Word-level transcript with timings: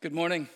Good 0.00 0.12
morning. 0.12 0.48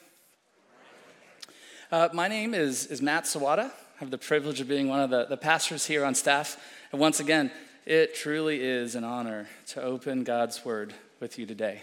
Uh, 1.90 2.08
my 2.12 2.28
name 2.28 2.54
is, 2.54 2.86
is 2.86 3.02
Matt 3.02 3.24
Sawada. 3.24 3.64
I 3.64 3.98
have 3.98 4.12
the 4.12 4.16
privilege 4.16 4.60
of 4.60 4.68
being 4.68 4.86
one 4.86 5.00
of 5.00 5.10
the, 5.10 5.24
the 5.24 5.36
pastors 5.36 5.84
here 5.84 6.04
on 6.04 6.14
staff. 6.14 6.56
And 6.92 7.00
once 7.00 7.18
again, 7.18 7.50
it 7.84 8.14
truly 8.14 8.62
is 8.62 8.94
an 8.94 9.02
honor 9.02 9.48
to 9.70 9.82
open 9.82 10.22
God's 10.22 10.64
Word 10.64 10.94
with 11.18 11.40
you 11.40 11.46
today. 11.46 11.82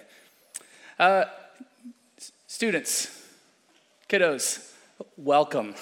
Uh, 0.97 1.25
students, 2.47 3.27
kiddos, 4.07 4.73
welcome. 5.17 5.75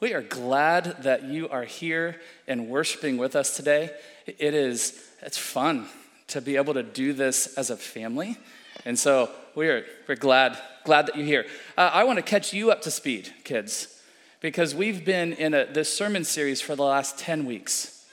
We 0.00 0.12
are 0.12 0.20
glad 0.20 1.04
that 1.04 1.24
you 1.24 1.48
are 1.48 1.64
here 1.64 2.20
and 2.46 2.68
worshiping 2.68 3.16
with 3.16 3.34
us 3.34 3.56
today. 3.56 3.92
It 4.26 4.52
is, 4.52 5.02
it's 5.22 5.38
fun 5.38 5.86
to 6.26 6.42
be 6.42 6.56
able 6.56 6.74
to 6.74 6.82
do 6.82 7.14
this 7.14 7.54
as 7.56 7.70
a 7.70 7.78
family. 7.78 8.36
And 8.84 8.98
so 8.98 9.30
we're, 9.54 9.86
we're 10.06 10.16
glad, 10.16 10.58
glad 10.84 11.06
that 11.06 11.16
you're 11.16 11.26
here. 11.26 11.46
Uh, 11.76 11.90
I 11.92 12.04
want 12.04 12.18
to 12.18 12.22
catch 12.22 12.52
you 12.52 12.70
up 12.70 12.82
to 12.82 12.90
speed, 12.90 13.32
kids, 13.44 14.00
because 14.40 14.74
we've 14.74 15.04
been 15.04 15.32
in 15.32 15.54
a, 15.54 15.64
this 15.64 15.94
sermon 15.94 16.24
series 16.24 16.60
for 16.60 16.76
the 16.76 16.84
last 16.84 17.18
10 17.18 17.46
weeks. 17.46 18.06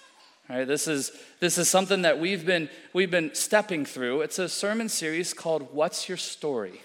All 0.49 0.57
right, 0.57 0.67
this 0.67 0.87
is, 0.87 1.11
this 1.39 1.57
is 1.57 1.69
something 1.69 2.03
that 2.03 2.19
we've 2.19 2.45
been, 2.45 2.69
we've 2.93 3.11
been 3.11 3.33
stepping 3.33 3.85
through. 3.85 4.21
It's 4.21 4.39
a 4.39 4.49
sermon 4.49 4.89
series 4.89 5.33
called 5.33 5.73
What's 5.73 6.07
Your 6.07 6.17
Story? 6.17 6.81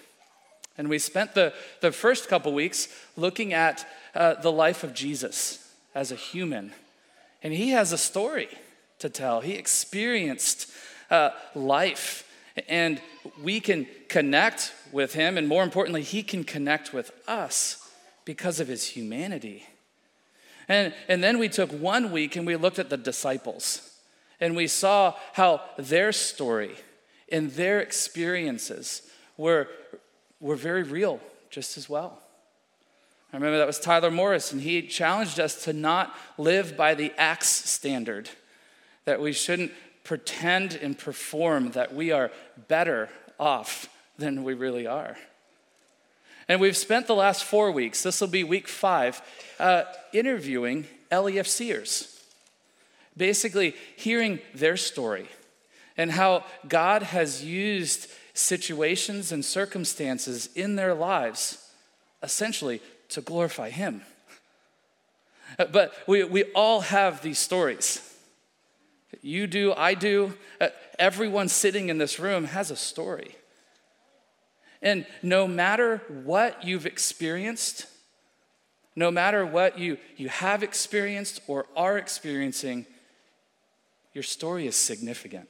And 0.79 0.89
we 0.89 0.99
spent 0.99 1.35
the, 1.35 1.53
the 1.81 1.93
first 1.93 2.29
couple 2.29 2.53
weeks 2.53 2.89
looking 3.17 3.53
at 3.53 3.87
uh, 4.15 4.35
the 4.35 4.53
life 4.53 4.85
of 4.85 4.95
Jesus 4.95 5.73
as 5.95 6.13
a 6.13 6.17
human. 6.17 6.73
And 7.43 7.53
he 7.53 7.71
has 7.71 7.93
a 7.93 7.99
story 7.99 8.49
to 8.99 9.09
tell. 9.09 9.41
He 9.41 9.53
experienced 9.53 10.71
uh, 11.11 11.31
life 11.55 12.26
and 12.69 13.01
we 13.43 13.61
can 13.61 13.87
connect 14.09 14.73
with 14.93 15.15
him, 15.15 15.37
and 15.37 15.47
more 15.49 15.63
importantly, 15.63 16.03
he 16.03 16.23
can 16.23 16.45
connect 16.45 16.93
with 16.93 17.11
us 17.29 17.91
because 18.25 18.61
of 18.61 18.69
his 18.69 18.89
humanity. 18.89 19.65
And, 20.69 20.95
and 21.09 21.23
then 21.23 21.39
we 21.39 21.49
took 21.49 21.71
one 21.71 22.11
week 22.11 22.35
and 22.37 22.47
we 22.47 22.57
looked 22.57 22.79
at 22.79 22.91
the 22.91 22.97
disciples, 22.97 23.99
and 24.41 24.57
we 24.57 24.67
saw 24.67 25.15
how 25.35 25.61
their 25.79 26.13
story 26.13 26.77
and 27.31 27.51
their 27.53 27.81
experiences 27.81 29.03
were, 29.37 29.69
were 30.41 30.57
very 30.57 30.83
real 30.83 31.21
just 31.51 31.77
as 31.77 31.89
well. 31.89 32.21
I 33.33 33.37
remember 33.37 33.59
that 33.59 33.67
was 33.67 33.81
Tyler 33.81 34.11
Morris, 34.11 34.53
and 34.53 34.63
he 34.63 34.83
challenged 34.83 35.41
us 35.41 35.65
to 35.65 35.73
not 35.73 36.15
live 36.39 36.77
by 36.77 36.95
the 36.95 37.13
Acts 37.19 37.49
standard, 37.49 38.31
that 39.05 39.21
we 39.21 39.33
shouldn't 39.33 39.73
pretend 40.07 40.75
and 40.75 40.97
perform 40.97 41.73
that 41.73 41.93
we 41.93 42.13
are 42.13 42.31
better 42.69 43.09
off 43.41 43.89
than 44.19 44.45
we 44.45 44.55
really 44.55 44.87
are. 44.87 45.17
And 46.49 46.61
we've 46.61 46.77
spent 46.77 47.09
the 47.09 47.15
last 47.15 47.43
four 47.43 47.73
weeks, 47.73 48.05
this 48.05 48.21
will 48.21 48.29
be 48.29 48.45
week 48.45 48.69
five, 48.69 49.21
uh, 49.59 49.83
interviewing 50.13 50.87
LEFCers, 51.11 52.21
basically 53.17 53.75
hearing 53.97 54.39
their 54.55 54.77
story 54.77 55.27
and 55.97 56.13
how 56.13 56.45
God 56.69 57.03
has 57.03 57.45
used 57.45 58.09
situations 58.33 59.33
and 59.33 59.45
circumstances 59.45 60.49
in 60.55 60.77
their 60.77 60.95
lives 60.95 61.69
essentially 62.23 62.81
to 63.09 63.21
glorify 63.21 63.71
Him. 63.71 64.03
But 65.57 65.95
we, 66.07 66.23
we 66.23 66.45
all 66.55 66.83
have 66.83 67.23
these 67.23 67.39
stories. 67.39 68.16
You 69.23 69.47
do, 69.47 69.73
I 69.75 69.95
do. 69.95 70.35
Uh, 70.61 70.69
everyone 70.99 71.49
sitting 71.49 71.89
in 71.89 71.99
this 71.99 72.19
room 72.19 72.45
has 72.45 72.71
a 72.71 72.77
story. 72.77 73.37
And 74.83 75.07
no 75.23 75.47
matter 75.49 76.03
what 76.25 76.65
you've 76.65 76.87
experienced, 76.87 77.87
no 78.95 79.11
matter 79.11 79.45
what 79.45 79.79
you, 79.79 79.99
you 80.17 80.29
have 80.29 80.63
experienced 80.63 81.41
or 81.47 81.67
are 81.77 81.99
experiencing, 81.99 82.87
your 84.13 84.23
story 84.23 84.67
is 84.67 84.77
significant. 84.77 85.49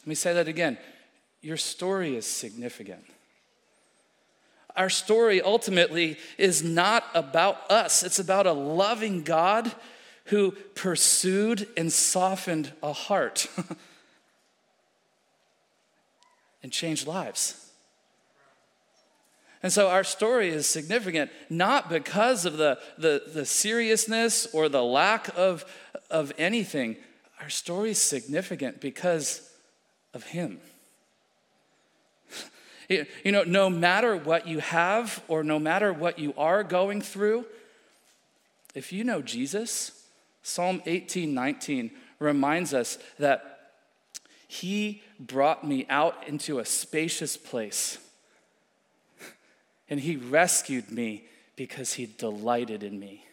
Let 0.00 0.06
me 0.06 0.14
say 0.14 0.32
that 0.34 0.48
again. 0.48 0.78
Your 1.42 1.56
story 1.56 2.16
is 2.16 2.26
significant. 2.26 3.04
Our 4.76 4.90
story 4.90 5.40
ultimately 5.42 6.18
is 6.38 6.62
not 6.62 7.04
about 7.14 7.70
us, 7.70 8.02
it's 8.02 8.18
about 8.18 8.46
a 8.46 8.52
loving 8.52 9.22
God 9.22 9.72
who 10.30 10.52
pursued 10.74 11.66
and 11.76 11.92
softened 11.92 12.72
a 12.82 12.92
heart 12.92 13.48
and 16.62 16.70
changed 16.70 17.06
lives. 17.06 17.70
And 19.62 19.72
so 19.72 19.88
our 19.88 20.04
story 20.04 20.48
is 20.48 20.66
significant 20.66 21.30
not 21.50 21.90
because 21.90 22.46
of 22.46 22.56
the, 22.56 22.78
the, 22.96 23.24
the 23.34 23.44
seriousness 23.44 24.46
or 24.54 24.68
the 24.68 24.84
lack 24.84 25.28
of, 25.36 25.64
of 26.10 26.32
anything. 26.38 26.96
Our 27.40 27.50
story 27.50 27.90
is 27.90 27.98
significant 27.98 28.80
because 28.80 29.50
of 30.14 30.24
Him. 30.24 30.60
You 33.22 33.30
know, 33.30 33.44
no 33.44 33.70
matter 33.70 34.16
what 34.16 34.48
you 34.48 34.58
have 34.58 35.22
or 35.28 35.44
no 35.44 35.60
matter 35.60 35.92
what 35.92 36.18
you 36.18 36.34
are 36.36 36.64
going 36.64 37.00
through, 37.00 37.44
if 38.74 38.92
you 38.92 39.04
know 39.04 39.22
Jesus, 39.22 39.99
Psalm 40.42 40.82
18 40.86 41.32
19 41.32 41.90
reminds 42.18 42.74
us 42.74 42.98
that 43.18 43.72
He 44.48 45.02
brought 45.18 45.66
me 45.66 45.86
out 45.88 46.26
into 46.26 46.58
a 46.58 46.64
spacious 46.64 47.36
place, 47.36 47.98
and 49.88 50.00
He 50.00 50.16
rescued 50.16 50.90
me 50.90 51.24
because 51.56 51.94
He 51.94 52.06
delighted 52.06 52.82
in 52.82 52.98
me. 52.98 53.24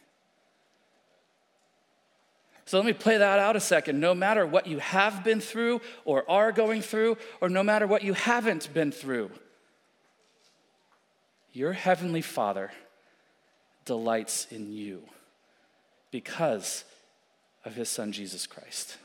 So 2.65 2.77
let 2.77 2.85
me 2.85 2.91
play 2.91 3.17
that 3.17 3.39
out 3.39 3.55
a 3.55 3.61
second. 3.61 4.01
No 4.01 4.13
matter 4.13 4.45
what 4.45 4.67
you 4.67 4.79
have 4.79 5.23
been 5.23 5.39
through 5.39 5.79
or 6.03 6.29
are 6.29 6.51
going 6.51 6.81
through, 6.81 7.17
or 7.39 7.47
no 7.47 7.63
matter 7.63 7.87
what 7.87 8.03
you 8.03 8.13
haven't 8.13 8.73
been 8.73 8.91
through, 8.91 9.31
your 11.53 11.71
Heavenly 11.71 12.21
Father 12.21 12.71
delights 13.85 14.47
in 14.51 14.73
you 14.73 15.01
because 16.11 16.83
of 17.67 17.75
his 17.75 17.89
son, 17.89 18.11
Jesus 18.11 18.47
Christ. 18.47 18.97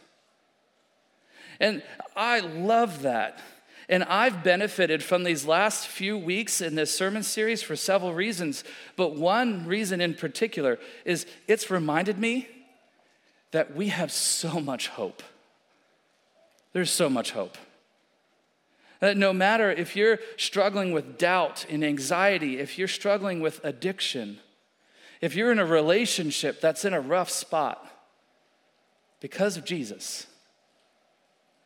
And 1.61 1.83
I 2.17 2.41
love 2.41 3.03
that. 3.03 3.41
And 3.89 4.05
I've 4.05 4.43
benefited 4.43 5.03
from 5.03 5.25
these 5.25 5.45
last 5.45 5.87
few 5.87 6.17
weeks 6.17 6.61
in 6.61 6.77
this 6.77 6.97
sermon 6.97 7.23
series 7.23 7.63
for 7.63 7.77
several 7.77 8.15
reasons. 8.15 8.65
But 8.97 9.17
one 9.17 9.67
reason 9.67 10.01
in 10.01 10.15
particular 10.15 10.79
is 11.05 11.27
it's 11.47 11.71
reminded 11.71 12.19
me 12.19 12.49
that 13.51 13.77
we 13.77 13.89
have 13.89 14.11
so 14.11 14.61
much 14.61 14.89
hope. 14.89 15.23
There's 16.73 16.91
so 16.91 17.11
much 17.11 17.33
hope. 17.33 17.59
That 19.01 19.17
no 19.17 19.33
matter 19.33 19.71
if 19.71 19.95
you're 19.95 20.21
struggling 20.37 20.93
with 20.93 21.19
doubt 21.19 21.67
and 21.69 21.85
anxiety, 21.85 22.61
if 22.61 22.79
you're 22.79 22.89
struggling 22.89 23.41
with 23.41 23.63
addiction, 23.65 24.39
if 25.21 25.35
you're 25.35 25.53
in 25.53 25.59
a 25.59 25.67
relationship 25.67 26.61
that's 26.61 26.85
in 26.85 26.95
a 26.95 27.01
rough 27.01 27.29
spot, 27.29 27.92
because 29.23 29.57
of 29.57 29.65
Jesus, 29.65 30.27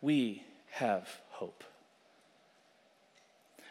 we 0.02 0.42
have 0.72 1.08
hope. 1.30 1.64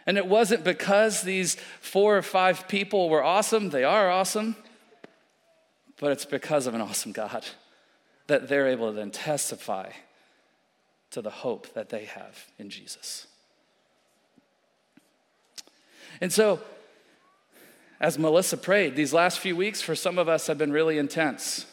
And 0.08 0.18
it 0.18 0.26
wasn't 0.26 0.64
because 0.64 1.22
these 1.22 1.56
four 1.82 2.18
or 2.18 2.24
five 2.24 2.68
people 2.68 3.10
were 3.10 3.24
awesome, 3.24 3.70
they 3.70 3.84
are 3.84 4.10
awesome, 4.10 4.56
but 6.00 6.12
it's 6.12 6.26
because 6.26 6.66
of 6.66 6.74
an 6.74 6.82
awesome 6.82 7.12
God 7.12 7.46
that 8.26 8.50
they're 8.50 8.68
able 8.68 8.90
to 8.90 8.96
then 8.96 9.12
testify 9.12 9.92
to 11.12 11.22
the 11.22 11.30
hope 11.30 11.72
that 11.76 11.90
they 11.90 12.06
have 12.06 12.48
in 12.58 12.72
Jesus. 12.72 13.28
And 16.20 16.34
so, 16.34 16.60
as 18.00 18.18
Melissa 18.18 18.58
prayed, 18.58 18.96
these 18.96 19.14
last 19.14 19.38
few 19.38 19.56
weeks 19.56 19.80
for 19.80 19.94
some 19.94 20.18
of 20.18 20.28
us 20.28 20.48
have 20.48 20.58
been 20.58 20.72
really 20.72 20.98
intense. 20.98 21.68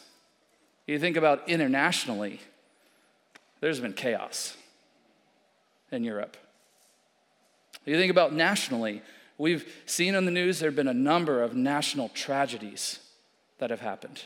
You 0.85 0.99
think 0.99 1.15
about 1.15 1.47
internationally, 1.47 2.41
there's 3.61 3.79
been 3.79 3.93
chaos 3.93 4.57
in 5.91 6.03
Europe. 6.03 6.35
You 7.85 7.97
think 7.97 8.11
about 8.11 8.33
nationally, 8.33 9.01
we've 9.37 9.65
seen 9.85 10.15
in 10.15 10.25
the 10.25 10.31
news 10.31 10.59
there 10.59 10.69
have 10.69 10.75
been 10.75 10.87
a 10.87 10.93
number 10.93 11.41
of 11.41 11.55
national 11.55 12.09
tragedies 12.09 12.99
that 13.59 13.69
have 13.69 13.81
happened. 13.81 14.23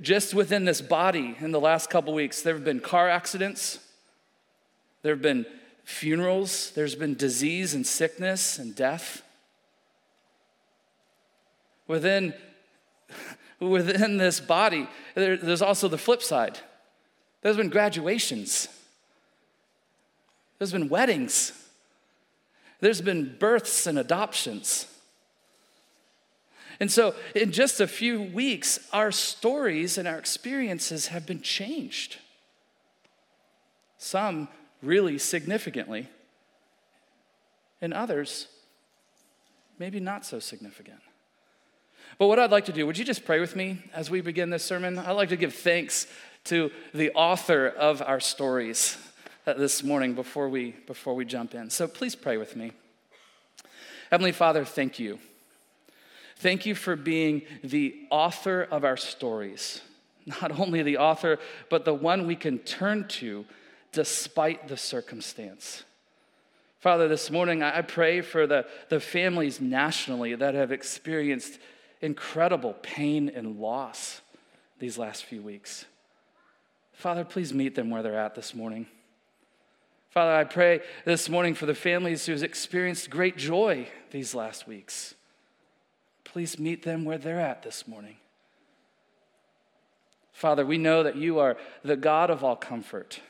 Just 0.00 0.34
within 0.34 0.64
this 0.64 0.80
body, 0.80 1.36
in 1.38 1.52
the 1.52 1.60
last 1.60 1.90
couple 1.90 2.14
weeks, 2.14 2.42
there 2.42 2.54
have 2.54 2.64
been 2.64 2.80
car 2.80 3.08
accidents, 3.08 3.78
there 5.02 5.12
have 5.12 5.22
been 5.22 5.46
funerals, 5.84 6.70
there's 6.70 6.94
been 6.94 7.14
disease 7.14 7.74
and 7.74 7.86
sickness 7.86 8.58
and 8.58 8.74
death. 8.74 9.22
Within 11.86 12.32
within 13.68 14.16
this 14.16 14.40
body, 14.40 14.88
there, 15.14 15.36
there's 15.36 15.62
also 15.62 15.88
the 15.88 15.98
flip 15.98 16.22
side. 16.22 16.58
There's 17.42 17.56
been 17.56 17.70
graduations, 17.70 18.68
there's 20.58 20.72
been 20.72 20.88
weddings, 20.88 21.52
There's 22.80 23.00
been 23.00 23.36
births 23.38 23.86
and 23.86 23.98
adoptions. 23.98 24.86
And 26.80 26.90
so, 26.90 27.14
in 27.34 27.52
just 27.52 27.80
a 27.80 27.86
few 27.86 28.20
weeks, 28.20 28.78
our 28.92 29.12
stories 29.12 29.96
and 29.96 30.08
our 30.08 30.18
experiences 30.18 31.06
have 31.06 31.24
been 31.24 31.40
changed. 31.40 32.18
Some 33.96 34.48
really 34.82 35.18
significantly, 35.18 36.08
and 37.80 37.94
others 37.94 38.48
maybe 39.78 40.00
not 40.00 40.26
so 40.26 40.38
significant. 40.38 41.00
But 42.18 42.28
what 42.28 42.38
I'd 42.38 42.52
like 42.52 42.66
to 42.66 42.72
do, 42.72 42.86
would 42.86 42.96
you 42.96 43.04
just 43.04 43.24
pray 43.24 43.40
with 43.40 43.56
me 43.56 43.78
as 43.92 44.08
we 44.08 44.20
begin 44.20 44.50
this 44.50 44.64
sermon? 44.64 44.98
I'd 44.98 45.12
like 45.12 45.30
to 45.30 45.36
give 45.36 45.54
thanks 45.54 46.06
to 46.44 46.70
the 46.92 47.10
author 47.12 47.66
of 47.66 48.02
our 48.02 48.20
stories 48.20 48.96
uh, 49.46 49.54
this 49.54 49.82
morning 49.82 50.14
before 50.14 50.48
we, 50.48 50.76
before 50.86 51.14
we 51.14 51.24
jump 51.24 51.54
in. 51.54 51.70
So 51.70 51.88
please 51.88 52.14
pray 52.14 52.36
with 52.36 52.54
me. 52.54 52.70
Heavenly 54.10 54.30
Father, 54.32 54.64
thank 54.64 55.00
you. 55.00 55.18
Thank 56.36 56.66
you 56.66 56.76
for 56.76 56.94
being 56.94 57.42
the 57.64 57.96
author 58.10 58.62
of 58.62 58.84
our 58.84 58.96
stories. 58.96 59.80
Not 60.40 60.58
only 60.58 60.82
the 60.82 60.98
author, 60.98 61.38
but 61.68 61.84
the 61.84 61.94
one 61.94 62.26
we 62.26 62.36
can 62.36 62.58
turn 62.60 63.08
to 63.08 63.44
despite 63.92 64.68
the 64.68 64.76
circumstance. 64.76 65.82
Father, 66.80 67.08
this 67.08 67.30
morning 67.30 67.62
I 67.62 67.82
pray 67.82 68.20
for 68.20 68.46
the, 68.46 68.66
the 68.88 69.00
families 69.00 69.60
nationally 69.60 70.34
that 70.34 70.54
have 70.54 70.70
experienced 70.70 71.58
incredible 72.04 72.74
pain 72.82 73.30
and 73.34 73.58
loss 73.58 74.20
these 74.78 74.98
last 74.98 75.24
few 75.24 75.40
weeks. 75.40 75.86
Father, 76.92 77.24
please 77.24 77.52
meet 77.52 77.74
them 77.74 77.90
where 77.90 78.02
they're 78.02 78.18
at 78.18 78.34
this 78.34 78.54
morning. 78.54 78.86
Father, 80.10 80.32
I 80.32 80.44
pray 80.44 80.80
this 81.04 81.28
morning 81.28 81.54
for 81.54 81.66
the 81.66 81.74
families 81.74 82.26
who've 82.26 82.42
experienced 82.42 83.10
great 83.10 83.36
joy 83.36 83.88
these 84.12 84.34
last 84.34 84.68
weeks. 84.68 85.14
Please 86.22 86.58
meet 86.58 86.82
them 86.82 87.04
where 87.04 87.18
they're 87.18 87.40
at 87.40 87.62
this 87.62 87.88
morning. 87.88 88.16
Father, 90.32 90.64
we 90.66 90.78
know 90.78 91.02
that 91.02 91.16
you 91.16 91.38
are 91.38 91.56
the 91.82 91.96
God 91.96 92.30
of 92.30 92.44
all 92.44 92.56
comfort, 92.56 93.20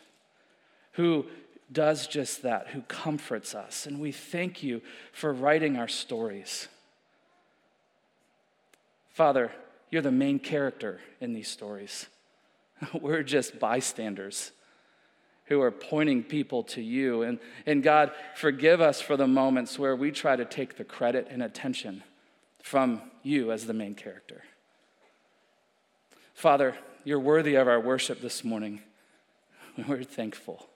who 0.93 1.27
does 1.73 2.07
just 2.07 2.43
that, 2.43 2.69
who 2.69 2.83
comforts 2.83 3.55
us. 3.55 3.87
And 3.87 4.01
we 4.01 4.13
thank 4.13 4.63
you 4.63 4.83
for 5.13 5.33
writing 5.33 5.77
our 5.77 5.89
stories. 5.89 6.69
Father, 9.15 9.53
you're 9.91 10.03
the 10.03 10.11
main 10.11 10.41
character 10.41 11.01
in 11.21 11.33
these 11.33 11.47
stories. 11.47 12.07
We're 13.01 13.23
just 13.23 13.61
bystanders 13.61 14.51
who 15.45 15.63
are 15.63 15.71
pointing 15.71 16.25
people 16.25 16.65
to 16.65 16.83
you. 16.83 17.23
And, 17.23 17.39
and 17.65 17.81
God, 17.83 18.11
forgive 18.35 18.81
us 18.81 19.01
for 19.01 19.17
the 19.17 19.29
moments 19.29 19.79
where 19.79 19.95
we 19.95 20.11
try 20.11 20.35
to 20.35 20.45
take 20.45 20.77
the 20.77 20.85
credit 20.85 21.29
and 21.31 21.45
attention 21.45 22.03
from 22.61 23.03
you 23.23 23.53
as 23.53 23.67
the 23.67 23.73
main 23.73 23.95
character. 23.95 24.43
Father, 26.35 26.77
you're 27.05 27.21
worthy 27.21 27.55
of 27.55 27.69
our 27.69 27.79
worship 27.79 28.21
this 28.21 28.43
morning. 28.43 28.81
We're 29.89 30.03
thankful. 30.03 30.67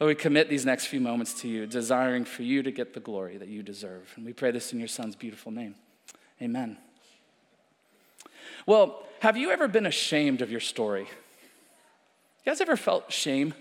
Lord, 0.00 0.08
we 0.08 0.14
commit 0.14 0.48
these 0.48 0.64
next 0.64 0.86
few 0.86 1.00
moments 1.00 1.34
to 1.42 1.48
you, 1.48 1.66
desiring 1.66 2.24
for 2.24 2.44
you 2.44 2.62
to 2.62 2.70
get 2.70 2.94
the 2.94 3.00
glory 3.00 3.36
that 3.36 3.48
you 3.48 3.62
deserve. 3.62 4.10
And 4.16 4.24
we 4.24 4.32
pray 4.32 4.52
this 4.52 4.72
in 4.72 4.78
your 4.78 4.88
son's 4.88 5.16
beautiful 5.16 5.52
name. 5.52 5.74
Amen. 6.40 6.78
Well, 8.68 9.02
have 9.20 9.38
you 9.38 9.50
ever 9.50 9.66
been 9.66 9.86
ashamed 9.86 10.42
of 10.42 10.50
your 10.50 10.60
story? 10.60 11.04
You 12.44 12.44
guys 12.44 12.60
ever 12.60 12.76
felt 12.76 13.10
shame? 13.10 13.54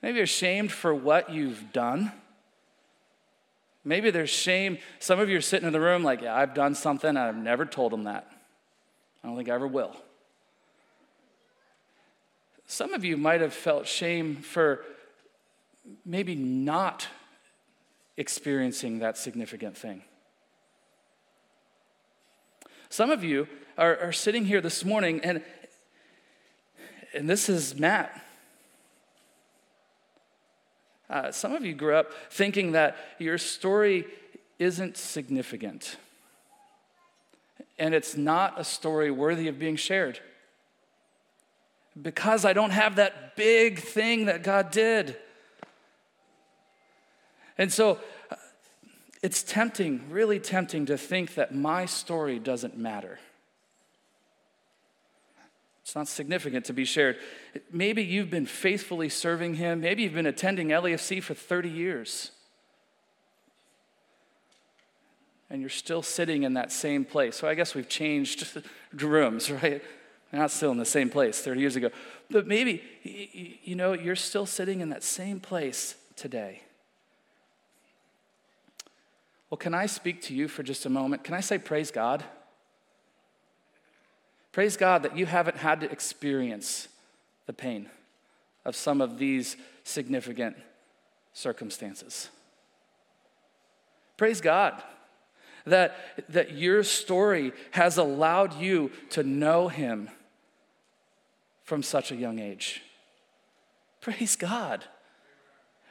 Maybe 0.00 0.20
ashamed 0.20 0.70
for 0.70 0.94
what 0.94 1.30
you've 1.30 1.72
done? 1.72 2.12
Maybe 3.84 4.12
there's 4.12 4.30
shame. 4.30 4.78
Some 5.00 5.18
of 5.18 5.28
you 5.28 5.36
are 5.38 5.40
sitting 5.40 5.66
in 5.66 5.72
the 5.72 5.80
room 5.80 6.04
like, 6.04 6.22
yeah, 6.22 6.36
I've 6.36 6.54
done 6.54 6.76
something, 6.76 7.16
I've 7.16 7.34
never 7.34 7.66
told 7.66 7.90
them 7.90 8.04
that. 8.04 8.30
I 9.24 9.26
don't 9.26 9.36
think 9.36 9.48
I 9.48 9.54
ever 9.54 9.66
will. 9.66 9.96
Some 12.68 12.94
of 12.94 13.04
you 13.04 13.16
might 13.16 13.40
have 13.40 13.52
felt 13.52 13.88
shame 13.88 14.36
for 14.36 14.84
maybe 16.06 16.36
not 16.36 17.08
experiencing 18.16 19.00
that 19.00 19.18
significant 19.18 19.76
thing. 19.76 20.04
Some 22.90 23.10
of 23.10 23.22
you 23.22 23.46
are, 23.76 23.96
are 23.98 24.12
sitting 24.12 24.44
here 24.44 24.60
this 24.60 24.84
morning, 24.84 25.20
and, 25.22 25.42
and 27.14 27.28
this 27.28 27.48
is 27.48 27.78
Matt. 27.78 28.24
Uh, 31.10 31.30
some 31.30 31.54
of 31.54 31.64
you 31.64 31.74
grew 31.74 31.94
up 31.94 32.12
thinking 32.30 32.72
that 32.72 32.96
your 33.18 33.38
story 33.38 34.06
isn't 34.58 34.96
significant, 34.96 35.96
and 37.78 37.94
it's 37.94 38.16
not 38.16 38.58
a 38.58 38.64
story 38.64 39.10
worthy 39.10 39.48
of 39.48 39.58
being 39.58 39.76
shared 39.76 40.20
because 42.00 42.44
I 42.44 42.52
don't 42.52 42.70
have 42.70 42.96
that 42.96 43.36
big 43.36 43.80
thing 43.80 44.26
that 44.26 44.42
God 44.42 44.70
did. 44.70 45.16
And 47.56 47.72
so 47.72 47.98
it's 49.22 49.42
tempting, 49.42 50.10
really 50.10 50.38
tempting 50.38 50.86
to 50.86 50.96
think 50.96 51.34
that 51.34 51.54
my 51.54 51.86
story 51.86 52.38
doesn't 52.38 52.76
matter. 52.76 53.18
It's 55.82 55.94
not 55.94 56.06
significant 56.06 56.66
to 56.66 56.72
be 56.72 56.84
shared. 56.84 57.16
Maybe 57.72 58.02
you've 58.02 58.30
been 58.30 58.46
faithfully 58.46 59.08
serving 59.08 59.54
Him. 59.54 59.80
Maybe 59.80 60.02
you've 60.02 60.12
been 60.12 60.26
attending 60.26 60.68
LEFC 60.68 61.22
for 61.22 61.32
30 61.32 61.70
years. 61.70 62.30
And 65.48 65.62
you're 65.62 65.70
still 65.70 66.02
sitting 66.02 66.42
in 66.42 66.54
that 66.54 66.70
same 66.72 67.06
place. 67.06 67.36
So 67.36 67.48
I 67.48 67.54
guess 67.54 67.74
we've 67.74 67.88
changed 67.88 68.46
rooms, 68.92 69.50
right? 69.50 69.82
We're 70.30 70.38
not 70.38 70.50
still 70.50 70.70
in 70.72 70.76
the 70.76 70.84
same 70.84 71.08
place 71.08 71.40
30 71.40 71.58
years 71.58 71.74
ago. 71.74 71.88
But 72.30 72.46
maybe, 72.46 72.82
you 73.64 73.74
know, 73.74 73.94
you're 73.94 74.14
still 74.14 74.44
sitting 74.44 74.80
in 74.80 74.90
that 74.90 75.02
same 75.02 75.40
place 75.40 75.94
today. 76.16 76.62
Well, 79.50 79.58
can 79.58 79.74
I 79.74 79.86
speak 79.86 80.20
to 80.22 80.34
you 80.34 80.48
for 80.48 80.62
just 80.62 80.86
a 80.86 80.90
moment? 80.90 81.24
Can 81.24 81.34
I 81.34 81.40
say, 81.40 81.58
Praise 81.58 81.90
God? 81.90 82.24
Praise 84.52 84.76
God 84.76 85.02
that 85.02 85.16
you 85.16 85.26
haven't 85.26 85.58
had 85.58 85.80
to 85.80 85.90
experience 85.90 86.88
the 87.46 87.52
pain 87.52 87.88
of 88.64 88.74
some 88.74 89.00
of 89.00 89.18
these 89.18 89.56
significant 89.84 90.56
circumstances. 91.32 92.28
Praise 94.16 94.40
God 94.40 94.82
that, 95.64 95.96
that 96.28 96.52
your 96.56 96.82
story 96.82 97.52
has 97.70 97.98
allowed 97.98 98.60
you 98.60 98.90
to 99.10 99.22
know 99.22 99.68
Him 99.68 100.10
from 101.62 101.82
such 101.82 102.10
a 102.10 102.16
young 102.16 102.38
age. 102.38 102.82
Praise 104.00 104.36
God. 104.36 104.84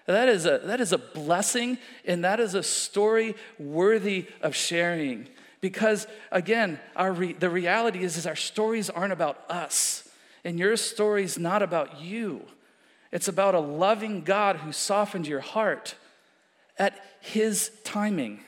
That 0.08 0.30
is, 0.30 0.46
a, 0.46 0.62
that 0.64 0.80
is 0.80 0.94
a 0.94 0.98
blessing, 0.98 1.78
and 2.06 2.24
that 2.24 2.40
is 2.40 2.56
a 2.56 2.64
story 2.64 3.36
worthy 3.60 4.26
of 4.42 4.56
sharing. 4.56 5.28
Because, 5.60 6.08
again, 6.32 6.80
our 6.96 7.12
re, 7.12 7.34
the 7.34 7.50
reality 7.50 8.04
is, 8.04 8.16
is 8.16 8.26
our 8.26 8.36
stories 8.36 8.90
aren't 8.90 9.12
about 9.12 9.44
us, 9.50 10.08
and 10.46 10.58
your 10.58 10.78
story 10.78 11.24
is 11.24 11.38
not 11.38 11.62
about 11.62 12.00
you. 12.00 12.46
It's 13.12 13.28
about 13.28 13.54
a 13.54 13.60
loving 13.60 14.22
God 14.22 14.58
who 14.58 14.72
softened 14.72 15.28
your 15.28 15.42
heart 15.42 15.96
at 16.78 16.98
his 17.20 17.72
timing. 17.84 18.40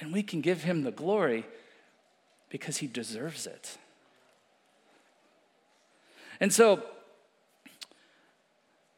And 0.00 0.12
we 0.12 0.22
can 0.22 0.40
give 0.40 0.62
him 0.62 0.84
the 0.84 0.92
glory 0.92 1.44
because 2.50 2.76
he 2.76 2.86
deserves 2.86 3.46
it. 3.48 3.78
And 6.38 6.52
so, 6.52 6.84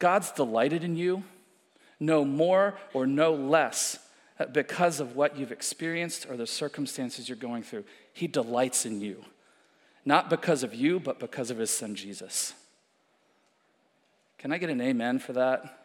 God's 0.02 0.32
delighted 0.32 0.82
in 0.82 0.96
you, 0.96 1.22
no 2.00 2.24
more 2.24 2.74
or 2.92 3.06
no 3.06 3.34
less 3.34 4.00
uh, 4.40 4.46
because 4.46 4.98
of 4.98 5.14
what 5.14 5.38
you've 5.38 5.52
experienced 5.52 6.26
or 6.28 6.36
the 6.36 6.44
circumstances 6.44 7.28
you're 7.28 7.36
going 7.36 7.62
through. 7.62 7.84
He 8.12 8.26
delights 8.26 8.84
in 8.84 9.00
you, 9.00 9.24
not 10.04 10.28
because 10.28 10.64
of 10.64 10.74
you, 10.74 10.98
but 10.98 11.20
because 11.20 11.52
of 11.52 11.58
his 11.58 11.70
son 11.70 11.94
Jesus. 11.94 12.52
Can 14.38 14.50
I 14.50 14.58
get 14.58 14.70
an 14.70 14.80
amen 14.80 15.20
for 15.20 15.34
that? 15.34 15.84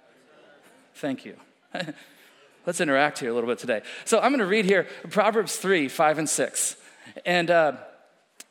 Thank 0.95 1.23
you. 1.23 1.35
Let's 2.65 2.81
interact 2.81 3.19
here 3.19 3.29
a 3.29 3.33
little 3.35 3.47
bit 3.47 3.59
today. 3.59 3.83
So 4.05 4.17
I'm 4.17 4.31
going 4.31 4.39
to 4.39 4.47
read 4.47 4.65
here 4.65 4.87
Proverbs 5.11 5.57
3 5.57 5.89
5 5.89 6.17
and 6.17 6.27
6. 6.27 6.75
And 7.23 7.51
uh, 7.51 7.73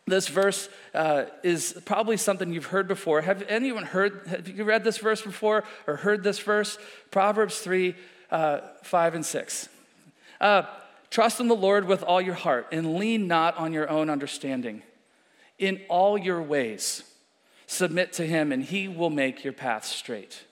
this 0.06 0.28
verse 0.28 0.68
uh, 0.96 1.26
is 1.42 1.80
probably 1.84 2.16
something 2.16 2.52
you've 2.52 2.66
heard 2.66 2.88
before. 2.88 3.20
Have 3.20 3.44
anyone 3.48 3.84
heard, 3.84 4.26
have 4.26 4.48
you 4.48 4.64
read 4.64 4.82
this 4.82 4.98
verse 4.98 5.22
before 5.22 5.64
or 5.86 5.96
heard 5.96 6.22
this 6.22 6.38
verse? 6.38 6.78
Proverbs 7.10 7.58
3, 7.58 7.94
uh, 8.30 8.60
5, 8.82 9.14
and 9.14 9.26
6. 9.26 9.68
Uh, 10.40 10.62
Trust 11.10 11.40
in 11.40 11.48
the 11.48 11.56
Lord 11.56 11.86
with 11.86 12.02
all 12.02 12.20
your 12.20 12.34
heart 12.34 12.68
and 12.72 12.96
lean 12.96 13.26
not 13.26 13.56
on 13.56 13.72
your 13.72 13.88
own 13.88 14.10
understanding. 14.10 14.82
In 15.58 15.80
all 15.88 16.18
your 16.18 16.42
ways, 16.42 17.04
submit 17.66 18.12
to 18.14 18.26
him, 18.26 18.52
and 18.52 18.62
he 18.62 18.88
will 18.88 19.10
make 19.10 19.42
your 19.42 19.52
path 19.52 19.84
straight. 19.84 20.44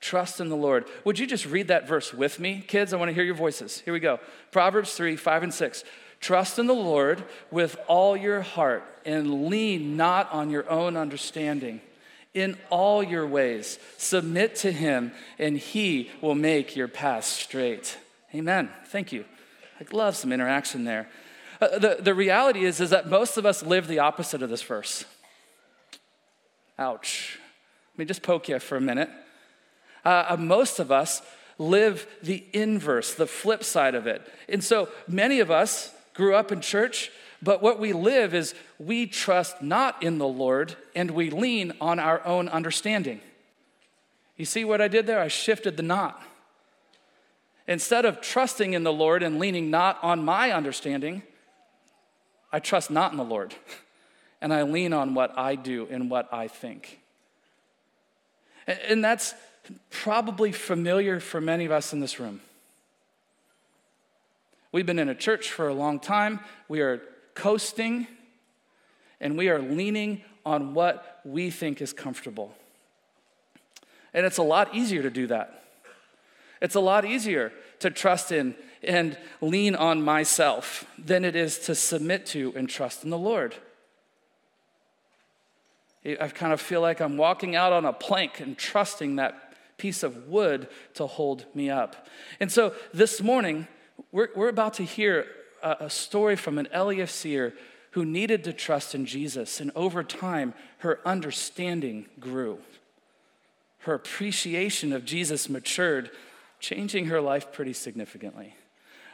Trust 0.00 0.40
in 0.40 0.48
the 0.48 0.56
Lord. 0.56 0.84
Would 1.04 1.18
you 1.18 1.26
just 1.26 1.46
read 1.46 1.68
that 1.68 1.88
verse 1.88 2.12
with 2.12 2.38
me? 2.38 2.62
Kids, 2.66 2.92
I 2.92 2.96
want 2.96 3.08
to 3.08 3.14
hear 3.14 3.24
your 3.24 3.34
voices. 3.34 3.80
Here 3.80 3.92
we 3.92 4.00
go. 4.00 4.20
Proverbs 4.50 4.94
3 4.94 5.16
5 5.16 5.42
and 5.44 5.54
6. 5.54 5.84
Trust 6.22 6.60
in 6.60 6.68
the 6.68 6.72
Lord 6.72 7.24
with 7.50 7.76
all 7.88 8.16
your 8.16 8.42
heart 8.42 8.84
and 9.04 9.48
lean 9.48 9.96
not 9.96 10.32
on 10.32 10.50
your 10.50 10.70
own 10.70 10.96
understanding. 10.96 11.80
In 12.32 12.56
all 12.70 13.02
your 13.02 13.26
ways, 13.26 13.78
submit 13.98 14.54
to 14.56 14.72
him, 14.72 15.12
and 15.38 15.58
he 15.58 16.10
will 16.22 16.36
make 16.36 16.76
your 16.76 16.88
path 16.88 17.24
straight. 17.24 17.98
Amen. 18.34 18.70
Thank 18.86 19.12
you. 19.12 19.24
I 19.80 19.84
love 19.94 20.16
some 20.16 20.32
interaction 20.32 20.84
there. 20.84 21.08
Uh, 21.60 21.78
the, 21.78 21.96
the 22.00 22.14
reality 22.14 22.64
is, 22.64 22.80
is 22.80 22.90
that 22.90 23.08
most 23.08 23.36
of 23.36 23.44
us 23.44 23.62
live 23.64 23.88
the 23.88 23.98
opposite 23.98 24.42
of 24.42 24.48
this 24.48 24.62
verse. 24.62 25.04
Ouch. 26.78 27.38
Let 27.94 27.98
me 27.98 28.04
just 28.04 28.22
poke 28.22 28.48
you 28.48 28.60
for 28.60 28.76
a 28.76 28.80
minute. 28.80 29.10
Uh, 30.04 30.26
uh, 30.30 30.36
most 30.38 30.78
of 30.78 30.92
us 30.92 31.20
live 31.58 32.06
the 32.22 32.44
inverse, 32.52 33.12
the 33.12 33.26
flip 33.26 33.64
side 33.64 33.96
of 33.96 34.06
it. 34.06 34.22
And 34.48 34.62
so 34.62 34.88
many 35.06 35.40
of 35.40 35.50
us 35.50 35.92
grew 36.14 36.34
up 36.34 36.52
in 36.52 36.60
church, 36.60 37.10
but 37.42 37.62
what 37.62 37.80
we 37.80 37.92
live 37.92 38.34
is 38.34 38.54
we 38.78 39.06
trust 39.06 39.62
not 39.62 40.02
in 40.02 40.18
the 40.18 40.28
Lord 40.28 40.76
and 40.94 41.10
we 41.10 41.30
lean 41.30 41.72
on 41.80 41.98
our 41.98 42.24
own 42.24 42.48
understanding. 42.48 43.20
You 44.36 44.44
see 44.44 44.64
what 44.64 44.80
I 44.80 44.88
did 44.88 45.06
there? 45.06 45.20
I 45.20 45.28
shifted 45.28 45.76
the 45.76 45.82
knot. 45.82 46.22
Instead 47.66 48.04
of 48.04 48.20
trusting 48.20 48.74
in 48.74 48.82
the 48.82 48.92
Lord 48.92 49.22
and 49.22 49.38
leaning 49.38 49.70
not 49.70 49.98
on 50.02 50.24
my 50.24 50.52
understanding, 50.52 51.22
I 52.52 52.58
trust 52.58 52.90
not 52.90 53.12
in 53.12 53.18
the 53.18 53.24
Lord 53.24 53.54
and 54.40 54.52
I 54.52 54.62
lean 54.62 54.92
on 54.92 55.14
what 55.14 55.36
I 55.38 55.54
do 55.54 55.86
and 55.90 56.10
what 56.10 56.32
I 56.32 56.48
think. 56.48 57.00
And 58.66 59.04
that's 59.04 59.34
probably 59.90 60.52
familiar 60.52 61.18
for 61.18 61.40
many 61.40 61.64
of 61.64 61.72
us 61.72 61.92
in 61.92 62.00
this 62.00 62.20
room. 62.20 62.40
We've 64.72 64.86
been 64.86 64.98
in 64.98 65.10
a 65.10 65.14
church 65.14 65.50
for 65.50 65.68
a 65.68 65.74
long 65.74 66.00
time. 66.00 66.40
We 66.66 66.80
are 66.80 67.02
coasting 67.34 68.06
and 69.20 69.36
we 69.36 69.50
are 69.50 69.58
leaning 69.58 70.22
on 70.46 70.72
what 70.72 71.20
we 71.24 71.50
think 71.50 71.82
is 71.82 71.92
comfortable. 71.92 72.54
And 74.14 74.24
it's 74.24 74.38
a 74.38 74.42
lot 74.42 74.74
easier 74.74 75.02
to 75.02 75.10
do 75.10 75.26
that. 75.28 75.62
It's 76.62 76.74
a 76.74 76.80
lot 76.80 77.04
easier 77.04 77.52
to 77.80 77.90
trust 77.90 78.32
in 78.32 78.54
and 78.82 79.18
lean 79.40 79.74
on 79.74 80.02
myself 80.02 80.86
than 80.98 81.24
it 81.24 81.36
is 81.36 81.58
to 81.60 81.74
submit 81.74 82.24
to 82.26 82.52
and 82.56 82.68
trust 82.68 83.04
in 83.04 83.10
the 83.10 83.18
Lord. 83.18 83.54
I 86.04 86.28
kind 86.28 86.52
of 86.52 86.60
feel 86.60 86.80
like 86.80 87.00
I'm 87.00 87.16
walking 87.16 87.54
out 87.54 87.72
on 87.72 87.84
a 87.84 87.92
plank 87.92 88.40
and 88.40 88.56
trusting 88.56 89.16
that 89.16 89.54
piece 89.76 90.02
of 90.02 90.28
wood 90.28 90.68
to 90.94 91.06
hold 91.06 91.44
me 91.54 91.70
up. 91.70 92.08
And 92.40 92.50
so 92.50 92.74
this 92.92 93.20
morning, 93.20 93.68
we're, 94.10 94.28
we're 94.34 94.48
about 94.48 94.74
to 94.74 94.84
hear 94.84 95.26
a, 95.62 95.76
a 95.80 95.90
story 95.90 96.36
from 96.36 96.58
an 96.58 96.68
LEFCer 96.74 97.52
who 97.92 98.04
needed 98.04 98.44
to 98.44 98.52
trust 98.52 98.94
in 98.94 99.06
Jesus. 99.06 99.60
And 99.60 99.70
over 99.74 100.02
time, 100.02 100.54
her 100.78 101.00
understanding 101.04 102.06
grew. 102.18 102.58
Her 103.80 103.94
appreciation 103.94 104.92
of 104.92 105.04
Jesus 105.04 105.48
matured, 105.48 106.10
changing 106.60 107.06
her 107.06 107.20
life 107.20 107.52
pretty 107.52 107.72
significantly. 107.72 108.54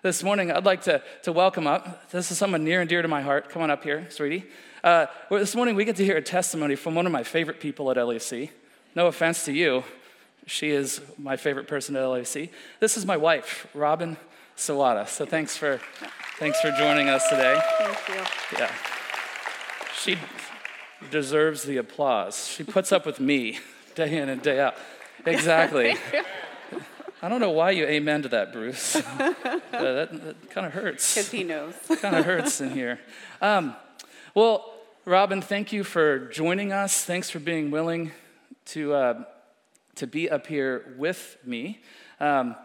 This 0.02 0.22
morning, 0.22 0.52
I'd 0.52 0.64
like 0.64 0.82
to, 0.82 1.02
to 1.22 1.32
welcome 1.32 1.66
up. 1.66 2.10
This 2.10 2.30
is 2.30 2.38
someone 2.38 2.62
near 2.62 2.80
and 2.80 2.88
dear 2.88 3.02
to 3.02 3.08
my 3.08 3.20
heart. 3.20 3.48
Come 3.48 3.62
on 3.62 3.70
up 3.70 3.82
here, 3.82 4.06
sweetie. 4.10 4.44
Uh, 4.84 5.06
this 5.28 5.56
morning, 5.56 5.74
we 5.74 5.84
get 5.84 5.96
to 5.96 6.04
hear 6.04 6.16
a 6.16 6.22
testimony 6.22 6.76
from 6.76 6.94
one 6.94 7.04
of 7.04 7.10
my 7.10 7.24
favorite 7.24 7.58
people 7.58 7.90
at 7.90 7.96
LEC. 7.96 8.50
No 8.94 9.08
offense 9.08 9.44
to 9.46 9.52
you, 9.52 9.82
she 10.46 10.70
is 10.70 11.00
my 11.18 11.36
favorite 11.36 11.66
person 11.66 11.96
at 11.96 12.02
LEC. 12.02 12.50
This 12.78 12.96
is 12.96 13.04
my 13.04 13.16
wife, 13.16 13.66
Robin 13.74 14.16
Sawada. 14.58 15.08
So 15.08 15.24
thanks 15.24 15.56
for, 15.56 15.80
thanks 16.38 16.60
for 16.60 16.72
joining 16.72 17.08
us 17.08 17.26
today. 17.28 17.58
Thank 17.78 18.08
you. 18.08 18.58
Yeah. 18.58 18.72
She 19.96 20.18
deserves 21.10 21.62
the 21.62 21.76
applause. 21.76 22.48
She 22.48 22.64
puts 22.64 22.90
up 22.90 23.06
with 23.06 23.20
me 23.20 23.60
day 23.94 24.18
in 24.18 24.28
and 24.28 24.42
day 24.42 24.60
out. 24.60 24.74
Exactly. 25.24 25.94
I 27.22 27.28
don't 27.28 27.40
know 27.40 27.50
why 27.50 27.70
you 27.70 27.84
amen 27.84 28.22
to 28.22 28.28
that, 28.30 28.52
Bruce. 28.52 28.96
uh, 28.96 29.34
that, 29.70 30.10
that 30.12 30.50
kind 30.50 30.66
of 30.66 30.72
hurts. 30.72 31.14
Because 31.14 31.30
he 31.30 31.44
knows. 31.44 31.74
kind 32.00 32.16
of 32.16 32.24
hurts 32.24 32.60
in 32.60 32.70
here. 32.70 32.98
Um, 33.40 33.76
well, 34.34 34.74
Robin, 35.04 35.40
thank 35.40 35.72
you 35.72 35.84
for 35.84 36.18
joining 36.30 36.72
us. 36.72 37.04
Thanks 37.04 37.30
for 37.30 37.38
being 37.38 37.70
willing 37.70 38.10
to, 38.66 38.92
uh, 38.92 39.24
to 39.96 40.06
be 40.06 40.28
up 40.28 40.48
here 40.48 40.94
with 40.98 41.36
me. 41.44 41.80
Um, 42.20 42.56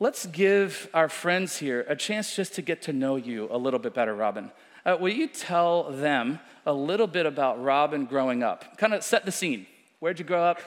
let's 0.00 0.24
give 0.26 0.88
our 0.92 1.08
friends 1.08 1.58
here 1.58 1.84
a 1.86 1.94
chance 1.94 2.34
just 2.34 2.54
to 2.54 2.62
get 2.62 2.82
to 2.82 2.92
know 2.92 3.16
you 3.16 3.46
a 3.50 3.58
little 3.58 3.78
bit 3.78 3.94
better, 3.94 4.14
Robin. 4.14 4.50
Uh, 4.84 4.96
will 4.98 5.12
you 5.12 5.28
tell 5.28 5.90
them 5.90 6.40
a 6.64 6.72
little 6.72 7.06
bit 7.06 7.26
about 7.26 7.62
Robin 7.62 8.06
growing 8.06 8.42
up? 8.42 8.78
Kind 8.78 8.94
of 8.94 9.04
set 9.04 9.26
the 9.26 9.32
scene. 9.32 9.66
Where'd 10.00 10.18
you 10.18 10.24
grow 10.24 10.42
up? 10.42 10.60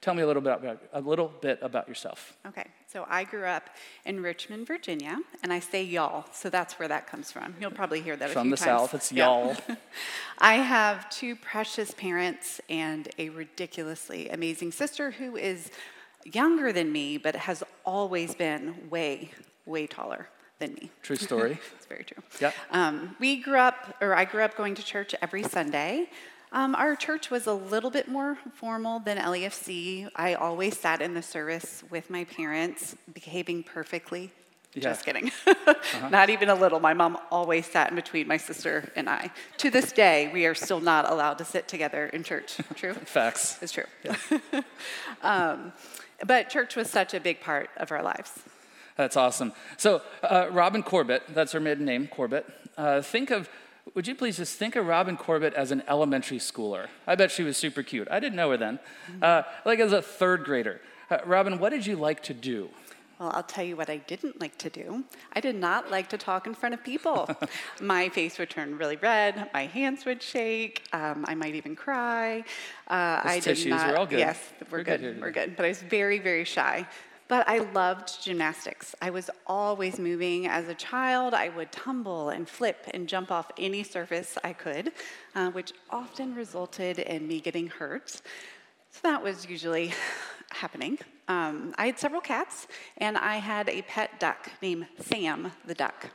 Tell 0.00 0.12
me 0.12 0.22
a 0.22 0.26
little 0.26 0.42
bit 0.42 0.52
about, 0.52 0.82
a 0.92 1.00
little 1.00 1.32
bit 1.40 1.60
about 1.62 1.88
yourself. 1.88 2.36
Okay, 2.46 2.66
so 2.92 3.06
I 3.08 3.24
grew 3.24 3.46
up 3.46 3.70
in 4.04 4.22
Richmond, 4.22 4.66
Virginia, 4.66 5.18
and 5.42 5.50
I 5.50 5.60
say 5.60 5.82
y'all, 5.82 6.26
so 6.30 6.50
that's 6.50 6.78
where 6.78 6.88
that 6.88 7.06
comes 7.06 7.32
from. 7.32 7.54
You'll 7.58 7.70
probably 7.70 8.02
hear 8.02 8.14
that 8.16 8.30
from 8.30 8.50
the 8.50 8.56
times. 8.56 8.66
south. 8.66 8.94
It's 8.94 9.12
y'all. 9.12 9.56
I 10.38 10.56
have 10.56 11.08
two 11.08 11.36
precious 11.36 11.92
parents 11.92 12.60
and 12.68 13.08
a 13.16 13.30
ridiculously 13.30 14.28
amazing 14.28 14.72
sister 14.72 15.12
who 15.12 15.36
is 15.36 15.70
younger 16.24 16.72
than 16.72 16.90
me, 16.92 17.18
but 17.18 17.36
has 17.36 17.62
always 17.84 18.34
been 18.34 18.88
way, 18.90 19.30
way 19.66 19.86
taller 19.86 20.28
than 20.58 20.74
me. 20.74 20.90
True 21.02 21.16
story. 21.28 21.58
it's 21.76 21.86
very 21.86 22.04
true. 22.04 22.22
Yeah. 22.40 22.52
Um, 22.70 23.16
we 23.18 23.36
grew 23.36 23.58
up, 23.58 23.96
or 24.00 24.14
I 24.14 24.24
grew 24.24 24.42
up 24.42 24.56
going 24.56 24.74
to 24.76 24.82
church 24.82 25.14
every 25.22 25.42
Sunday. 25.42 26.08
Um, 26.52 26.76
our 26.76 26.94
church 26.94 27.30
was 27.30 27.48
a 27.48 27.52
little 27.52 27.90
bit 27.90 28.06
more 28.06 28.38
formal 28.54 29.00
than 29.00 29.18
LEFC. 29.18 30.08
I 30.14 30.34
always 30.34 30.78
sat 30.78 31.02
in 31.02 31.14
the 31.14 31.22
service 31.22 31.82
with 31.90 32.10
my 32.10 32.24
parents, 32.24 32.94
behaving 33.12 33.64
perfectly. 33.64 34.30
Yeah. 34.72 34.82
Just 34.82 35.04
kidding. 35.04 35.30
Not 36.10 36.30
even 36.30 36.48
a 36.48 36.54
little. 36.54 36.80
My 36.80 36.94
mom 36.94 37.16
always 37.30 37.66
sat 37.66 37.90
in 37.90 37.96
between 37.96 38.26
my 38.26 38.36
sister 38.36 38.90
and 38.96 39.08
I. 39.08 39.30
To 39.58 39.70
this 39.70 39.92
day, 39.92 40.30
we 40.32 40.46
are 40.46 40.54
still 40.54 40.80
not 40.80 41.08
allowed 41.08 41.38
to 41.38 41.44
sit 41.44 41.68
together 41.68 42.06
in 42.06 42.24
church. 42.24 42.56
True? 42.74 42.94
Facts. 43.04 43.56
It's 43.62 43.70
true. 43.70 43.84
um, 45.22 45.72
but 46.24 46.48
church 46.48 46.76
was 46.76 46.90
such 46.90 47.14
a 47.14 47.20
big 47.20 47.40
part 47.40 47.70
of 47.76 47.92
our 47.92 48.02
lives. 48.02 48.32
That's 48.96 49.16
awesome. 49.16 49.52
So, 49.76 50.02
uh, 50.22 50.48
Robin 50.50 50.82
Corbett, 50.82 51.22
that's 51.28 51.52
her 51.52 51.60
maiden 51.60 51.84
name, 51.84 52.06
Corbett. 52.06 52.46
Uh, 52.76 53.02
think 53.02 53.30
of, 53.30 53.48
would 53.94 54.06
you 54.06 54.14
please 54.14 54.36
just 54.36 54.56
think 54.56 54.76
of 54.76 54.86
Robin 54.86 55.16
Corbett 55.16 55.52
as 55.54 55.70
an 55.72 55.82
elementary 55.88 56.38
schooler? 56.38 56.86
I 57.06 57.16
bet 57.16 57.30
she 57.30 57.42
was 57.42 57.56
super 57.56 57.82
cute. 57.82 58.08
I 58.10 58.20
didn't 58.20 58.36
know 58.36 58.50
her 58.50 58.56
then. 58.56 58.78
Uh, 59.20 59.42
like 59.64 59.80
as 59.80 59.92
a 59.92 60.00
third 60.00 60.44
grader. 60.44 60.80
Uh, 61.10 61.18
Robin, 61.26 61.58
what 61.58 61.70
did 61.70 61.86
you 61.86 61.96
like 61.96 62.22
to 62.24 62.34
do? 62.34 62.70
Well, 63.24 63.32
I'll 63.34 63.42
tell 63.42 63.64
you 63.64 63.74
what 63.74 63.88
I 63.88 63.96
didn't 63.96 64.38
like 64.38 64.58
to 64.58 64.68
do. 64.68 65.02
I 65.32 65.40
did 65.40 65.56
not 65.56 65.90
like 65.90 66.10
to 66.10 66.18
talk 66.18 66.46
in 66.46 66.52
front 66.52 66.74
of 66.74 66.84
people. 66.84 67.26
my 67.80 68.10
face 68.10 68.38
would 68.38 68.50
turn 68.50 68.76
really 68.76 68.96
red. 68.96 69.48
My 69.54 69.64
hands 69.64 70.04
would 70.04 70.22
shake. 70.22 70.82
Um, 70.92 71.24
I 71.26 71.34
might 71.34 71.54
even 71.54 71.74
cry. 71.74 72.44
Uh, 72.86 73.22
Those 73.22 73.32
I 73.32 73.40
tissues 73.40 73.64
did 73.64 73.70
not. 73.70 73.88
are 73.88 73.96
all 73.96 74.04
good. 74.04 74.18
Yes, 74.18 74.38
we're, 74.70 74.80
We're 74.80 74.84
good. 74.84 75.00
good 75.00 75.20
We're 75.22 75.30
good. 75.30 75.56
But 75.56 75.64
I 75.64 75.68
was 75.68 75.80
very, 75.80 76.18
very 76.18 76.44
shy. 76.44 76.86
But 77.28 77.48
I 77.48 77.60
loved 77.72 78.22
gymnastics. 78.22 78.94
I 79.00 79.08
was 79.08 79.30
always 79.46 79.98
moving. 79.98 80.46
As 80.46 80.68
a 80.68 80.74
child, 80.74 81.32
I 81.32 81.48
would 81.48 81.72
tumble 81.72 82.28
and 82.28 82.46
flip 82.46 82.86
and 82.92 83.08
jump 83.08 83.30
off 83.30 83.50
any 83.56 83.84
surface 83.84 84.36
I 84.44 84.52
could, 84.52 84.92
uh, 85.34 85.50
which 85.52 85.72
often 85.88 86.34
resulted 86.34 86.98
in 86.98 87.26
me 87.26 87.40
getting 87.40 87.68
hurt. 87.68 88.20
So 88.90 89.00
that 89.04 89.22
was 89.22 89.48
usually 89.48 89.94
happening. 90.50 90.98
Um, 91.28 91.74
I 91.78 91.86
had 91.86 91.98
several 91.98 92.20
cats, 92.20 92.66
and 92.98 93.16
I 93.16 93.36
had 93.36 93.68
a 93.68 93.82
pet 93.82 94.20
duck 94.20 94.50
named 94.60 94.86
Sam 95.00 95.52
the 95.64 95.74
duck. 95.74 96.10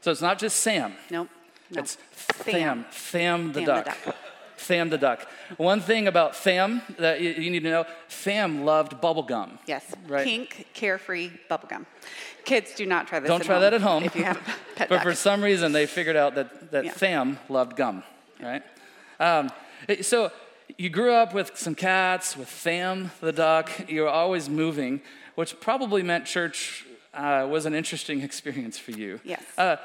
So 0.00 0.10
it's 0.10 0.22
not 0.22 0.38
just 0.38 0.60
Sam. 0.60 0.94
Nope. 1.10 1.28
No. 1.70 1.80
It's 1.82 1.96
Tham. 2.16 2.86
Tham 2.90 3.52
the 3.52 3.52
Tham 3.52 3.52
the 3.52 3.60
duck. 3.66 3.84
duck. 4.04 4.16
Tham 4.56 4.88
the 4.90 4.98
duck. 4.98 5.28
One 5.58 5.80
thing 5.80 6.08
about 6.08 6.34
Tham 6.34 6.82
that 6.98 7.20
you, 7.20 7.30
you 7.30 7.50
need 7.50 7.62
to 7.64 7.70
know 7.70 7.84
Tham 8.08 8.64
loved 8.64 9.00
bubble 9.00 9.22
gum. 9.22 9.58
Yes. 9.66 9.84
Right. 10.08 10.24
Pink, 10.24 10.66
carefree 10.72 11.30
bubblegum. 11.50 11.84
Kids, 12.44 12.74
do 12.74 12.86
not 12.86 13.06
try 13.06 13.20
this 13.20 13.28
Don't 13.28 13.44
try 13.44 13.58
that 13.60 13.74
at 13.74 13.82
home. 13.82 14.02
If 14.04 14.16
you 14.16 14.24
have 14.24 14.38
a 14.38 14.40
pet 14.76 14.88
But 14.88 14.96
duck. 14.96 15.02
for 15.02 15.14
some 15.14 15.42
reason, 15.44 15.72
they 15.72 15.86
figured 15.86 16.16
out 16.16 16.34
that, 16.36 16.70
that 16.72 16.84
Yeah. 16.86 16.92
Tham 16.92 17.38
loved 17.48 17.76
gum, 17.76 18.02
right? 18.42 18.62
Um, 19.20 19.50
so 20.00 20.32
you 20.76 20.90
grew 20.90 21.12
up 21.12 21.32
with 21.32 21.56
some 21.56 21.74
cats, 21.74 22.36
with 22.36 22.48
Tham 22.48 23.10
the 23.20 23.32
duck. 23.32 23.70
You 23.88 24.02
were 24.02 24.08
always 24.08 24.48
moving, 24.48 25.00
which 25.34 25.58
probably 25.60 26.02
meant 26.02 26.26
church 26.26 26.84
uh, 27.14 27.46
was 27.50 27.66
an 27.66 27.74
interesting 27.74 28.20
experience 28.28 28.78
for 28.78 28.90
you. 28.90 29.20
Yes. 29.24 29.42
Uh, 29.56 29.76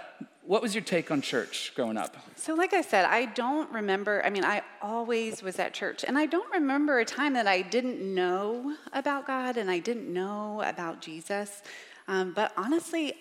what 0.46 0.62
was 0.62 0.76
your 0.76 0.84
take 0.84 1.10
on 1.10 1.22
church 1.22 1.72
growing 1.74 1.96
up? 1.96 2.18
So, 2.36 2.54
like 2.54 2.74
I 2.74 2.82
said, 2.82 3.06
I 3.06 3.26
don't 3.26 3.72
remember. 3.72 4.22
I 4.26 4.30
mean, 4.30 4.44
I 4.44 4.62
always 4.82 5.42
was 5.42 5.58
at 5.58 5.74
church, 5.74 6.04
and 6.06 6.18
I 6.18 6.26
don't 6.26 6.52
remember 6.52 7.00
a 7.00 7.06
time 7.06 7.34
that 7.34 7.48
I 7.48 7.62
didn't 7.62 8.02
know 8.02 8.76
about 8.92 9.26
God 9.26 9.56
and 9.56 9.72
I 9.72 9.80
didn't 9.80 10.12
know 10.12 10.62
about 10.66 11.00
Jesus. 11.00 11.62
Um, 12.10 12.34
but 12.34 12.52
honestly, 12.58 13.14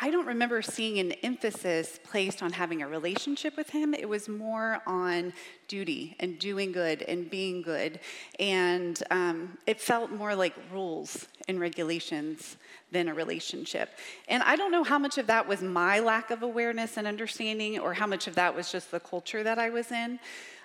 I 0.00 0.10
don't 0.10 0.26
remember 0.26 0.62
seeing 0.62 1.00
an 1.00 1.12
emphasis 1.24 1.98
placed 2.04 2.40
on 2.40 2.52
having 2.52 2.82
a 2.82 2.88
relationship 2.88 3.56
with 3.56 3.70
him. 3.70 3.94
It 3.94 4.08
was 4.08 4.28
more 4.28 4.80
on 4.86 5.32
duty 5.66 6.14
and 6.20 6.38
doing 6.38 6.70
good 6.70 7.02
and 7.02 7.28
being 7.28 7.62
good. 7.62 7.98
And 8.38 9.02
um, 9.10 9.58
it 9.66 9.80
felt 9.80 10.12
more 10.12 10.36
like 10.36 10.54
rules 10.72 11.26
and 11.48 11.58
regulations 11.58 12.58
than 12.92 13.08
a 13.08 13.14
relationship. 13.14 13.90
And 14.28 14.42
I 14.44 14.54
don't 14.54 14.70
know 14.70 14.84
how 14.84 15.00
much 15.00 15.18
of 15.18 15.26
that 15.26 15.48
was 15.48 15.62
my 15.62 15.98
lack 15.98 16.30
of 16.30 16.42
awareness 16.44 16.96
and 16.96 17.06
understanding 17.06 17.80
or 17.80 17.92
how 17.92 18.06
much 18.06 18.28
of 18.28 18.36
that 18.36 18.54
was 18.54 18.70
just 18.70 18.92
the 18.92 19.00
culture 19.00 19.42
that 19.42 19.58
I 19.58 19.70
was 19.70 19.90
in. 19.90 20.20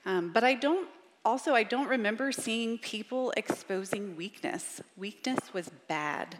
Um, 0.05 0.31
but 0.31 0.43
I 0.43 0.53
don't 0.53 0.87
also, 1.25 1.55
I 1.55 1.63
don't 1.63 1.87
remember 1.87 2.31
seeing 2.31 2.77
people 2.77 3.33
exposing 3.35 4.15
weakness. 4.15 4.81
Weakness 4.95 5.39
was 5.53 5.71
bad. 5.87 6.39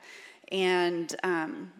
And 0.52 1.16
um, 1.24 1.72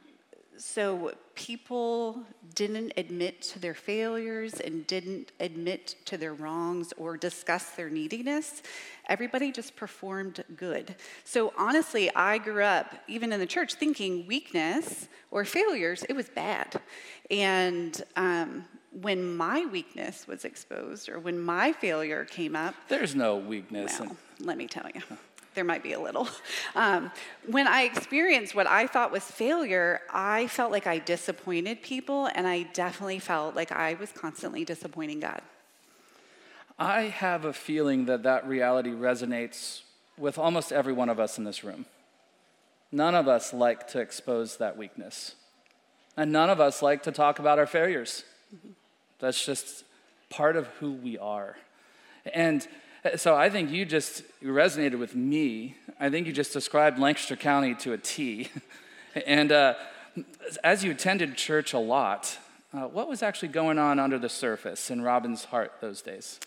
so 0.58 1.14
people 1.36 2.24
didn't 2.56 2.94
admit 2.98 3.42
to 3.42 3.60
their 3.60 3.74
failures 3.74 4.60
and 4.60 4.86
didn't 4.88 5.32
admit 5.40 5.96
to 6.06 6.18
their 6.18 6.34
wrongs 6.34 6.94
or 6.98 7.18
discuss 7.18 7.72
their 7.72 7.90
neediness. 7.90 8.62
Everybody 9.10 9.52
just 9.52 9.76
performed 9.76 10.44
good. 10.56 10.96
So 11.24 11.54
honestly, 11.58 12.14
I 12.16 12.38
grew 12.38 12.64
up, 12.64 12.96
even 13.08 13.34
in 13.34 13.40
the 13.40 13.46
church, 13.46 13.74
thinking 13.76 14.28
weakness 14.28 15.08
or 15.32 15.44
failures, 15.46 16.04
it 16.08 16.14
was 16.14 16.30
bad. 16.30 16.80
And 17.32 18.02
um, 18.16 18.66
when 18.92 19.36
my 19.36 19.66
weakness 19.66 20.28
was 20.28 20.46
exposed 20.46 21.10
or 21.10 21.20
when 21.20 21.40
my 21.40 21.74
failure 21.74 22.26
came 22.26 22.56
up, 22.56 22.76
there's 22.88 23.16
no 23.16 23.38
weakness. 23.38 24.00
Well, 24.00 24.12
in- 24.40 24.46
let 24.46 24.58
me 24.58 24.68
tell 24.68 24.88
you 24.94 25.02
there 25.54 25.64
might 25.64 25.84
be 25.84 25.94
a 25.94 26.00
little. 26.00 26.28
Um, 26.76 27.12
when 27.46 27.68
I 27.68 27.84
experienced 27.84 28.56
what 28.56 28.66
I 28.66 28.88
thought 28.88 29.12
was 29.12 29.24
failure, 29.24 30.02
I 30.12 30.48
felt 30.48 30.72
like 30.72 30.88
I 30.88 30.98
disappointed 30.98 31.84
people, 31.84 32.30
and 32.34 32.48
I 32.48 32.64
definitely 32.64 33.20
felt 33.20 33.56
like 33.56 33.72
I 33.72 33.94
was 33.94 34.12
constantly 34.12 34.66
disappointing 34.66 35.20
God. 35.20 35.42
I 36.80 37.02
have 37.04 37.46
a 37.46 37.54
feeling 37.54 38.06
that 38.06 38.24
that 38.24 38.48
reality 38.48 38.90
resonates 38.90 39.82
with 40.18 40.40
almost 40.40 40.72
every 40.72 40.94
one 40.94 41.10
of 41.10 41.20
us 41.20 41.38
in 41.38 41.44
this 41.44 41.64
room. 41.64 41.86
None 42.92 43.14
of 43.14 43.28
us 43.28 43.54
like 43.54 43.88
to 43.90 44.00
expose 44.00 44.58
that 44.58 44.78
weakness. 44.78 45.36
And 46.18 46.32
none 46.32 46.50
of 46.50 46.60
us 46.60 46.82
like 46.82 47.04
to 47.04 47.12
talk 47.12 47.40
about 47.40 47.60
our 47.60 47.66
failures. 47.66 48.24
Mm-hmm. 48.56 48.70
That's 49.20 49.46
just 49.46 49.84
part 50.30 50.56
of 50.56 50.68
who 50.80 50.94
we 50.94 51.18
are. 51.18 51.58
And 52.34 52.68
so 53.16 53.36
I 53.36 53.50
think 53.50 53.72
you 53.72 53.86
just 53.86 54.24
resonated 54.42 55.00
with 55.00 55.16
me. 55.16 55.76
I 56.00 56.10
think 56.10 56.28
you 56.28 56.34
just 56.34 56.54
described 56.54 57.00
Lancaster 57.00 57.36
County 57.36 57.76
to 57.76 57.94
a 57.94 57.98
T. 57.98 58.50
and 59.28 59.52
uh, 59.52 59.76
as 60.64 60.84
you 60.84 60.92
attended 60.92 61.36
church 61.36 61.74
a 61.74 61.80
lot, 61.80 62.38
uh, 62.74 62.88
what 62.88 63.08
was 63.08 63.22
actually 63.22 63.50
going 63.50 63.78
on 63.78 64.00
under 64.00 64.18
the 64.18 64.30
surface 64.30 64.90
in 64.90 65.02
Robin's 65.02 65.46
heart 65.46 65.74
those 65.82 66.02
days? 66.02 66.40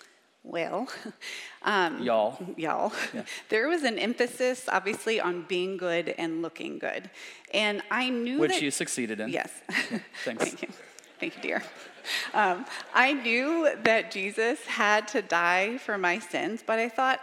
Well, 0.43 0.89
um, 1.63 2.03
y'all. 2.03 2.39
Y'all. 2.57 2.93
Yeah. 3.13 3.23
There 3.49 3.69
was 3.69 3.83
an 3.83 3.99
emphasis, 3.99 4.69
obviously, 4.69 5.21
on 5.21 5.43
being 5.43 5.77
good 5.77 6.15
and 6.17 6.43
looking 6.43 6.79
good. 6.79 7.11
And 7.53 7.83
I 7.91 8.11
knew 8.11 8.39
Which 8.39 8.53
that, 8.53 8.63
you 8.63 8.71
succeeded 8.71 9.21
in. 9.21 9.29
Yes. 9.29 9.51
Yeah, 9.69 9.99
thanks. 10.25 10.45
Thank 10.45 10.63
you. 10.63 10.69
Thank 11.19 11.37
you, 11.37 11.43
dear. 11.43 11.63
Um, 12.35 12.67
I 12.95 13.15
knew 13.15 13.71
that 13.85 14.11
Jesus 14.11 14.65
had 14.67 15.09
to 15.09 15.23
die 15.23 15.79
for 15.79 15.97
my 15.97 16.19
sins, 16.19 16.63
but 16.65 16.79
I 16.79 16.89
thought, 16.89 17.21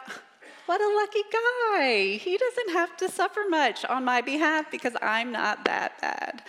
what 0.65 0.81
a 0.81 0.95
lucky 0.95 1.23
guy. 1.31 2.17
He 2.17 2.37
doesn't 2.37 2.73
have 2.73 2.97
to 2.97 3.09
suffer 3.09 3.41
much 3.49 3.85
on 3.85 4.03
my 4.03 4.21
behalf 4.21 4.71
because 4.71 4.93
I'm 5.01 5.31
not 5.31 5.65
that 5.65 6.01
bad. 6.01 6.43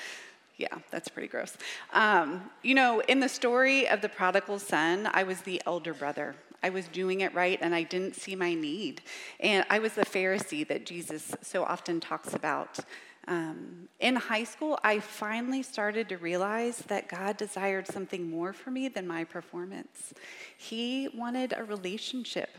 Yeah, 0.56 0.78
that's 0.90 1.08
pretty 1.08 1.28
gross. 1.28 1.56
Um, 1.92 2.50
you 2.62 2.74
know, 2.74 3.00
in 3.00 3.20
the 3.20 3.28
story 3.28 3.88
of 3.88 4.00
the 4.00 4.08
prodigal 4.08 4.58
son, 4.58 5.08
I 5.12 5.24
was 5.24 5.40
the 5.42 5.60
elder 5.66 5.92
brother. 5.92 6.36
I 6.62 6.70
was 6.70 6.86
doing 6.88 7.20
it 7.20 7.34
right 7.34 7.58
and 7.60 7.74
I 7.74 7.82
didn't 7.82 8.14
see 8.14 8.34
my 8.36 8.54
need. 8.54 9.02
And 9.40 9.66
I 9.68 9.80
was 9.80 9.94
the 9.94 10.06
Pharisee 10.06 10.66
that 10.68 10.86
Jesus 10.86 11.34
so 11.42 11.64
often 11.64 12.00
talks 12.00 12.32
about. 12.32 12.78
Um, 13.26 13.88
in 14.00 14.16
high 14.16 14.44
school, 14.44 14.78
I 14.84 15.00
finally 15.00 15.62
started 15.62 16.08
to 16.10 16.18
realize 16.18 16.78
that 16.88 17.08
God 17.08 17.36
desired 17.36 17.86
something 17.86 18.28
more 18.28 18.52
for 18.52 18.70
me 18.70 18.88
than 18.88 19.06
my 19.06 19.24
performance. 19.24 20.12
He 20.58 21.08
wanted 21.14 21.54
a 21.56 21.64
relationship 21.64 22.50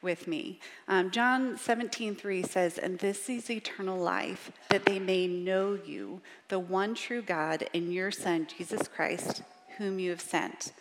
with 0.00 0.28
me. 0.28 0.60
Um, 0.86 1.10
John 1.10 1.58
17, 1.58 2.14
3 2.14 2.42
says, 2.42 2.78
And 2.78 2.98
this 2.98 3.28
is 3.28 3.50
eternal 3.50 3.98
life, 3.98 4.52
that 4.68 4.84
they 4.84 4.98
may 4.98 5.26
know 5.26 5.78
you, 5.84 6.20
the 6.48 6.58
one 6.58 6.94
true 6.94 7.22
God, 7.22 7.68
and 7.74 7.92
your 7.92 8.10
Son, 8.10 8.46
Jesus 8.56 8.86
Christ, 8.86 9.42
whom 9.78 9.98
you 9.98 10.10
have 10.10 10.20
sent. 10.20 10.72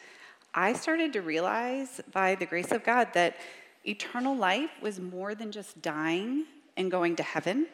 I 0.53 0.73
started 0.73 1.13
to 1.13 1.21
realize 1.21 2.01
by 2.11 2.35
the 2.35 2.45
grace 2.45 2.71
of 2.71 2.83
God 2.83 3.07
that 3.13 3.37
eternal 3.85 4.35
life 4.35 4.69
was 4.81 4.99
more 4.99 5.33
than 5.33 5.51
just 5.51 5.81
dying 5.81 6.45
and 6.77 6.91
going 6.91 7.15
to 7.15 7.23
heaven. 7.23 7.67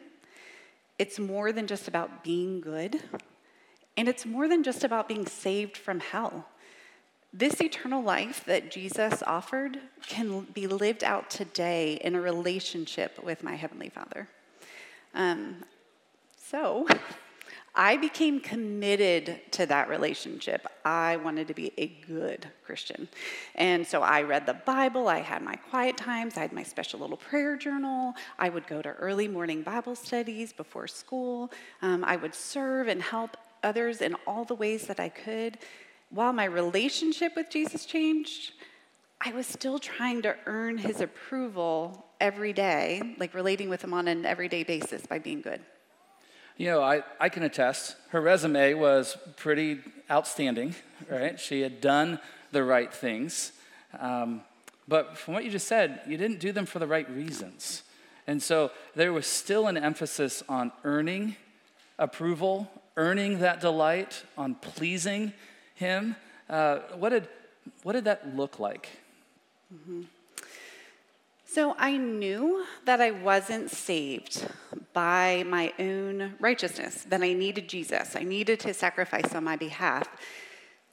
It's 1.00 1.18
more 1.18 1.50
than 1.50 1.66
just 1.66 1.88
about 1.88 2.22
being 2.22 2.60
good, 2.60 3.02
and 3.96 4.06
it's 4.06 4.26
more 4.26 4.46
than 4.46 4.62
just 4.62 4.84
about 4.84 5.08
being 5.08 5.24
saved 5.24 5.78
from 5.78 5.98
hell. 5.98 6.44
This 7.32 7.58
eternal 7.62 8.02
life 8.02 8.44
that 8.44 8.70
Jesus 8.70 9.22
offered 9.22 9.78
can 10.06 10.42
be 10.52 10.66
lived 10.66 11.02
out 11.02 11.30
today 11.30 11.94
in 12.04 12.14
a 12.14 12.20
relationship 12.20 13.18
with 13.24 13.42
my 13.42 13.54
Heavenly 13.54 13.88
Father. 13.88 14.28
Um, 15.14 15.64
so, 16.36 16.86
I 17.74 17.96
became 17.96 18.40
committed 18.40 19.40
to 19.52 19.66
that 19.66 19.88
relationship. 19.88 20.66
I 20.84 21.16
wanted 21.16 21.46
to 21.48 21.54
be 21.54 21.72
a 21.78 21.86
good 22.06 22.48
Christian. 22.64 23.08
And 23.54 23.86
so 23.86 24.02
I 24.02 24.22
read 24.22 24.46
the 24.46 24.54
Bible, 24.54 25.08
I 25.08 25.20
had 25.20 25.42
my 25.42 25.54
quiet 25.54 25.96
times, 25.96 26.36
I 26.36 26.40
had 26.40 26.52
my 26.52 26.64
special 26.64 27.00
little 27.00 27.16
prayer 27.16 27.56
journal, 27.56 28.14
I 28.38 28.48
would 28.48 28.66
go 28.66 28.82
to 28.82 28.90
early 28.90 29.28
morning 29.28 29.62
Bible 29.62 29.94
studies 29.94 30.52
before 30.52 30.88
school, 30.88 31.52
um, 31.80 32.04
I 32.04 32.16
would 32.16 32.34
serve 32.34 32.88
and 32.88 33.00
help 33.00 33.36
others 33.62 34.00
in 34.00 34.16
all 34.26 34.44
the 34.44 34.54
ways 34.54 34.86
that 34.86 34.98
I 34.98 35.08
could. 35.08 35.58
While 36.10 36.32
my 36.32 36.46
relationship 36.46 37.36
with 37.36 37.50
Jesus 37.50 37.86
changed, 37.86 38.52
I 39.20 39.32
was 39.32 39.46
still 39.46 39.78
trying 39.78 40.22
to 40.22 40.34
earn 40.46 40.78
his 40.78 41.00
approval 41.00 42.06
every 42.20 42.52
day, 42.52 43.14
like 43.18 43.34
relating 43.34 43.68
with 43.68 43.84
him 43.84 43.94
on 43.94 44.08
an 44.08 44.24
everyday 44.24 44.64
basis 44.64 45.06
by 45.06 45.18
being 45.18 45.40
good. 45.40 45.60
You 46.60 46.66
know, 46.66 46.82
I, 46.82 47.02
I 47.18 47.30
can 47.30 47.42
attest, 47.42 47.96
her 48.10 48.20
resume 48.20 48.74
was 48.74 49.16
pretty 49.38 49.78
outstanding, 50.10 50.74
right? 51.10 51.40
She 51.40 51.62
had 51.62 51.80
done 51.80 52.18
the 52.52 52.62
right 52.62 52.92
things. 52.92 53.52
Um, 53.98 54.42
but 54.86 55.16
from 55.16 55.32
what 55.32 55.46
you 55.46 55.50
just 55.50 55.66
said, 55.66 56.02
you 56.06 56.18
didn't 56.18 56.38
do 56.38 56.52
them 56.52 56.66
for 56.66 56.78
the 56.78 56.86
right 56.86 57.08
reasons. 57.08 57.82
And 58.26 58.42
so 58.42 58.72
there 58.94 59.10
was 59.10 59.26
still 59.26 59.68
an 59.68 59.78
emphasis 59.78 60.42
on 60.50 60.70
earning 60.84 61.36
approval, 61.98 62.70
earning 62.98 63.38
that 63.38 63.62
delight, 63.62 64.22
on 64.36 64.54
pleasing 64.54 65.32
Him. 65.76 66.14
Uh, 66.46 66.80
what, 66.94 67.08
did, 67.08 67.26
what 67.84 67.94
did 67.94 68.04
that 68.04 68.36
look 68.36 68.60
like? 68.60 68.90
Mm-hmm. 69.74 70.02
So 71.52 71.74
I 71.78 71.96
knew 71.96 72.64
that 72.84 73.00
I 73.00 73.10
wasn't 73.10 73.72
saved 73.72 74.46
by 74.92 75.42
my 75.48 75.72
own 75.80 76.34
righteousness, 76.38 77.04
that 77.08 77.22
I 77.24 77.32
needed 77.32 77.68
Jesus. 77.68 78.14
I 78.14 78.22
needed 78.22 78.60
to 78.60 78.72
sacrifice 78.72 79.34
on 79.34 79.42
my 79.42 79.56
behalf. 79.56 80.08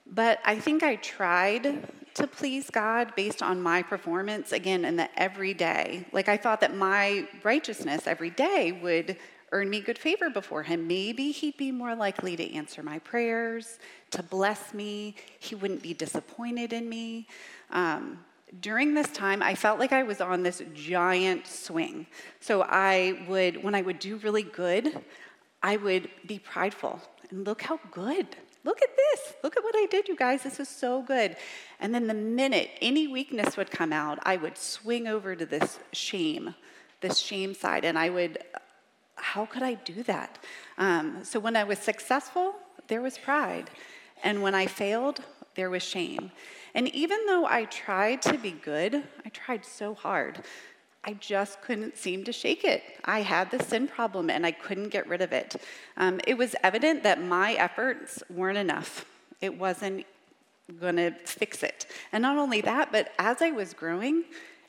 But 0.08 0.40
I 0.44 0.58
think 0.58 0.82
I 0.82 0.96
tried 0.96 1.88
to 2.16 2.26
please 2.26 2.72
God 2.72 3.14
based 3.16 3.44
on 3.44 3.62
my 3.62 3.84
performance, 3.84 4.52
again, 4.52 4.84
in 4.84 4.96
the 4.96 5.08
everyday. 5.22 6.08
Like 6.12 6.28
I 6.28 6.38
thought 6.38 6.62
that 6.62 6.76
my 6.76 7.28
righteousness 7.44 8.08
every 8.08 8.32
day 8.32 8.72
would 8.72 9.16
earn 9.52 9.70
me 9.70 9.80
good 9.80 10.00
favor 10.00 10.32
before 10.32 10.64
Him. 10.64 10.88
Maybe 10.88 11.32
He'd 11.32 11.58
be 11.58 11.72
more 11.72 11.94
likely 11.94 12.36
to 12.36 12.54
answer 12.56 12.82
my 12.82 12.98
prayers, 12.98 13.78
to 14.10 14.24
bless 14.24 14.74
me. 14.74 15.18
He 15.38 15.54
wouldn't 15.54 15.84
be 15.84 15.94
disappointed 15.94 16.74
in 16.74 16.90
me. 16.90 17.28
Um, 17.70 18.26
during 18.60 18.94
this 18.94 19.10
time, 19.10 19.42
I 19.42 19.56
felt 19.56 19.80
like 19.80 19.92
I 19.92 20.04
was 20.04 20.22
on 20.22 20.44
this 20.44 20.62
giant 20.74 21.48
swing. 21.48 22.08
So 22.40 22.64
I 22.64 23.26
would, 23.28 23.64
when 23.64 23.76
I 23.76 23.82
would 23.82 24.00
do 24.00 24.18
really 24.18 24.44
good, 24.44 25.04
I 25.62 25.78
would 25.78 26.10
be 26.26 26.40
prideful. 26.40 27.02
And 27.30 27.46
look 27.46 27.62
how 27.62 27.80
good. 27.92 28.28
Look 28.64 28.82
at 28.82 28.90
this. 28.96 29.34
Look 29.44 29.58
at 29.58 29.64
what 29.64 29.76
I 29.76 29.86
did, 29.90 30.08
you 30.08 30.16
guys. 30.16 30.44
This 30.44 30.60
is 30.60 30.70
so 30.70 31.02
good. 31.02 31.36
And 31.80 31.94
then 31.94 32.08
the 32.08 32.14
minute 32.14 32.70
any 32.82 33.08
weakness 33.08 33.58
would 33.58 33.72
come 33.72 33.94
out, 33.94 34.20
I 34.24 34.38
would 34.38 34.58
swing 34.58 35.08
over 35.08 35.36
to 35.36 35.46
this 35.46 35.80
shame, 35.94 36.56
this 37.02 37.18
shame 37.18 37.54
side, 37.54 37.86
and 37.86 37.98
I 37.98 38.10
would 38.10 38.44
how 39.18 39.46
could 39.46 39.64
I 39.64 39.74
do 39.74 40.04
that? 40.04 40.38
Um, 40.78 41.24
so 41.24 41.40
when 41.40 41.56
I 41.56 41.64
was 41.64 41.80
successful, 41.80 42.54
there 42.88 43.02
was 43.02 43.18
pride. 43.18 43.70
And 44.24 44.42
when 44.42 44.56
I 44.56 44.68
failed, 44.68 45.22
there 45.56 45.70
was 45.70 45.84
shame. 45.84 46.32
And 46.78 46.94
even 46.94 47.26
though 47.26 47.48
I 47.48 47.66
tried 47.66 48.22
to 48.22 48.38
be 48.38 48.52
good, 48.52 49.04
I 49.26 49.30
tried 49.30 49.66
so 49.66 49.96
hard. 49.96 50.44
I 51.04 51.14
just 51.14 51.60
couldn't 51.64 51.98
seem 51.98 52.24
to 52.26 52.32
shake 52.32 52.64
it. 52.64 52.84
I 53.04 53.24
had 53.24 53.50
the 53.50 53.64
sin 53.64 53.88
problem 53.88 54.30
and 54.30 54.46
I 54.46 54.52
couldn't 54.52 54.90
get 54.90 55.08
rid 55.10 55.22
of 55.24 55.34
it. 55.34 55.60
Um, 55.98 56.22
it 56.28 56.38
was 56.38 56.56
evident 56.64 57.02
that 57.02 57.20
my 57.20 57.54
efforts 57.54 58.22
weren't 58.30 58.60
enough. 58.60 59.06
It 59.42 59.58
wasn't 59.58 60.06
going 60.80 60.98
to 60.98 61.16
fix 61.26 61.64
it. 61.64 61.88
And 62.12 62.22
not 62.22 62.38
only 62.38 62.62
that, 62.62 62.92
but 62.92 63.12
as 63.18 63.42
I 63.42 63.50
was 63.50 63.74
growing, 63.74 64.26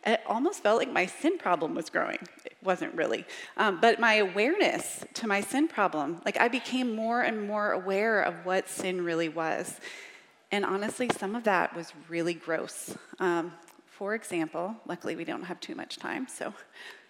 it 0.06 0.20
almost 0.26 0.62
felt 0.62 0.78
like 0.78 0.90
my 0.90 1.04
sin 1.04 1.36
problem 1.36 1.74
was 1.74 1.90
growing. 1.90 2.20
It 2.46 2.56
wasn't 2.62 2.94
really. 2.94 3.26
Um, 3.58 3.80
but 3.82 4.00
my 4.00 4.14
awareness 4.14 5.04
to 5.12 5.26
my 5.26 5.42
sin 5.42 5.68
problem, 5.68 6.22
like 6.24 6.40
I 6.40 6.48
became 6.48 6.96
more 6.96 7.20
and 7.20 7.46
more 7.46 7.72
aware 7.72 8.22
of 8.22 8.46
what 8.46 8.66
sin 8.66 9.04
really 9.04 9.28
was. 9.28 9.78
And 10.50 10.64
honestly, 10.64 11.10
some 11.18 11.34
of 11.34 11.44
that 11.44 11.76
was 11.76 11.92
really 12.08 12.34
gross. 12.34 12.96
Um, 13.20 13.52
for 13.86 14.14
example, 14.14 14.74
luckily 14.86 15.16
we 15.16 15.24
don't 15.24 15.42
have 15.42 15.60
too 15.60 15.74
much 15.74 15.96
time, 15.96 16.26
so 16.28 16.48
I 16.48 16.52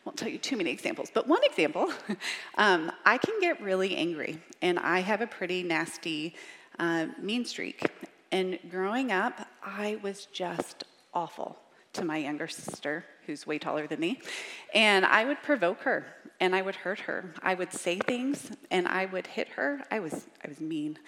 won't 0.05 0.19
tell 0.19 0.29
you 0.29 0.39
too 0.39 0.57
many 0.57 0.71
examples. 0.71 1.11
But 1.13 1.29
one 1.29 1.45
example, 1.45 1.93
um, 2.59 2.91
I 3.05 3.19
can 3.19 3.41
get 3.41 3.61
really 3.61 3.97
angry, 3.97 4.41
and 4.63 4.79
I 4.79 5.01
have 5.01 5.21
a 5.21 5.27
pretty 5.27 5.63
nasty 5.63 6.35
uh, 6.79 7.07
mean 7.21 7.45
streak. 7.45 7.85
And 8.33 8.59
growing 8.71 9.13
up, 9.13 9.47
I 9.63 9.99
was 10.03 10.27
just 10.27 10.85
awful 11.15 11.59
to 11.95 12.05
my 12.05 12.19
younger 12.19 12.49
sister, 12.49 13.05
who's 13.27 13.47
way 13.47 13.59
taller 13.59 13.87
than 13.87 14.01
me. 14.01 14.21
And 14.75 15.05
I 15.05 15.25
would 15.25 15.43
provoke 15.43 15.81
her 15.83 16.07
and 16.41 16.55
I 16.55 16.63
would 16.63 16.77
hurt 16.77 17.01
her. 17.01 17.35
I 17.43 17.55
would 17.55 17.73
say 17.73 17.99
things 17.99 18.51
and 18.71 18.87
I 18.87 19.07
would 19.07 19.27
hit 19.27 19.49
her. 19.51 19.83
I 19.91 20.01
was, 20.01 20.27
I 20.45 20.49
was 20.49 20.61
mean. 20.61 20.99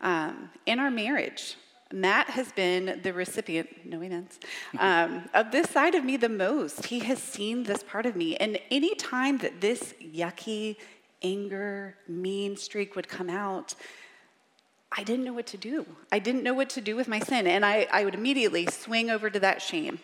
Um, 0.00 0.50
in 0.66 0.78
our 0.78 0.90
marriage, 0.90 1.56
Matt 1.94 2.30
has 2.30 2.50
been 2.50 3.00
the 3.04 3.12
recipient, 3.12 3.68
no 3.86 4.02
offense, 4.02 4.40
um, 4.78 5.28
of 5.32 5.52
this 5.52 5.70
side 5.70 5.94
of 5.94 6.04
me 6.04 6.16
the 6.16 6.28
most. 6.28 6.86
He 6.86 6.98
has 7.00 7.22
seen 7.22 7.62
this 7.62 7.84
part 7.84 8.04
of 8.04 8.16
me. 8.16 8.34
And 8.36 8.58
any 8.72 8.96
time 8.96 9.38
that 9.38 9.60
this 9.60 9.94
yucky 10.02 10.76
anger, 11.22 11.96
mean 12.08 12.56
streak 12.56 12.96
would 12.96 13.08
come 13.08 13.30
out, 13.30 13.76
I 14.90 15.04
didn't 15.04 15.24
know 15.24 15.32
what 15.32 15.46
to 15.46 15.56
do. 15.56 15.86
I 16.10 16.18
didn't 16.18 16.42
know 16.42 16.52
what 16.52 16.68
to 16.70 16.80
do 16.80 16.96
with 16.96 17.06
my 17.06 17.20
sin. 17.20 17.46
And 17.46 17.64
I, 17.64 17.86
I 17.92 18.04
would 18.04 18.14
immediately 18.14 18.66
swing 18.66 19.08
over 19.08 19.30
to 19.30 19.38
that 19.40 19.62
shame. 19.62 20.00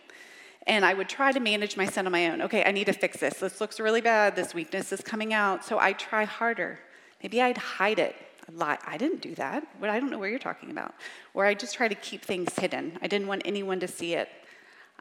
And 0.68 0.84
I 0.84 0.94
would 0.94 1.08
try 1.08 1.32
to 1.32 1.40
manage 1.40 1.76
my 1.76 1.86
sin 1.86 2.06
on 2.06 2.12
my 2.12 2.28
own. 2.28 2.42
Okay, 2.42 2.62
I 2.64 2.70
need 2.70 2.84
to 2.84 2.92
fix 2.92 3.18
this. 3.18 3.38
This 3.38 3.60
looks 3.60 3.80
really 3.80 4.00
bad. 4.00 4.36
This 4.36 4.54
weakness 4.54 4.92
is 4.92 5.00
coming 5.00 5.34
out. 5.34 5.64
So 5.64 5.80
I 5.80 5.92
try 5.92 6.24
harder. 6.24 6.78
Maybe 7.20 7.42
I'd 7.42 7.58
hide 7.58 7.98
it 7.98 8.14
lie. 8.52 8.78
I 8.86 8.96
didn't 8.96 9.20
do 9.20 9.34
that. 9.36 9.66
I 9.82 10.00
don't 10.00 10.10
know 10.10 10.18
where 10.18 10.28
you're 10.28 10.38
talking 10.38 10.70
about. 10.70 10.94
Or 11.34 11.46
I 11.46 11.54
just 11.54 11.74
try 11.74 11.88
to 11.88 11.94
keep 11.94 12.22
things 12.22 12.54
hidden. 12.58 12.98
I 13.02 13.06
didn't 13.06 13.26
want 13.26 13.42
anyone 13.44 13.80
to 13.80 13.88
see 13.88 14.14
it. 14.14 14.28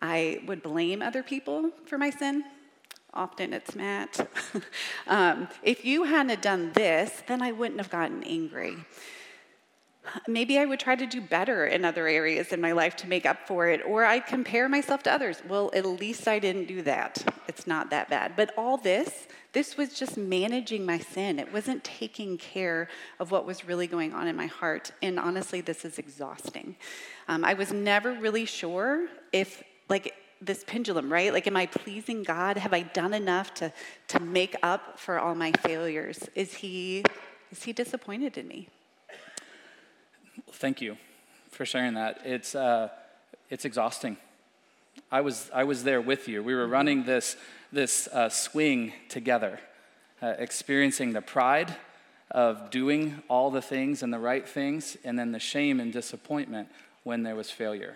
I 0.01 0.41
would 0.45 0.63
blame 0.63 1.01
other 1.01 1.23
people 1.23 1.71
for 1.85 1.97
my 1.97 2.09
sin. 2.09 2.43
Often 3.13 3.53
it's 3.53 3.75
Matt. 3.75 4.29
um, 5.07 5.47
if 5.63 5.83
you 5.83 6.03
hadn't 6.03 6.41
done 6.41 6.71
this, 6.73 7.23
then 7.27 7.41
I 7.41 7.51
wouldn't 7.51 7.79
have 7.79 7.89
gotten 7.89 8.23
angry. 8.23 8.77
Maybe 10.27 10.57
I 10.57 10.65
would 10.65 10.79
try 10.79 10.95
to 10.95 11.05
do 11.05 11.21
better 11.21 11.65
in 11.65 11.85
other 11.85 12.07
areas 12.07 12.51
in 12.51 12.61
my 12.61 12.71
life 12.71 12.95
to 12.97 13.07
make 13.07 13.25
up 13.25 13.47
for 13.47 13.67
it, 13.67 13.81
or 13.85 14.05
I'd 14.05 14.25
compare 14.25 14.67
myself 14.69 15.03
to 15.03 15.11
others. 15.11 15.41
Well, 15.47 15.71
at 15.73 15.85
least 15.85 16.27
I 16.27 16.39
didn't 16.39 16.67
do 16.67 16.81
that. 16.83 17.23
It's 17.47 17.67
not 17.67 17.89
that 17.89 18.09
bad. 18.09 18.33
But 18.35 18.53
all 18.57 18.77
this, 18.77 19.27
this 19.53 19.77
was 19.77 19.93
just 19.93 20.17
managing 20.17 20.85
my 20.85 20.99
sin. 20.99 21.39
It 21.39 21.51
wasn't 21.51 21.83
taking 21.83 22.37
care 22.37 22.87
of 23.19 23.31
what 23.31 23.45
was 23.45 23.65
really 23.65 23.87
going 23.87 24.13
on 24.13 24.27
in 24.27 24.35
my 24.35 24.47
heart. 24.47 24.91
And 25.01 25.19
honestly, 25.19 25.61
this 25.61 25.85
is 25.85 25.99
exhausting. 25.99 26.75
Um, 27.27 27.43
I 27.43 27.53
was 27.53 27.71
never 27.71 28.13
really 28.13 28.45
sure 28.45 29.07
if, 29.31 29.63
like, 29.89 30.13
this 30.41 30.63
pendulum, 30.65 31.11
right? 31.11 31.33
Like, 31.33 31.47
am 31.47 31.57
I 31.57 31.65
pleasing 31.65 32.23
God? 32.23 32.57
Have 32.57 32.73
I 32.73 32.81
done 32.81 33.13
enough 33.13 33.53
to, 33.55 33.73
to 34.07 34.19
make 34.19 34.55
up 34.63 34.99
for 34.99 35.19
all 35.19 35.35
my 35.35 35.51
failures? 35.51 36.29
Is 36.35 36.53
he, 36.53 37.03
is 37.51 37.63
he 37.63 37.73
disappointed 37.73 38.37
in 38.37 38.47
me? 38.47 38.69
Thank 40.53 40.81
you 40.81 40.97
for 41.51 41.65
sharing 41.65 41.93
that. 41.93 42.21
It's, 42.25 42.55
uh, 42.55 42.89
it's 43.49 43.65
exhausting. 43.65 44.17
I 45.11 45.21
was, 45.21 45.49
I 45.53 45.63
was 45.63 45.83
there 45.83 46.01
with 46.01 46.27
you. 46.27 46.43
We 46.43 46.55
were 46.55 46.67
running 46.67 47.03
this, 47.03 47.35
this 47.71 48.07
uh, 48.07 48.29
swing 48.29 48.93
together, 49.09 49.59
uh, 50.21 50.33
experiencing 50.37 51.13
the 51.13 51.21
pride 51.21 51.75
of 52.31 52.69
doing 52.69 53.21
all 53.27 53.51
the 53.51 53.61
things 53.61 54.03
and 54.03 54.13
the 54.13 54.19
right 54.19 54.47
things, 54.47 54.97
and 55.03 55.17
then 55.17 55.31
the 55.31 55.39
shame 55.39 55.79
and 55.79 55.91
disappointment 55.91 56.67
when 57.03 57.23
there 57.23 57.35
was 57.35 57.49
failure. 57.49 57.95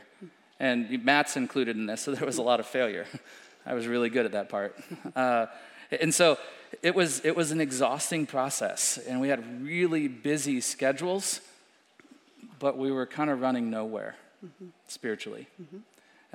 And 0.60 1.04
Matt's 1.04 1.36
included 1.36 1.76
in 1.76 1.86
this, 1.86 2.02
so 2.02 2.14
there 2.14 2.26
was 2.26 2.38
a 2.38 2.42
lot 2.44 2.60
of 2.60 2.66
failure. 2.66 3.06
I 3.66 3.74
was 3.74 3.88
really 3.88 4.10
good 4.10 4.26
at 4.26 4.32
that 4.34 4.50
part. 4.50 4.78
Uh, 5.16 5.48
and 6.02 6.12
so 6.12 6.40
it 6.82 6.96
was, 6.96 7.24
it 7.24 7.36
was 7.36 7.52
an 7.52 7.62
exhausting 7.62 8.26
process, 8.26 8.98
and 8.98 9.22
we 9.22 9.28
had 9.28 9.62
really 9.64 10.08
busy 10.08 10.60
schedules 10.60 11.40
but 12.64 12.78
we 12.78 12.94
were 12.94 13.06
kind 13.06 13.30
of 13.30 13.42
running 13.42 13.70
nowhere 13.70 14.16
mm-hmm. 14.44 14.68
spiritually. 14.88 15.50
Mm-hmm. 15.62 15.80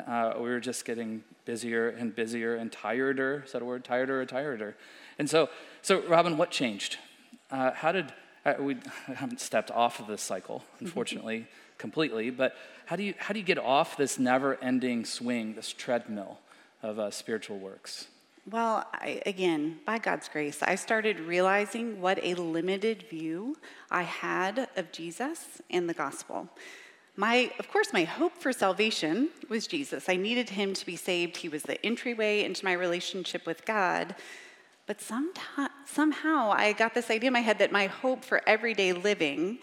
Uh, 0.07 0.35
we 0.37 0.51
were 0.51 0.61
just 0.61 0.85
getting 0.85 1.25
busier 1.47 1.89
and 1.89 2.15
busier 2.15 2.55
and 2.55 2.71
tireder. 2.71 3.45
Is 3.47 3.53
that 3.53 3.63
a 3.63 3.65
word? 3.65 3.83
Tireder 3.83 4.21
or 4.21 4.27
tireder? 4.27 4.75
And 5.19 5.31
so, 5.31 5.49
so 5.81 6.03
Robin, 6.03 6.37
what 6.37 6.51
changed? 6.51 6.99
Uh, 7.51 7.71
how 7.71 7.93
did 7.93 8.13
uh, 8.45 8.57
we 8.61 8.77
haven't 9.07 9.41
stepped 9.41 9.71
off 9.71 10.01
of 10.01 10.07
this 10.07 10.21
cycle, 10.21 10.59
mm-hmm. 10.59 10.85
unfortunately, 10.85 11.47
completely. 11.79 12.29
But 12.29 12.55
how 12.85 12.97
do 12.97 13.05
you 13.05 13.15
how 13.17 13.33
do 13.33 13.41
you 13.41 13.47
get 13.47 13.59
off 13.59 13.97
this 13.97 14.19
never-ending 14.19 15.07
swing, 15.07 15.55
this 15.55 15.73
treadmill 15.73 16.41
of 16.83 16.99
uh, 16.99 17.11
spiritual 17.11 17.59
works? 17.59 18.07
Well, 18.51 18.87
I, 18.95 19.21
again, 19.27 19.81
by 19.85 19.99
God's 19.99 20.27
grace, 20.29 20.63
I 20.63 20.75
started 20.75 21.21
realizing 21.21 22.01
what 22.01 22.19
a 22.23 22.33
limited 22.35 23.05
view 23.11 23.59
I 23.91 24.05
had 24.05 24.71
of 24.75 24.91
Jesus 24.91 25.61
and 25.69 25.87
the 25.87 25.93
gospel. 25.93 26.49
My, 27.15 27.51
of 27.59 27.69
course, 27.71 27.93
my 27.93 28.05
hope 28.05 28.39
for 28.39 28.55
salvation 28.55 29.29
was 29.51 29.67
Jesus. 29.67 30.09
I 30.09 30.17
needed 30.17 30.49
him 30.49 30.73
to 30.73 30.87
be 30.87 30.97
saved. 30.97 31.37
He 31.37 31.51
was 31.51 31.65
the 31.65 31.85
entryway 31.85 32.43
into 32.43 32.65
my 32.65 32.73
relationship 32.73 33.45
with 33.45 33.67
God. 33.67 34.15
But 34.87 35.03
somehow 35.03 36.51
I 36.51 36.73
got 36.73 36.95
this 36.95 37.11
idea 37.11 37.29
in 37.29 37.35
my 37.35 37.41
head 37.41 37.59
that 37.59 37.71
my 37.71 37.87
hope 37.87 38.25
for 38.25 38.41
everyday 38.47 38.95
living 38.95 39.59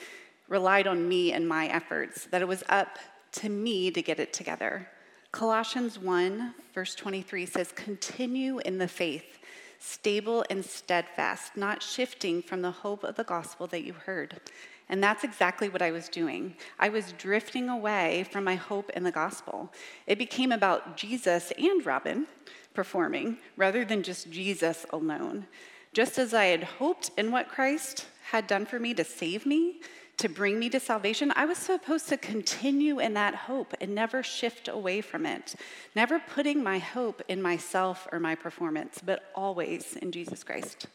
relied 0.48 0.86
on 0.86 1.10
me 1.10 1.34
and 1.34 1.48
my 1.48 1.66
efforts, 1.70 2.26
that 2.26 2.44
it 2.44 2.48
was 2.48 2.64
up 2.70 3.00
to 3.32 3.50
me 3.50 3.90
to 3.90 4.04
get 4.04 4.20
it 4.20 4.32
together. 4.32 4.88
Colossians 5.36 6.00
1, 6.00 6.54
verse 6.74 6.96
23 6.96 7.46
says, 7.46 7.74
Continue 7.74 8.60
in 8.60 8.78
the 8.78 8.88
faith, 8.88 9.40
stable 9.80 10.46
and 10.50 10.64
steadfast, 10.64 11.58
not 11.58 11.84
shifting 11.84 12.42
from 12.42 12.62
the 12.62 12.72
hope 12.72 13.04
of 13.04 13.16
the 13.18 13.26
gospel 13.26 13.68
that 13.68 13.84
you 13.84 13.92
heard. 13.92 14.40
And 14.88 15.04
that's 15.04 15.26
exactly 15.26 15.68
what 15.68 15.82
I 15.82 15.92
was 15.92 16.08
doing. 16.08 16.56
I 16.80 16.88
was 16.88 17.12
drifting 17.18 17.68
away 17.68 18.26
from 18.32 18.46
my 18.46 18.56
hope 18.56 18.90
in 18.92 19.04
the 19.04 19.12
gospel. 19.12 19.74
It 20.08 20.18
became 20.18 20.54
about 20.54 20.96
Jesus 20.96 21.52
and 21.58 21.86
Robin 21.86 22.28
performing 22.74 23.38
rather 23.58 23.84
than 23.84 24.04
just 24.04 24.32
Jesus 24.32 24.86
alone. 24.92 25.48
Just 25.92 26.18
as 26.18 26.34
I 26.34 26.46
had 26.46 26.64
hoped 26.64 27.12
in 27.18 27.30
what 27.30 27.50
Christ 27.50 28.06
had 28.32 28.48
done 28.48 28.66
for 28.66 28.80
me 28.80 28.94
to 28.94 29.04
save 29.04 29.46
me, 29.46 29.82
to 30.18 30.30
bring 30.30 30.60
me 30.60 30.70
to 30.70 30.80
salvation, 30.80 31.34
I 31.36 31.46
was 31.46 31.58
supposed 31.58 32.08
to 32.10 32.18
continue 32.18 33.00
in 33.00 33.14
that 33.16 33.36
hope 33.36 33.74
and 33.82 33.94
never 33.94 34.24
shift 34.24 34.68
away 34.68 35.02
from 35.02 35.26
it. 35.26 35.56
Never 35.96 36.20
putting 36.20 36.64
my 36.64 36.80
hope 36.80 37.22
in 37.28 37.42
myself 37.42 38.08
or 38.12 38.20
my 38.20 38.36
performance, 38.36 39.02
but 39.06 39.30
always 39.36 39.96
in 39.98 40.12
Jesus 40.12 40.44
Christ. 40.44 40.88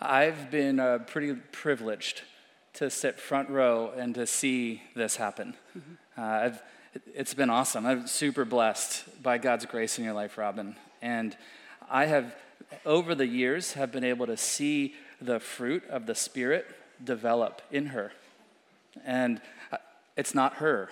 I've 0.00 0.50
been 0.50 0.78
uh, 0.80 0.98
pretty 1.06 1.34
privileged 1.52 2.22
to 2.74 2.90
sit 2.90 3.18
front 3.18 3.48
row 3.48 3.92
and 3.96 4.14
to 4.14 4.26
see 4.26 4.82
this 4.94 5.16
happen. 5.16 5.54
Mm-hmm. 5.76 5.92
Uh, 6.18 6.50
it's 7.14 7.34
been 7.34 7.50
awesome. 7.50 7.86
I'm 7.86 8.06
super 8.06 8.44
blessed 8.44 9.22
by 9.22 9.38
God's 9.38 9.66
grace 9.66 9.98
in 9.98 10.04
your 10.04 10.14
life, 10.14 10.38
Robin. 10.38 10.76
And 11.02 11.36
I 11.90 12.06
have, 12.06 12.34
over 12.84 13.14
the 13.14 13.26
years, 13.26 13.72
have 13.74 13.92
been 13.92 14.04
able 14.04 14.26
to 14.26 14.36
see 14.36 14.94
the 15.20 15.40
fruit 15.40 15.84
of 15.88 16.06
the 16.06 16.14
Spirit 16.14 16.66
develop 17.02 17.62
in 17.70 17.86
her. 17.86 18.12
And 19.04 19.40
uh, 19.72 19.78
it's 20.16 20.34
not 20.34 20.54
her, 20.54 20.88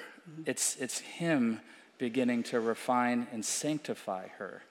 it's, 0.46 0.76
it's 0.76 1.00
Him 1.00 1.60
beginning 1.98 2.42
to 2.44 2.60
refine 2.60 3.26
and 3.32 3.44
sanctify 3.44 4.28
her. 4.38 4.62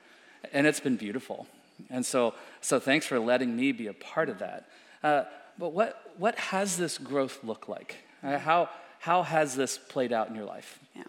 And 0.51 0.67
it's 0.67 0.79
been 0.79 0.97
beautiful. 0.97 1.47
And 1.89 2.05
so, 2.05 2.33
so 2.61 2.79
thanks 2.79 3.05
for 3.05 3.19
letting 3.19 3.55
me 3.55 3.71
be 3.71 3.87
a 3.87 3.93
part 3.93 4.29
of 4.29 4.39
that. 4.39 4.69
Uh, 5.03 5.23
but 5.57 5.73
what, 5.73 6.13
what 6.17 6.37
has 6.37 6.77
this 6.77 6.97
growth 6.97 7.43
look 7.43 7.67
like? 7.67 7.97
Uh, 8.23 8.37
how, 8.37 8.69
how 8.99 9.23
has 9.23 9.55
this 9.55 9.77
played 9.77 10.13
out 10.13 10.29
in 10.29 10.35
your 10.35 10.45
life? 10.45 10.79
Yeah. 10.95 11.03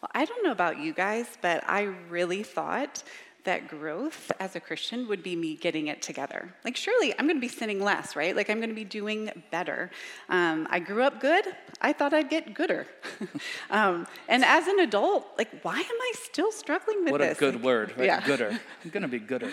Well, 0.00 0.10
I 0.14 0.24
don't 0.24 0.44
know 0.44 0.52
about 0.52 0.78
you 0.78 0.92
guys, 0.92 1.26
but 1.40 1.64
I 1.66 1.82
really 2.08 2.42
thought 2.42 3.02
that 3.44 3.68
growth 3.68 4.32
as 4.40 4.56
a 4.56 4.60
Christian 4.60 5.06
would 5.08 5.22
be 5.22 5.36
me 5.36 5.54
getting 5.54 5.86
it 5.86 6.02
together. 6.02 6.54
Like, 6.64 6.76
surely 6.76 7.12
I'm 7.18 7.26
going 7.26 7.36
to 7.36 7.40
be 7.40 7.48
sinning 7.48 7.80
less, 7.82 8.16
right? 8.16 8.34
Like, 8.34 8.50
I'm 8.50 8.58
going 8.58 8.70
to 8.70 8.74
be 8.74 8.84
doing 8.84 9.30
better. 9.50 9.90
Um, 10.28 10.66
I 10.70 10.78
grew 10.78 11.02
up 11.02 11.20
good. 11.20 11.44
I 11.80 11.92
thought 11.92 12.14
I'd 12.14 12.30
get 12.30 12.54
gooder. 12.54 12.86
um, 13.70 14.06
and 14.28 14.44
as 14.44 14.66
an 14.66 14.80
adult, 14.80 15.26
like, 15.38 15.60
why 15.62 15.78
am 15.78 15.84
I 15.84 16.12
still 16.22 16.52
struggling 16.52 17.04
with 17.04 17.12
what 17.12 17.20
this? 17.20 17.40
What 17.40 17.48
a 17.48 17.52
good 17.52 17.54
like, 17.56 17.64
word, 17.64 17.94
right? 17.96 18.06
Yeah. 18.06 18.26
Gooder. 18.26 18.50
I'm 18.84 18.90
going 18.90 19.02
to 19.02 19.08
be 19.08 19.18
gooder. 19.18 19.50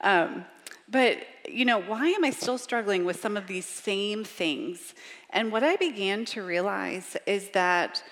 Um, 0.00 0.44
but, 0.88 1.18
you 1.48 1.64
know, 1.64 1.80
why 1.80 2.08
am 2.08 2.24
I 2.24 2.30
still 2.30 2.58
struggling 2.58 3.04
with 3.04 3.20
some 3.20 3.36
of 3.36 3.46
these 3.46 3.66
same 3.66 4.24
things? 4.24 4.94
And 5.30 5.50
what 5.50 5.62
I 5.62 5.76
began 5.76 6.24
to 6.26 6.42
realize 6.42 7.16
is 7.26 7.50
that 7.50 8.02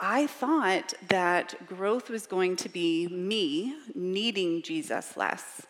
I 0.00 0.26
thought 0.26 0.94
that 1.08 1.66
growth 1.66 2.08
was 2.08 2.26
going 2.26 2.56
to 2.56 2.70
be 2.70 3.06
me 3.08 3.76
needing 3.94 4.62
Jesus 4.62 5.14
less. 5.14 5.66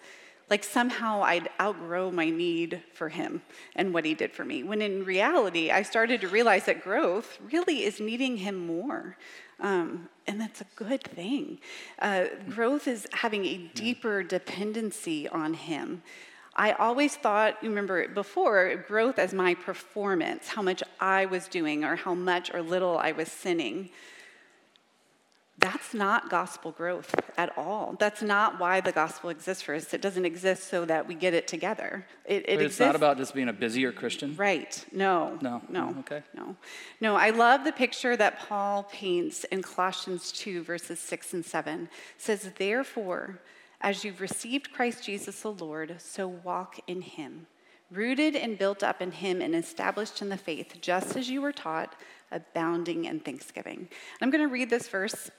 Like 0.49 0.63
somehow 0.63 1.23
I'd 1.23 1.49
outgrow 1.61 2.13
my 2.13 2.31
need 2.31 2.83
for 2.93 3.09
him 3.09 3.43
and 3.75 3.93
what 3.93 4.05
he 4.05 4.15
did 4.15 4.33
for 4.33 4.45
me. 4.45 4.63
When 4.63 4.83
in 4.83 5.05
reality, 5.05 5.73
I 5.73 5.83
started 5.83 6.21
to 6.21 6.29
realize 6.29 6.67
that 6.67 6.83
growth 6.83 7.39
really 7.53 7.85
is 7.85 7.99
needing 7.99 8.37
him 8.37 8.67
more. 8.67 9.17
Um, 9.59 10.09
and 10.29 10.41
that's 10.41 10.61
a 10.61 10.67
good 10.77 11.03
thing. 11.03 11.59
Uh, 11.99 12.27
growth 12.49 12.87
is 12.87 13.09
having 13.13 13.45
a 13.45 13.57
deeper 13.75 14.23
dependency 14.23 15.29
on 15.29 15.55
him. 15.55 16.03
I 16.55 16.73
always 16.73 17.17
thought, 17.17 17.57
you 17.63 17.69
remember 17.69 18.09
before, 18.09 18.75
growth 18.89 19.19
as 19.19 19.33
my 19.33 19.55
performance, 19.55 20.49
how 20.49 20.63
much 20.63 20.83
I 21.01 21.27
was 21.27 21.49
doing 21.49 21.85
or 21.85 21.97
how 21.97 22.15
much 22.15 22.53
or 22.53 22.61
little 22.61 22.99
I 22.99 23.13
was 23.13 23.29
sinning. 23.29 23.91
That's 25.61 25.93
not 25.93 26.31
gospel 26.31 26.73
growth 26.73 27.15
at 27.37 27.57
all. 27.57 27.95
That's 27.99 28.23
not 28.23 28.59
why 28.59 28.81
the 28.81 28.93
gospel 28.93 29.29
exists 29.29 29.63
for 29.63 29.75
us. 29.75 29.93
It 29.93 30.01
doesn't 30.01 30.25
exist 30.25 30.71
so 30.71 30.87
that 30.87 31.07
we 31.07 31.15
get 31.15 31.35
it 31.35 31.47
together. 31.47 32.07
It, 32.25 32.33
it 32.33 32.45
it's 32.49 32.63
exists, 32.63 32.81
not 32.81 32.97
about 32.97 33.19
just 33.19 33.35
being 33.35 33.49
a 33.49 33.53
busier 33.53 33.93
Christian. 33.93 34.35
Right. 34.37 34.83
No. 34.91 35.39
No. 35.43 35.61
No. 35.69 35.95
Okay. 36.01 36.23
No. 36.35 36.57
No. 37.01 37.15
I 37.15 37.31
love 37.31 37.65
the 37.65 37.73
picture 37.73 38.17
that 38.17 38.41
Paul 38.41 38.85
paints 38.85 39.45
in 39.45 39.61
Colossians 39.61 40.33
2, 40.33 40.63
verses 40.63 40.99
6 40.99 41.35
and 41.35 41.45
7. 41.45 41.83
It 41.83 41.91
says, 42.17 42.51
Therefore, 42.57 43.41
as 43.83 44.03
you've 44.03 44.21
received 44.21 44.73
Christ 44.73 45.05
Jesus 45.05 45.43
the 45.43 45.53
Lord, 45.53 45.97
so 45.99 46.27
walk 46.27 46.81
in 46.87 47.03
him, 47.03 47.47
rooted 47.91 48.37
and 48.37 48.59
built 48.59 48.83
up 48.83 49.03
in 49.03 49.11
him 49.11 49.41
and 49.41 49.55
established 49.55 50.23
in 50.23 50.29
the 50.29 50.37
faith, 50.37 50.81
just 50.81 51.17
as 51.17 51.29
you 51.29 51.43
were 51.43 51.53
taught 51.53 51.95
abounding 52.33 53.07
in 53.07 53.19
thanksgiving. 53.19 53.89
I'm 54.21 54.31
going 54.31 54.45
to 54.45 54.53
read 54.53 54.71
this 54.71 54.89
verse, 54.89 55.31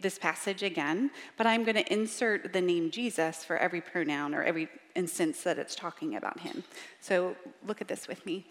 this 0.00 0.18
passage 0.18 0.62
again, 0.62 1.10
but 1.36 1.46
I'm 1.46 1.64
going 1.64 1.74
to 1.76 1.92
insert 1.92 2.52
the 2.52 2.60
name 2.60 2.90
Jesus 2.90 3.44
for 3.44 3.56
every 3.56 3.80
pronoun 3.80 4.34
or 4.34 4.44
every 4.44 4.68
instance 4.94 5.42
that 5.42 5.58
it's 5.58 5.74
talking 5.74 6.14
about 6.14 6.38
him. 6.40 6.62
So 7.00 7.36
look 7.66 7.80
at 7.80 7.88
this 7.88 8.06
with 8.06 8.24
me. 8.24 8.46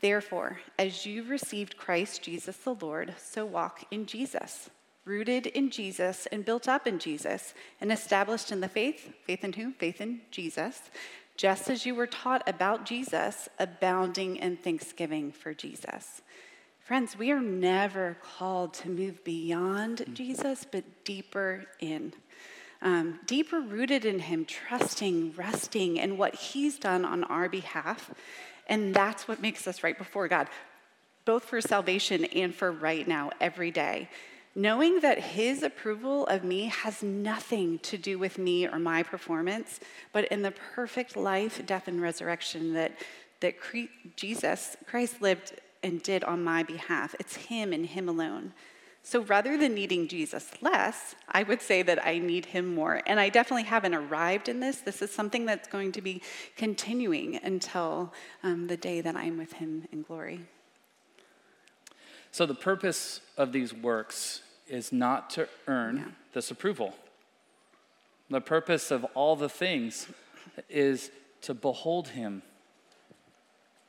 Therefore, 0.00 0.60
as 0.78 1.06
you've 1.06 1.30
received 1.30 1.76
Christ 1.76 2.22
Jesus 2.22 2.56
the 2.58 2.74
Lord, 2.74 3.14
so 3.18 3.46
walk 3.46 3.84
in 3.90 4.04
Jesus, 4.06 4.68
rooted 5.04 5.46
in 5.46 5.70
Jesus 5.70 6.26
and 6.30 6.44
built 6.44 6.68
up 6.68 6.86
in 6.86 6.98
Jesus, 6.98 7.54
and 7.80 7.90
established 7.90 8.52
in 8.52 8.60
the 8.60 8.68
faith. 8.68 9.12
Faith 9.24 9.44
in 9.44 9.54
who? 9.54 9.72
Faith 9.72 10.00
in 10.00 10.20
Jesus. 10.30 10.90
Just 11.40 11.70
as 11.70 11.86
you 11.86 11.94
were 11.94 12.06
taught 12.06 12.46
about 12.46 12.84
Jesus, 12.84 13.48
abounding 13.58 14.36
in 14.36 14.58
thanksgiving 14.58 15.32
for 15.32 15.54
Jesus. 15.54 16.20
Friends, 16.80 17.16
we 17.16 17.30
are 17.30 17.40
never 17.40 18.18
called 18.36 18.74
to 18.74 18.90
move 18.90 19.24
beyond 19.24 20.04
Jesus, 20.12 20.66
but 20.70 20.84
deeper 21.02 21.64
in. 21.78 22.12
Um, 22.82 23.20
deeper 23.24 23.58
rooted 23.58 24.04
in 24.04 24.18
Him, 24.18 24.44
trusting, 24.44 25.32
resting 25.34 25.96
in 25.96 26.18
what 26.18 26.34
He's 26.34 26.78
done 26.78 27.06
on 27.06 27.24
our 27.24 27.48
behalf. 27.48 28.12
And 28.66 28.94
that's 28.94 29.26
what 29.26 29.40
makes 29.40 29.66
us 29.66 29.82
right 29.82 29.96
before 29.96 30.28
God, 30.28 30.46
both 31.24 31.44
for 31.44 31.62
salvation 31.62 32.26
and 32.26 32.54
for 32.54 32.70
right 32.70 33.08
now, 33.08 33.30
every 33.40 33.70
day. 33.70 34.10
Knowing 34.60 35.00
that 35.00 35.18
His 35.18 35.62
approval 35.62 36.26
of 36.26 36.44
me 36.44 36.66
has 36.66 37.02
nothing 37.02 37.78
to 37.78 37.96
do 37.96 38.18
with 38.18 38.36
me 38.36 38.68
or 38.68 38.78
my 38.78 39.02
performance, 39.02 39.80
but 40.12 40.26
in 40.26 40.42
the 40.42 40.50
perfect 40.50 41.16
life, 41.16 41.64
death, 41.64 41.88
and 41.88 41.98
resurrection 41.98 42.74
that, 42.74 42.92
that 43.40 43.54
Jesus, 44.16 44.76
Christ 44.86 45.22
lived 45.22 45.54
and 45.82 46.02
did 46.02 46.24
on 46.24 46.44
my 46.44 46.62
behalf. 46.62 47.14
It's 47.18 47.36
Him 47.36 47.72
and 47.72 47.86
Him 47.86 48.06
alone. 48.06 48.52
So 49.02 49.22
rather 49.22 49.56
than 49.56 49.72
needing 49.72 50.08
Jesus 50.08 50.50
less, 50.60 51.14
I 51.26 51.42
would 51.42 51.62
say 51.62 51.80
that 51.80 52.06
I 52.06 52.18
need 52.18 52.44
Him 52.44 52.74
more. 52.74 53.00
And 53.06 53.18
I 53.18 53.30
definitely 53.30 53.62
haven't 53.62 53.94
arrived 53.94 54.50
in 54.50 54.60
this. 54.60 54.82
This 54.82 55.00
is 55.00 55.10
something 55.10 55.46
that's 55.46 55.68
going 55.68 55.92
to 55.92 56.02
be 56.02 56.20
continuing 56.58 57.40
until 57.42 58.12
um, 58.42 58.66
the 58.66 58.76
day 58.76 59.00
that 59.00 59.16
I'm 59.16 59.38
with 59.38 59.54
Him 59.54 59.88
in 59.90 60.02
glory. 60.02 60.42
So 62.30 62.44
the 62.44 62.54
purpose 62.54 63.22
of 63.38 63.52
these 63.52 63.72
works 63.72 64.42
is 64.70 64.92
not 64.92 65.30
to 65.30 65.48
earn 65.66 65.96
yeah. 65.96 66.04
this 66.32 66.50
approval. 66.50 66.94
The 68.30 68.40
purpose 68.40 68.90
of 68.90 69.04
all 69.14 69.36
the 69.36 69.48
things 69.48 70.06
is 70.68 71.10
to 71.42 71.54
behold 71.54 72.08
Him 72.08 72.42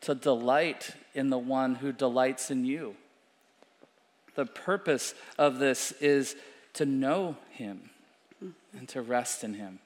to 0.02 0.15
delight 0.15 0.91
in 1.13 1.30
the 1.30 1.38
one 1.38 1.76
who 1.76 1.91
delights 1.91 2.52
in 2.52 2.65
you. 2.65 2.96
The 4.36 4.46
purpose 4.46 5.13
of 5.38 5.60
this 5.60 5.91
is 5.94 6.36
to 6.74 6.86
know 6.86 7.38
him 7.52 7.89
and 8.78 8.88
to 8.89 9.02
rest 9.02 9.44
in 9.44 9.54
him. 9.54 9.80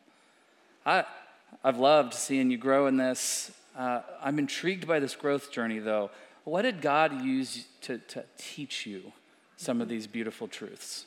I, 0.85 1.03
I've 1.63 1.79
loved 1.79 2.13
seeing 2.13 2.51
you 2.51 2.57
grow 2.57 2.87
in 2.87 2.97
this. 2.97 3.51
Uh, 3.77 4.01
I'm 4.21 4.39
intrigued 4.39 4.87
by 4.87 4.99
this 4.99 5.15
growth 5.15 5.51
journey, 5.51 5.79
though. 5.79 6.11
What 6.43 6.61
did 6.61 6.81
God 6.81 7.23
use 7.23 7.65
to, 7.81 7.97
to 7.97 8.23
teach 8.37 8.85
you 8.85 9.11
some 9.57 9.81
of 9.81 9.89
these 9.89 10.07
beautiful 10.07 10.47
truths? 10.47 11.05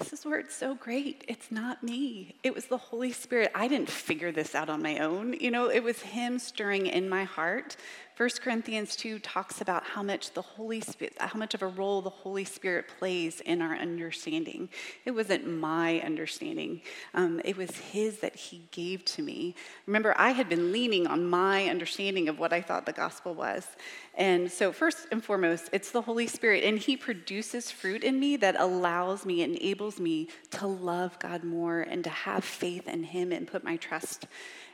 this 0.00 0.14
is 0.14 0.24
where 0.24 0.38
it's 0.38 0.56
so 0.56 0.74
great. 0.74 1.24
It's 1.28 1.52
not 1.52 1.82
me. 1.82 2.34
It 2.42 2.54
was 2.54 2.64
the 2.64 2.78
Holy 2.78 3.12
Spirit. 3.12 3.52
I 3.54 3.68
didn't 3.68 3.90
figure 3.90 4.32
this 4.32 4.54
out 4.54 4.70
on 4.70 4.82
my 4.82 4.98
own. 4.98 5.34
You 5.34 5.50
know, 5.50 5.70
it 5.70 5.84
was 5.84 6.00
Him 6.00 6.38
stirring 6.38 6.86
in 6.86 7.06
my 7.06 7.24
heart 7.24 7.76
1 8.20 8.28
Corinthians 8.42 8.96
2 8.96 9.18
talks 9.20 9.62
about 9.62 9.82
how 9.82 10.02
much 10.02 10.34
the 10.34 10.42
Holy 10.42 10.82
Spirit, 10.82 11.14
how 11.18 11.38
much 11.38 11.54
of 11.54 11.62
a 11.62 11.66
role 11.66 12.02
the 12.02 12.10
Holy 12.10 12.44
Spirit 12.44 12.84
plays 12.98 13.40
in 13.40 13.62
our 13.62 13.74
understanding. 13.74 14.68
It 15.06 15.12
wasn't 15.12 15.48
my 15.48 16.00
understanding, 16.00 16.82
um, 17.14 17.40
it 17.46 17.56
was 17.56 17.70
His 17.70 18.18
that 18.18 18.36
He 18.36 18.68
gave 18.72 19.06
to 19.06 19.22
me. 19.22 19.54
Remember, 19.86 20.12
I 20.18 20.32
had 20.32 20.50
been 20.50 20.70
leaning 20.70 21.06
on 21.06 21.30
my 21.30 21.70
understanding 21.70 22.28
of 22.28 22.38
what 22.38 22.52
I 22.52 22.60
thought 22.60 22.84
the 22.84 22.92
gospel 22.92 23.32
was. 23.32 23.66
And 24.14 24.52
so, 24.52 24.70
first 24.70 25.06
and 25.10 25.24
foremost, 25.24 25.70
it's 25.72 25.90
the 25.90 26.02
Holy 26.02 26.26
Spirit, 26.26 26.62
and 26.62 26.78
He 26.78 26.98
produces 26.98 27.70
fruit 27.70 28.04
in 28.04 28.20
me 28.20 28.36
that 28.36 28.54
allows 28.60 29.24
me, 29.24 29.42
enables 29.42 29.98
me 29.98 30.28
to 30.50 30.66
love 30.66 31.18
God 31.20 31.42
more 31.42 31.80
and 31.80 32.04
to 32.04 32.10
have 32.10 32.44
faith 32.44 32.86
in 32.86 33.02
Him 33.02 33.32
and 33.32 33.48
put 33.48 33.64
my 33.64 33.76
trust 33.76 34.26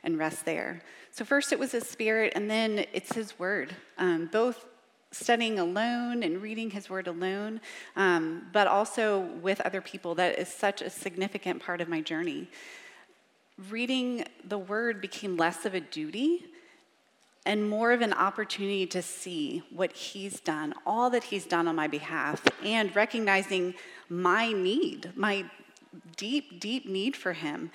and 0.03 0.17
rest 0.17 0.43
there. 0.43 0.83
So, 1.17 1.25
first 1.25 1.51
it 1.51 1.57
was 1.57 1.71
His 1.71 1.89
Spirit, 1.89 2.33
and 2.35 2.47
then 2.47 2.85
it's 2.93 3.15
His 3.15 3.39
Word. 3.39 3.75
Um, 3.97 4.29
both 4.31 4.67
studying 5.09 5.57
alone 5.57 6.21
and 6.21 6.43
reading 6.43 6.69
His 6.69 6.91
Word 6.91 7.07
alone, 7.07 7.59
um, 7.95 8.45
but 8.53 8.67
also 8.67 9.21
with 9.21 9.59
other 9.61 9.81
people. 9.81 10.13
That 10.13 10.37
is 10.37 10.47
such 10.47 10.83
a 10.83 10.91
significant 10.91 11.59
part 11.59 11.81
of 11.81 11.89
my 11.89 12.01
journey. 12.01 12.47
Reading 13.71 14.25
the 14.47 14.59
Word 14.59 15.01
became 15.01 15.37
less 15.37 15.65
of 15.65 15.73
a 15.73 15.79
duty 15.79 16.45
and 17.47 17.67
more 17.67 17.93
of 17.93 18.01
an 18.01 18.13
opportunity 18.13 18.85
to 18.85 19.01
see 19.01 19.63
what 19.71 19.93
he's 19.93 20.39
done, 20.39 20.75
all 20.85 21.09
that 21.09 21.23
he's 21.23 21.47
done 21.47 21.67
on 21.67 21.75
my 21.75 21.87
behalf, 21.87 22.45
and 22.63 22.95
recognizing 22.95 23.73
my 24.07 24.51
need, 24.51 25.13
my 25.15 25.45
deep, 26.15 26.59
deep 26.59 26.87
need 26.87 27.15
for 27.15 27.33
him. 27.33 27.71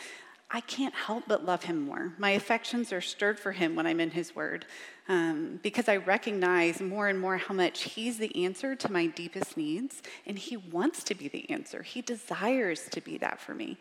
I 0.55 0.61
can't 0.61 0.95
help 0.95 1.25
but 1.27 1.47
love 1.47 1.65
him 1.65 1.81
more. 1.81 2.13
My 2.19 2.31
affections 2.33 2.93
are 2.93 3.01
stirred 3.01 3.41
for 3.41 3.53
him 3.53 3.75
when 3.75 3.87
I'm 3.87 4.01
in 4.01 4.11
his 4.11 4.37
word 4.37 4.67
um, 5.09 5.59
because 5.63 5.89
I 5.89 5.97
recognize 5.97 6.81
more 6.81 7.09
and 7.09 7.19
more 7.19 7.39
how 7.39 7.55
much 7.55 7.85
he's 7.85 8.19
the 8.19 8.45
answer 8.45 8.75
to 8.77 8.93
my 8.93 9.07
deepest 9.07 9.57
needs, 9.57 10.03
and 10.27 10.39
he 10.39 10.59
wants 10.59 11.05
to 11.05 11.15
be 11.15 11.29
the 11.29 11.49
answer. 11.51 11.83
He 11.83 12.03
desires 12.03 12.87
to 12.91 13.01
be 13.01 13.17
that 13.19 13.41
for 13.41 13.55
me. 13.55 13.79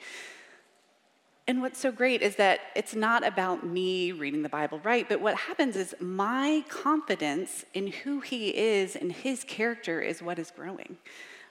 And 1.46 1.62
what's 1.62 1.80
so 1.80 1.92
great 1.92 2.22
is 2.22 2.38
that 2.38 2.62
it's 2.76 2.96
not 2.96 3.28
about 3.28 3.66
me 3.66 4.14
reading 4.14 4.42
the 4.42 4.50
Bible 4.50 4.80
right, 4.80 5.10
but 5.10 5.20
what 5.20 5.36
happens 5.36 5.76
is 5.76 5.94
my 6.00 6.64
confidence 6.70 7.66
in 7.74 7.88
who 7.88 8.22
he 8.22 8.56
is 8.56 8.96
and 8.96 9.12
his 9.12 9.44
character 9.44 10.00
is 10.00 10.22
what 10.22 10.40
is 10.40 10.52
growing. 10.52 10.98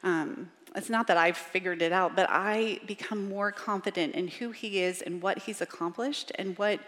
Um, 0.02 0.50
it's 0.74 0.90
not 0.90 1.06
that 1.08 1.16
I've 1.16 1.36
figured 1.36 1.82
it 1.82 1.92
out, 1.92 2.14
but 2.14 2.28
I 2.30 2.80
become 2.86 3.28
more 3.28 3.50
confident 3.50 4.14
in 4.14 4.28
who 4.28 4.50
he 4.50 4.80
is 4.80 5.02
and 5.02 5.20
what 5.20 5.38
he's 5.38 5.60
accomplished 5.60 6.32
and 6.36 6.56
what 6.58 6.80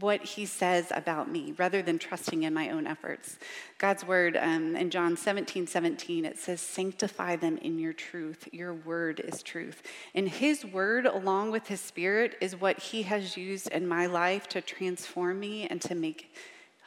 what 0.00 0.22
he 0.24 0.44
says 0.44 0.90
about 0.90 1.30
me 1.30 1.54
rather 1.56 1.80
than 1.80 1.98
trusting 1.98 2.42
in 2.42 2.52
my 2.52 2.70
own 2.70 2.86
efforts. 2.86 3.38
God's 3.78 4.04
word 4.04 4.36
um, 4.36 4.74
in 4.74 4.90
John 4.90 5.16
17 5.16 5.66
17, 5.66 6.24
it 6.24 6.38
says, 6.38 6.60
Sanctify 6.60 7.36
them 7.36 7.58
in 7.58 7.78
your 7.78 7.92
truth. 7.92 8.48
Your 8.52 8.74
word 8.74 9.20
is 9.20 9.42
truth. 9.42 9.82
And 10.14 10.28
his 10.28 10.64
word, 10.64 11.06
along 11.06 11.52
with 11.52 11.68
his 11.68 11.80
spirit, 11.80 12.36
is 12.40 12.60
what 12.60 12.78
he 12.78 13.02
has 13.02 13.36
used 13.36 13.68
in 13.68 13.86
my 13.86 14.06
life 14.06 14.48
to 14.48 14.60
transform 14.60 15.38
me 15.38 15.66
and 15.68 15.80
to 15.82 15.94
make, 15.94 16.34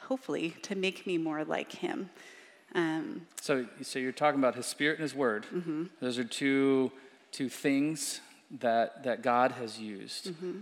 hopefully, 0.02 0.54
to 0.62 0.74
make 0.74 1.06
me 1.06 1.16
more 1.16 1.44
like 1.44 1.72
him. 1.72 2.10
Um, 2.74 3.22
so, 3.40 3.66
so 3.82 3.98
you're 3.98 4.12
talking 4.12 4.40
about 4.40 4.54
his 4.54 4.66
spirit 4.66 4.98
and 4.98 5.02
his 5.02 5.14
word. 5.14 5.46
Mm-hmm. 5.54 5.84
Those 6.00 6.18
are 6.18 6.24
two, 6.24 6.92
two 7.32 7.48
things 7.48 8.20
that, 8.60 9.04
that 9.04 9.22
God 9.22 9.52
has 9.52 9.78
used. 9.78 10.26
Mm-hmm. 10.26 10.60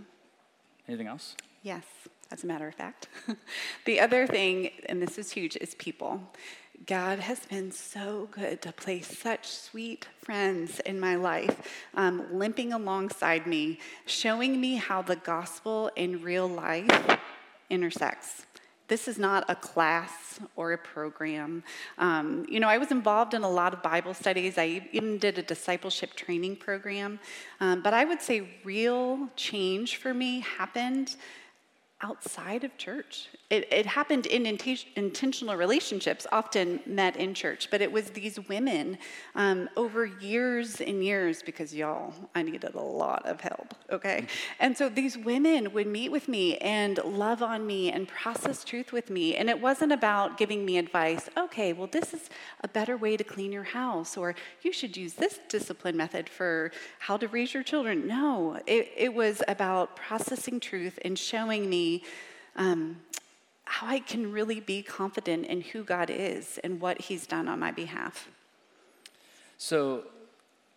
Anything 0.87 1.07
else? 1.07 1.35
Yes 1.63 1.83
as 2.31 2.43
a 2.43 2.47
matter 2.47 2.67
of 2.67 2.75
fact. 2.75 3.07
the 3.85 3.99
other 3.99 4.27
thing, 4.27 4.71
and 4.87 5.01
this 5.01 5.17
is 5.17 5.31
huge, 5.31 5.55
is 5.57 5.75
people. 5.75 6.21
God 6.85 7.19
has 7.19 7.39
been 7.39 7.71
so 7.71 8.29
good 8.31 8.61
to 8.61 8.71
place 8.71 9.17
such 9.17 9.47
sweet 9.47 10.07
friends 10.21 10.79
in 10.81 10.99
my 10.99 11.15
life, 11.15 11.87
um, 11.95 12.25
limping 12.31 12.73
alongside 12.73 13.47
me, 13.47 13.79
showing 14.05 14.61
me 14.61 14.75
how 14.75 15.01
the 15.01 15.15
gospel 15.15 15.89
in 15.95 16.21
real 16.21 16.47
life 16.47 17.17
intersects. 17.69 18.45
This 18.87 19.07
is 19.07 19.17
not 19.17 19.45
a 19.49 19.55
class 19.55 20.39
or 20.55 20.71
a 20.71 20.77
program. 20.77 21.63
Um, 21.97 22.45
you 22.49 22.59
know, 22.59 22.69
I 22.69 22.77
was 22.77 22.91
involved 22.91 23.33
in 23.33 23.43
a 23.43 23.49
lot 23.49 23.73
of 23.73 23.83
Bible 23.83 24.13
studies. 24.13 24.57
I 24.57 24.87
even 24.93 25.17
did 25.17 25.37
a 25.37 25.43
discipleship 25.43 26.13
training 26.13 26.55
program. 26.55 27.19
Um, 27.59 27.81
but 27.81 27.93
I 27.93 28.05
would 28.05 28.21
say 28.21 28.47
real 28.63 29.27
change 29.35 29.97
for 29.97 30.13
me 30.13 30.39
happened 30.39 31.15
outside 32.01 32.63
of 32.63 32.77
church. 32.77 33.27
It, 33.49 33.71
it 33.71 33.85
happened 33.85 34.25
in 34.25 34.45
intentional 34.45 35.55
relationships, 35.55 36.27
often 36.33 36.81
met 36.85 37.15
in 37.15 37.33
church, 37.33 37.69
but 37.71 37.81
it 37.81 37.89
was 37.89 38.09
these 38.09 38.37
women 38.49 38.97
um, 39.35 39.69
over 39.77 40.05
years 40.05 40.81
and 40.81 41.01
years 41.01 41.41
because 41.41 41.73
y'all, 41.73 42.13
I 42.35 42.41
needed 42.41 42.75
a 42.75 42.81
lot 42.81 43.25
of 43.25 43.39
help, 43.39 43.73
okay? 43.89 44.17
Mm-hmm. 44.23 44.53
And 44.59 44.77
so 44.77 44.89
these 44.89 45.17
women 45.17 45.71
would 45.71 45.87
meet 45.87 46.11
with 46.11 46.27
me 46.27 46.57
and 46.57 46.99
love 47.05 47.41
on 47.41 47.65
me 47.65 47.89
and 47.89 48.05
process 48.05 48.65
truth 48.65 48.91
with 48.91 49.09
me. 49.09 49.37
And 49.37 49.49
it 49.49 49.61
wasn't 49.61 49.93
about 49.93 50.37
giving 50.37 50.65
me 50.65 50.77
advice, 50.77 51.29
okay, 51.37 51.71
well, 51.71 51.87
this 51.87 52.13
is 52.13 52.29
a 52.65 52.67
better 52.67 52.97
way 52.97 53.15
to 53.15 53.23
clean 53.23 53.53
your 53.53 53.63
house, 53.63 54.17
or 54.17 54.35
you 54.61 54.73
should 54.73 54.97
use 54.97 55.13
this 55.13 55.39
discipline 55.47 55.95
method 55.95 56.27
for 56.27 56.71
how 56.99 57.15
to 57.15 57.29
raise 57.29 57.53
your 57.53 57.63
children. 57.63 58.07
No, 58.07 58.59
it, 58.67 58.91
it 58.97 59.13
was 59.13 59.41
about 59.47 59.95
processing 59.95 60.59
truth 60.59 60.99
and 61.05 61.17
showing 61.17 61.69
me. 61.69 62.03
Um, 62.57 62.97
how 63.67 63.87
I 63.87 63.99
can 63.99 64.31
really 64.31 64.59
be 64.59 64.81
confident 64.81 65.45
in 65.45 65.61
who 65.61 65.83
God 65.83 66.09
is 66.09 66.59
and 66.63 66.79
what 66.79 67.01
He's 67.01 67.27
done 67.27 67.47
on 67.47 67.59
my 67.59 67.71
behalf. 67.71 68.29
So 69.57 70.03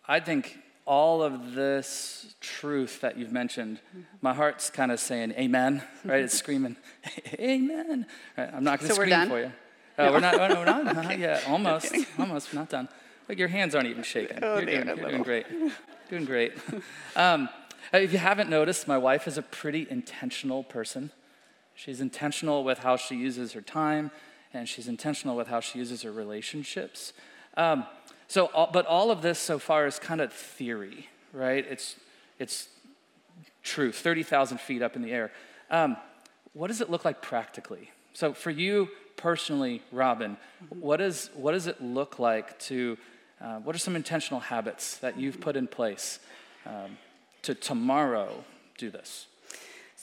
I 0.07 0.19
think 0.19 0.57
all 0.85 1.23
of 1.23 1.53
this 1.53 2.35
truth 2.41 3.01
that 3.01 3.17
you've 3.17 3.31
mentioned, 3.31 3.79
mm-hmm. 3.89 4.01
my 4.21 4.33
heart's 4.33 4.69
kind 4.69 4.91
of 4.91 4.99
saying 4.99 5.31
amen, 5.33 5.83
right? 6.03 6.21
it's 6.21 6.37
screaming, 6.37 6.75
amen. 7.39 8.05
Right, 8.37 8.49
I'm 8.53 8.63
not 8.63 8.79
going 8.79 8.89
to 8.89 8.95
so 8.95 9.01
scream 9.01 9.29
for 9.29 9.39
you. 9.39 9.51
Uh, 9.97 10.05
no. 10.05 10.11
We're 10.11 10.19
not, 10.19 10.35
oh, 10.35 10.47
no, 10.47 10.55
we're 10.55 10.65
not, 10.65 10.85
not 10.95 11.19
yet. 11.19 11.47
Almost, 11.47 11.93
almost, 12.19 12.53
we're 12.53 12.59
not 12.59 12.69
done. 12.69 12.89
Like 13.29 13.37
your 13.37 13.47
hands 13.47 13.75
aren't 13.75 13.87
even 13.87 14.03
shaking. 14.03 14.39
Oh, 14.41 14.57
you're, 14.57 14.65
doing, 14.65 14.87
you're 14.87 15.09
doing, 15.09 15.23
great. 15.23 15.45
doing 16.09 16.25
great. 16.25 16.53
Um, 17.15 17.47
if 17.93 18.11
you 18.11 18.19
haven't 18.19 18.49
noticed, 18.49 18.87
my 18.87 18.97
wife 18.97 19.27
is 19.27 19.37
a 19.37 19.41
pretty 19.41 19.87
intentional 19.89 20.63
person. 20.63 21.11
She's 21.83 21.99
intentional 21.99 22.63
with 22.63 22.77
how 22.77 22.95
she 22.95 23.15
uses 23.15 23.53
her 23.53 23.61
time, 23.61 24.11
and 24.53 24.69
she's 24.69 24.87
intentional 24.87 25.35
with 25.35 25.47
how 25.47 25.61
she 25.61 25.79
uses 25.79 26.03
her 26.03 26.11
relationships. 26.11 27.11
Um, 27.57 27.87
so, 28.27 28.51
but 28.71 28.85
all 28.85 29.09
of 29.09 29.23
this 29.23 29.39
so 29.39 29.57
far 29.57 29.87
is 29.87 29.97
kind 29.97 30.21
of 30.21 30.31
theory, 30.31 31.07
right? 31.33 31.65
It's, 31.67 31.95
it's 32.37 32.69
truth, 33.63 33.95
30,000 33.95 34.59
feet 34.59 34.83
up 34.83 34.95
in 34.95 35.01
the 35.01 35.11
air. 35.11 35.31
Um, 35.71 35.97
what 36.53 36.67
does 36.67 36.81
it 36.81 36.91
look 36.91 37.03
like 37.03 37.19
practically? 37.19 37.89
So, 38.13 38.35
for 38.35 38.51
you 38.51 38.89
personally, 39.17 39.81
Robin, 39.91 40.37
what, 40.69 41.01
is, 41.01 41.31
what 41.33 41.53
does 41.53 41.65
it 41.65 41.81
look 41.81 42.19
like 42.19 42.59
to, 42.59 42.95
uh, 43.41 43.57
what 43.57 43.75
are 43.75 43.79
some 43.79 43.95
intentional 43.95 44.39
habits 44.39 44.97
that 44.97 45.19
you've 45.19 45.41
put 45.41 45.55
in 45.55 45.65
place 45.65 46.19
um, 46.67 46.99
to 47.41 47.55
tomorrow 47.55 48.43
do 48.77 48.91
this? 48.91 49.25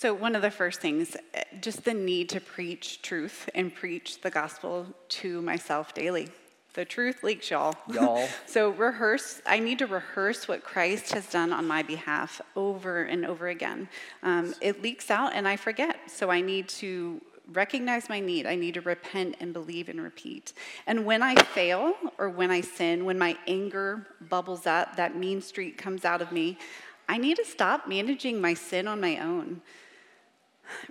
So, 0.00 0.14
one 0.14 0.36
of 0.36 0.42
the 0.42 0.50
first 0.52 0.80
things, 0.80 1.16
eh, 1.34 1.42
just 1.60 1.84
the 1.84 1.92
need 1.92 2.28
to 2.28 2.40
preach 2.40 3.02
truth 3.02 3.50
and 3.52 3.74
preach 3.74 4.20
the 4.20 4.30
gospel 4.30 4.86
to 5.08 5.42
myself 5.42 5.92
daily. 5.92 6.28
The 6.74 6.84
truth 6.84 7.24
leaks, 7.24 7.50
y'all. 7.50 7.74
Y'all. 7.92 8.28
so, 8.46 8.70
rehearse. 8.70 9.42
I 9.44 9.58
need 9.58 9.80
to 9.80 9.88
rehearse 9.88 10.46
what 10.46 10.62
Christ 10.62 11.10
has 11.14 11.28
done 11.28 11.52
on 11.52 11.66
my 11.66 11.82
behalf 11.82 12.40
over 12.54 13.02
and 13.02 13.26
over 13.26 13.48
again. 13.48 13.88
Um, 14.22 14.54
it 14.60 14.82
leaks 14.82 15.10
out 15.10 15.32
and 15.34 15.48
I 15.48 15.56
forget. 15.56 15.98
So, 16.06 16.30
I 16.30 16.42
need 16.42 16.68
to 16.68 17.20
recognize 17.52 18.08
my 18.08 18.20
need. 18.20 18.46
I 18.46 18.54
need 18.54 18.74
to 18.74 18.82
repent 18.82 19.34
and 19.40 19.52
believe 19.52 19.88
and 19.88 20.00
repeat. 20.00 20.52
And 20.86 21.06
when 21.06 21.24
I 21.24 21.34
fail 21.34 21.94
or 22.18 22.28
when 22.28 22.52
I 22.52 22.60
sin, 22.60 23.04
when 23.04 23.18
my 23.18 23.36
anger 23.48 24.06
bubbles 24.28 24.64
up, 24.64 24.94
that 24.94 25.16
mean 25.16 25.42
streak 25.42 25.76
comes 25.76 26.04
out 26.04 26.22
of 26.22 26.30
me, 26.30 26.56
I 27.08 27.16
need 27.16 27.38
to 27.38 27.44
stop 27.44 27.88
managing 27.88 28.40
my 28.40 28.54
sin 28.54 28.86
on 28.86 29.00
my 29.00 29.18
own. 29.18 29.60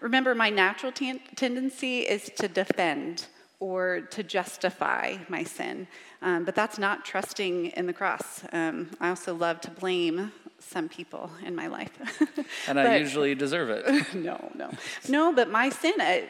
Remember, 0.02 0.36
my 0.36 0.50
natural 0.50 0.92
t- 0.92 1.22
tendency 1.36 2.00
is 2.00 2.32
to 2.38 2.48
defend 2.48 3.28
or 3.60 4.02
to 4.12 4.24
justify 4.24 5.18
my 5.30 5.44
sin, 5.44 5.88
um, 6.22 6.46
but 6.46 6.54
that's 6.54 6.78
not 6.78 7.06
trusting 7.06 7.68
in 7.68 7.88
the 7.88 7.94
cross. 7.94 8.44
Um, 8.52 8.92
I 9.00 9.10
also 9.10 9.34
love 9.34 9.62
to 9.62 9.72
blame 9.72 10.32
some 10.60 10.90
people 10.90 11.32
in 11.46 11.56
my 11.56 11.68
life. 11.68 11.92
and 12.68 12.76
but, 12.76 12.86
I 12.86 12.98
usually 12.98 13.36
deserve 13.36 13.70
it. 13.70 14.14
no, 14.16 14.52
no. 14.56 14.72
No, 15.08 15.34
but 15.34 15.50
my 15.50 15.70
sin, 15.70 15.94
I, 16.00 16.28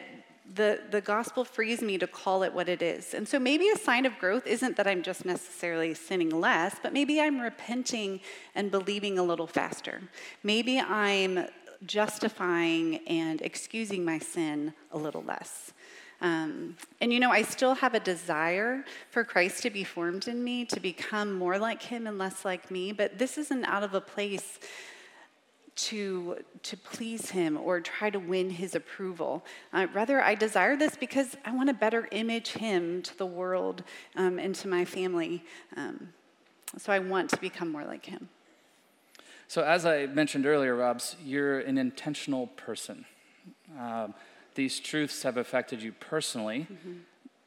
the, 0.54 0.80
the 0.90 1.00
gospel 1.00 1.44
frees 1.44 1.82
me 1.82 1.98
to 1.98 2.06
call 2.06 2.42
it 2.42 2.52
what 2.52 2.68
it 2.68 2.82
is. 2.82 3.14
And 3.14 3.28
so 3.28 3.38
maybe 3.38 3.68
a 3.68 3.76
sign 3.76 4.06
of 4.06 4.18
growth 4.18 4.46
isn't 4.46 4.76
that 4.76 4.86
I'm 4.86 5.02
just 5.02 5.24
necessarily 5.24 5.94
sinning 5.94 6.30
less, 6.30 6.76
but 6.82 6.92
maybe 6.92 7.20
I'm 7.20 7.40
repenting 7.40 8.20
and 8.54 8.70
believing 8.70 9.18
a 9.18 9.22
little 9.22 9.46
faster. 9.46 10.02
Maybe 10.42 10.78
I'm 10.78 11.46
justifying 11.86 13.00
and 13.06 13.40
excusing 13.42 14.04
my 14.04 14.18
sin 14.18 14.74
a 14.92 14.98
little 14.98 15.22
less. 15.22 15.72
Um, 16.20 16.76
and 17.00 17.12
you 17.12 17.20
know, 17.20 17.30
I 17.30 17.42
still 17.42 17.74
have 17.74 17.94
a 17.94 18.00
desire 18.00 18.84
for 19.10 19.22
Christ 19.22 19.62
to 19.62 19.70
be 19.70 19.84
formed 19.84 20.26
in 20.26 20.42
me, 20.42 20.64
to 20.66 20.80
become 20.80 21.32
more 21.32 21.58
like 21.58 21.82
Him 21.82 22.06
and 22.06 22.18
less 22.18 22.44
like 22.44 22.70
me, 22.70 22.92
but 22.92 23.18
this 23.18 23.38
isn't 23.38 23.64
out 23.64 23.84
of 23.84 23.94
a 23.94 24.00
place 24.00 24.58
to, 25.76 26.38
to 26.64 26.76
please 26.76 27.30
Him 27.30 27.56
or 27.56 27.80
try 27.80 28.10
to 28.10 28.18
win 28.18 28.50
His 28.50 28.74
approval. 28.74 29.44
Uh, 29.72 29.86
rather, 29.94 30.20
I 30.20 30.34
desire 30.34 30.76
this 30.76 30.96
because 30.96 31.36
I 31.44 31.54
want 31.54 31.68
to 31.68 31.74
better 31.74 32.08
image 32.10 32.48
Him 32.52 33.00
to 33.02 33.16
the 33.16 33.26
world 33.26 33.84
um, 34.16 34.40
and 34.40 34.54
to 34.56 34.66
my 34.66 34.84
family. 34.84 35.44
Um, 35.76 36.08
so 36.76 36.92
I 36.92 36.98
want 36.98 37.30
to 37.30 37.36
become 37.36 37.70
more 37.70 37.84
like 37.84 38.06
Him. 38.06 38.28
So, 39.48 39.62
as 39.62 39.86
I 39.86 40.04
mentioned 40.04 40.44
earlier, 40.44 40.76
Robs, 40.76 41.16
you're 41.24 41.60
an 41.60 41.78
intentional 41.78 42.48
person. 42.48 43.06
Um, 43.80 44.12
these 44.54 44.78
truths 44.78 45.22
have 45.22 45.38
affected 45.38 45.82
you 45.82 45.92
personally, 45.92 46.66
mm-hmm. 46.70 46.98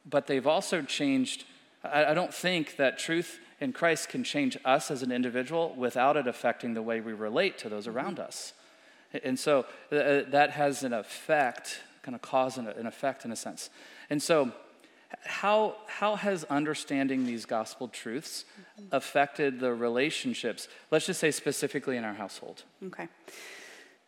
but 0.10 0.26
they've 0.26 0.48
also 0.48 0.82
changed. 0.82 1.46
I, 1.84 2.06
I 2.06 2.14
don't 2.16 2.34
think 2.34 2.78
that 2.78 2.98
truth 2.98 3.40
in 3.60 3.72
Christ 3.72 4.10
can 4.10 4.24
change 4.24 4.58
us 4.66 4.90
as 4.90 5.04
an 5.04 5.12
individual 5.12 5.76
without 5.78 6.18
it 6.18 6.26
affecting 6.26 6.74
the 6.74 6.82
way 6.82 7.02
we 7.02 7.14
relate 7.14 7.60
to 7.60 7.70
those 7.70 7.86
mm-hmm. 7.86 7.98
around 7.98 8.20
us. 8.20 8.54
And 9.24 9.38
so 9.38 9.66
uh, 9.92 10.22
that 10.32 10.52
has 10.52 10.84
an 10.84 10.94
effect, 10.94 11.82
kind 12.02 12.16
of 12.16 12.24
cause 12.24 12.58
and 12.58 12.68
an 12.68 12.88
effect 12.88 13.26
in 13.26 13.32
a 13.32 13.36
sense. 13.36 13.70
And 14.10 14.24
so, 14.24 14.52
how, 15.24 15.76
how 15.88 16.16
has 16.16 16.44
understanding 16.46 17.26
these 17.26 17.46
gospel 17.46 17.88
truths 17.88 18.46
affected 18.92 19.60
the 19.60 19.74
relationships, 19.74 20.68
let's 20.90 21.06
just 21.06 21.20
say 21.20 21.32
specifically 21.32 21.98
in 21.98 22.04
our 22.04 22.14
household? 22.14 22.64
Okay. 22.88 23.08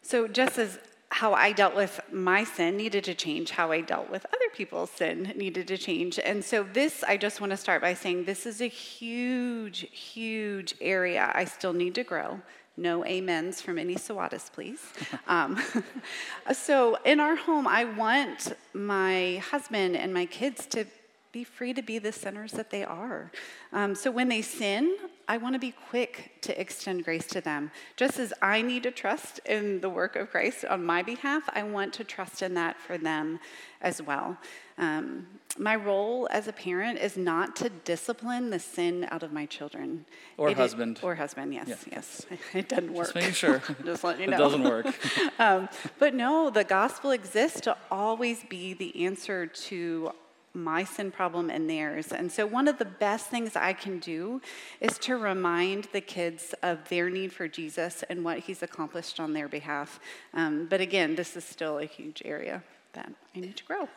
So, 0.02 0.28
just 0.28 0.58
as 0.58 0.80
how 1.10 1.34
I 1.34 1.52
dealt 1.52 1.76
with 1.76 2.00
my 2.12 2.44
sin 2.44 2.76
needed 2.76 3.04
to 3.04 3.14
change, 3.14 3.52
how 3.52 3.72
I 3.72 3.82
dealt 3.82 4.10
with 4.10 4.26
other 4.26 4.50
people's 4.56 4.90
sin 4.90 5.32
needed 5.36 5.68
to 5.68 5.78
change. 5.78 6.18
And 6.18 6.44
so, 6.44 6.64
this, 6.64 7.04
I 7.04 7.18
just 7.18 7.40
want 7.40 7.52
to 7.52 7.58
start 7.58 7.82
by 7.82 7.94
saying 7.94 8.26
this 8.26 8.46
is 8.46 8.62
a 8.62 8.68
huge, 8.68 9.88
huge 9.92 10.76
area 10.82 11.32
I 11.34 11.46
still 11.46 11.74
need 11.74 11.96
to 11.96 12.04
grow. 12.04 12.42
No 12.76 13.06
amens 13.06 13.62
from 13.62 13.78
any 13.78 13.96
Sawadas, 13.96 14.52
please. 14.52 14.82
um, 15.28 15.62
so, 16.54 16.98
in 17.06 17.20
our 17.20 17.36
home, 17.36 17.68
I 17.68 17.86
want 17.86 18.54
my 18.74 19.42
husband 19.52 19.96
and 19.96 20.14
my 20.14 20.26
kids 20.26 20.66
to 20.68 20.86
be 21.34 21.44
free 21.44 21.74
to 21.74 21.82
be 21.82 21.98
the 21.98 22.12
sinners 22.12 22.52
that 22.52 22.70
they 22.70 22.86
are. 22.86 23.32
Um, 23.74 23.96
so 23.96 24.12
when 24.12 24.30
they 24.30 24.44
sin, 24.44 24.96
I 25.28 25.38
want 25.38 25.56
to 25.56 25.60
be 25.60 25.74
quick 25.90 26.34
to 26.42 26.60
extend 26.62 27.04
grace 27.04 27.26
to 27.28 27.42
them. 27.42 27.72
Just 27.96 28.20
as 28.20 28.34
I 28.40 28.62
need 28.62 28.84
to 28.84 28.92
trust 28.92 29.40
in 29.46 29.82
the 29.82 29.90
work 29.90 30.16
of 30.16 30.30
Christ 30.30 30.64
on 30.64 30.86
my 30.86 31.02
behalf, 31.02 31.50
I 31.54 31.64
want 31.64 31.92
to 31.96 32.04
trust 32.04 32.44
in 32.44 32.54
that 32.54 32.80
for 32.80 33.00
them 33.00 33.40
as 33.82 34.00
well. 34.00 34.38
Um, 34.78 35.26
my 35.58 35.76
role 35.76 36.28
as 36.32 36.48
a 36.48 36.54
parent 36.54 37.00
is 37.00 37.18
not 37.18 37.56
to 37.58 37.70
discipline 37.70 38.52
the 38.52 38.60
sin 38.60 39.08
out 39.10 39.24
of 39.24 39.34
my 39.34 39.48
children. 39.48 40.06
Or 40.38 40.50
It- 40.50 40.58
husband. 40.58 41.00
Or 41.02 41.16
husband, 41.16 41.52
yes, 41.52 41.68
Yeah. 41.68 41.76
yes. 41.94 42.26
It 42.54 42.70
doesn't 42.70 42.94
work. 42.94 43.06
Just 43.06 43.16
making 43.16 43.34
sure. 43.34 43.62
Just 43.86 44.04
letting 44.04 44.22
you 44.22 44.28
know. 44.28 44.36
It 44.36 44.40
doesn't 44.40 44.64
work. 44.64 44.86
um, 45.40 45.68
but 45.98 46.14
no, 46.14 46.52
the 46.52 46.64
gospel 46.64 47.10
exists 47.10 47.60
to 47.62 47.76
always 47.90 48.44
be 48.44 48.74
the 48.76 49.04
answer 49.06 49.48
to 49.48 50.12
my 50.54 50.84
sin 50.84 51.12
problem 51.12 51.50
and 51.50 51.70
theirs. 51.70 52.12
And 52.12 52.32
so, 52.32 52.46
one 52.46 52.68
of 52.68 52.78
the 52.78 52.86
best 52.86 53.28
things 53.28 53.56
I 53.56 53.74
can 53.74 54.00
do 54.00 54.42
is 54.80 54.98
to 55.00 55.18
remind 55.18 55.86
the 55.86 56.02
kids 56.02 56.54
of 56.62 56.88
their 56.90 57.10
need 57.10 57.34
for 57.34 57.48
Jesus 57.48 58.04
and 58.10 58.24
what 58.24 58.40
he's 58.40 58.62
accomplished 58.62 59.20
on 59.20 59.34
their 59.34 59.48
behalf. 59.48 60.00
Um, 60.34 60.68
but 60.70 60.82
again, 60.82 61.16
this 61.16 61.36
is 61.36 61.44
still 61.44 61.80
a 61.80 61.86
huge 61.86 62.22
area 62.24 62.64
that 62.94 63.12
I 63.36 63.40
need 63.40 63.58
to 63.58 63.64
grow. 63.64 63.90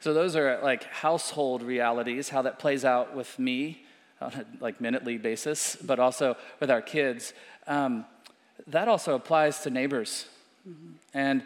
So 0.00 0.14
those 0.14 0.36
are 0.36 0.60
like 0.62 0.84
household 0.84 1.62
realities, 1.62 2.28
how 2.28 2.42
that 2.42 2.58
plays 2.58 2.84
out 2.84 3.14
with 3.14 3.38
me 3.38 3.84
on 4.20 4.32
a 4.32 4.46
like 4.60 4.80
minutely 4.80 5.18
basis, 5.18 5.76
but 5.76 5.98
also 5.98 6.36
with 6.60 6.70
our 6.70 6.82
kids. 6.82 7.34
Um, 7.66 8.04
that 8.66 8.88
also 8.88 9.14
applies 9.14 9.60
to 9.60 9.70
neighbors 9.70 10.26
and 11.14 11.42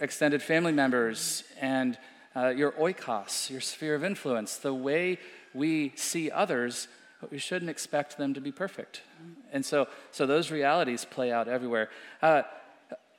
extended 0.00 0.42
family 0.42 0.72
members 0.72 1.44
and 1.60 1.98
uh, 2.36 2.48
your 2.48 2.72
oikos, 2.72 3.50
your 3.50 3.60
sphere 3.60 3.94
of 3.94 4.04
influence, 4.04 4.56
the 4.56 4.74
way 4.74 5.18
we 5.54 5.92
see 5.96 6.30
others, 6.30 6.88
but 7.20 7.30
we 7.30 7.38
shouldn't 7.38 7.70
expect 7.70 8.18
them 8.18 8.34
to 8.34 8.40
be 8.40 8.52
perfect. 8.52 9.00
And 9.52 9.64
so, 9.64 9.88
so 10.10 10.26
those 10.26 10.50
realities 10.50 11.04
play 11.04 11.32
out 11.32 11.48
everywhere. 11.48 11.88
Uh, 12.20 12.42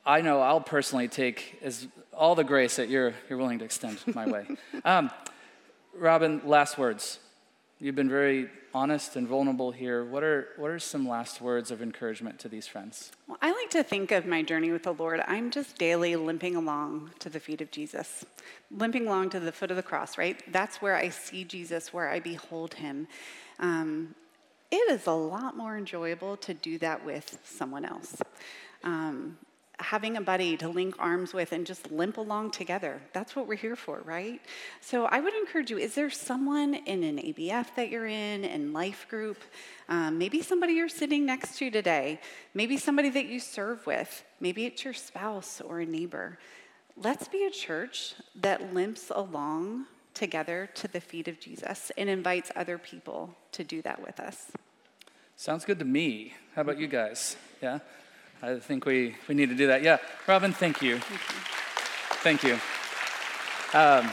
I 0.06 0.22
know 0.22 0.40
I'll 0.42 0.62
personally 0.62 1.08
take 1.08 1.60
as 1.64 1.88
all 2.14 2.36
the 2.36 2.44
grace 2.44 2.76
that 2.78 2.90
you're, 2.90 3.14
you're 3.28 3.38
willing 3.38 3.60
to 3.60 3.66
extend 3.66 4.00
my 4.14 4.28
way. 4.28 4.48
Um, 4.86 5.10
Robin, 5.96 6.42
last 6.46 6.78
words. 6.78 7.20
You've 7.80 7.96
been 7.96 8.10
very 8.10 8.50
honest 8.74 9.16
and 9.16 9.28
vulnerable 9.28 9.72
here. 9.72 10.04
What 10.04 10.24
are, 10.24 10.48
what 10.58 10.72
are 10.72 10.80
some 10.80 11.08
last 11.08 11.42
words 11.42 11.70
of 11.70 11.80
encouragement 11.80 12.40
to 12.40 12.50
these 12.50 12.66
friends? 12.66 13.12
Well, 13.28 13.38
I 13.40 13.52
like 13.52 13.70
to 13.72 13.84
think 13.84 14.12
of 14.12 14.26
my 14.26 14.42
journey 14.42 14.72
with 14.72 14.82
the 14.82 14.94
Lord. 14.94 15.22
I'm 15.28 15.52
just 15.52 15.78
daily 15.78 16.16
limping 16.16 16.56
along 16.56 17.12
to 17.20 17.30
the 17.30 17.40
feet 17.40 17.62
of 17.62 17.70
Jesus, 17.70 18.26
limping 18.72 19.06
along 19.06 19.30
to 19.32 19.40
the 19.40 19.52
foot 19.52 19.70
of 19.70 19.78
the 19.78 19.84
cross, 19.84 20.18
right? 20.18 20.42
That's 20.52 20.82
where 20.82 20.96
I 20.96 21.10
see 21.10 21.44
Jesus, 21.44 21.94
where 21.94 22.10
I 22.10 22.20
behold 22.20 22.74
him. 22.74 23.08
Um, 23.60 24.16
it 24.72 24.92
is 24.92 25.06
a 25.06 25.12
lot 25.12 25.56
more 25.56 25.78
enjoyable 25.78 26.36
to 26.38 26.56
do 26.56 26.80
that 26.80 27.06
with 27.06 27.38
someone 27.44 27.86
else. 27.86 28.20
Um, 28.84 29.38
having 29.80 30.18
a 30.18 30.22
buddy 30.22 30.58
to 30.58 30.68
link 30.68 30.96
arms 30.98 31.34
with 31.34 31.52
and 31.52 31.66
just 31.66 31.92
limp 31.92 32.18
along 32.18 32.52
together. 32.52 33.00
That's 33.14 33.36
what 33.36 33.48
we're 33.48 33.56
here 33.56 33.76
for, 33.76 34.02
right? 34.06 34.42
So 34.82 35.06
I 35.06 35.20
would 35.20 35.34
encourage 35.36 35.70
you 35.70 35.78
is 35.78 35.94
there 35.94 36.10
someone 36.10 36.74
in 36.74 37.04
an 37.04 37.18
ABF 37.18 37.76
that 37.76 37.90
you're 37.90 38.08
in, 38.08 38.44
in 38.44 38.74
life 38.74 39.08
group? 39.10 39.38
Um, 39.88 40.18
maybe 40.18 40.42
somebody 40.42 40.74
you're 40.74 40.90
sitting 40.90 41.26
next 41.26 41.58
to 41.60 41.70
today, 41.70 42.20
maybe 42.54 42.78
somebody 42.78 43.10
that 43.10 43.28
you 43.28 43.40
serve 43.40 43.86
with, 43.86 44.24
maybe 44.40 44.66
it's 44.66 44.84
your 44.84 44.94
spouse 44.94 45.62
or 45.62 45.80
a 45.80 45.86
neighbor. 45.86 46.40
Let's 46.96 47.28
be 47.28 47.46
a 47.46 47.52
church 47.52 48.16
that 48.36 48.74
limps 48.74 49.12
along 49.14 49.86
together 50.16 50.68
to 50.74 50.88
the 50.88 51.00
feet 51.00 51.28
of 51.28 51.40
Jesus 51.40 51.92
and 51.96 52.10
invites 52.10 52.52
other 52.56 52.80
people 52.80 53.36
to 53.52 53.64
do 53.64 53.84
that 53.84 54.02
with 54.02 54.20
us. 54.20 54.52
Sounds 55.36 55.64
good 55.64 55.78
to 55.78 55.86
me. 55.86 56.34
How 56.56 56.64
about 56.64 56.80
you 56.80 56.88
guys? 56.88 57.38
Yeah? 57.62 57.80
I 58.42 58.60
think 58.60 58.86
we, 58.86 59.16
we 59.28 59.34
need 59.34 59.50
to 59.50 59.56
do 59.56 59.68
that. 59.68 59.82
Yeah. 59.82 59.98
Robin, 60.28 60.54
thank 60.54 60.84
you. 60.84 61.00
Thank 62.22 62.44
you. 62.44 62.60
Um, 63.74 64.12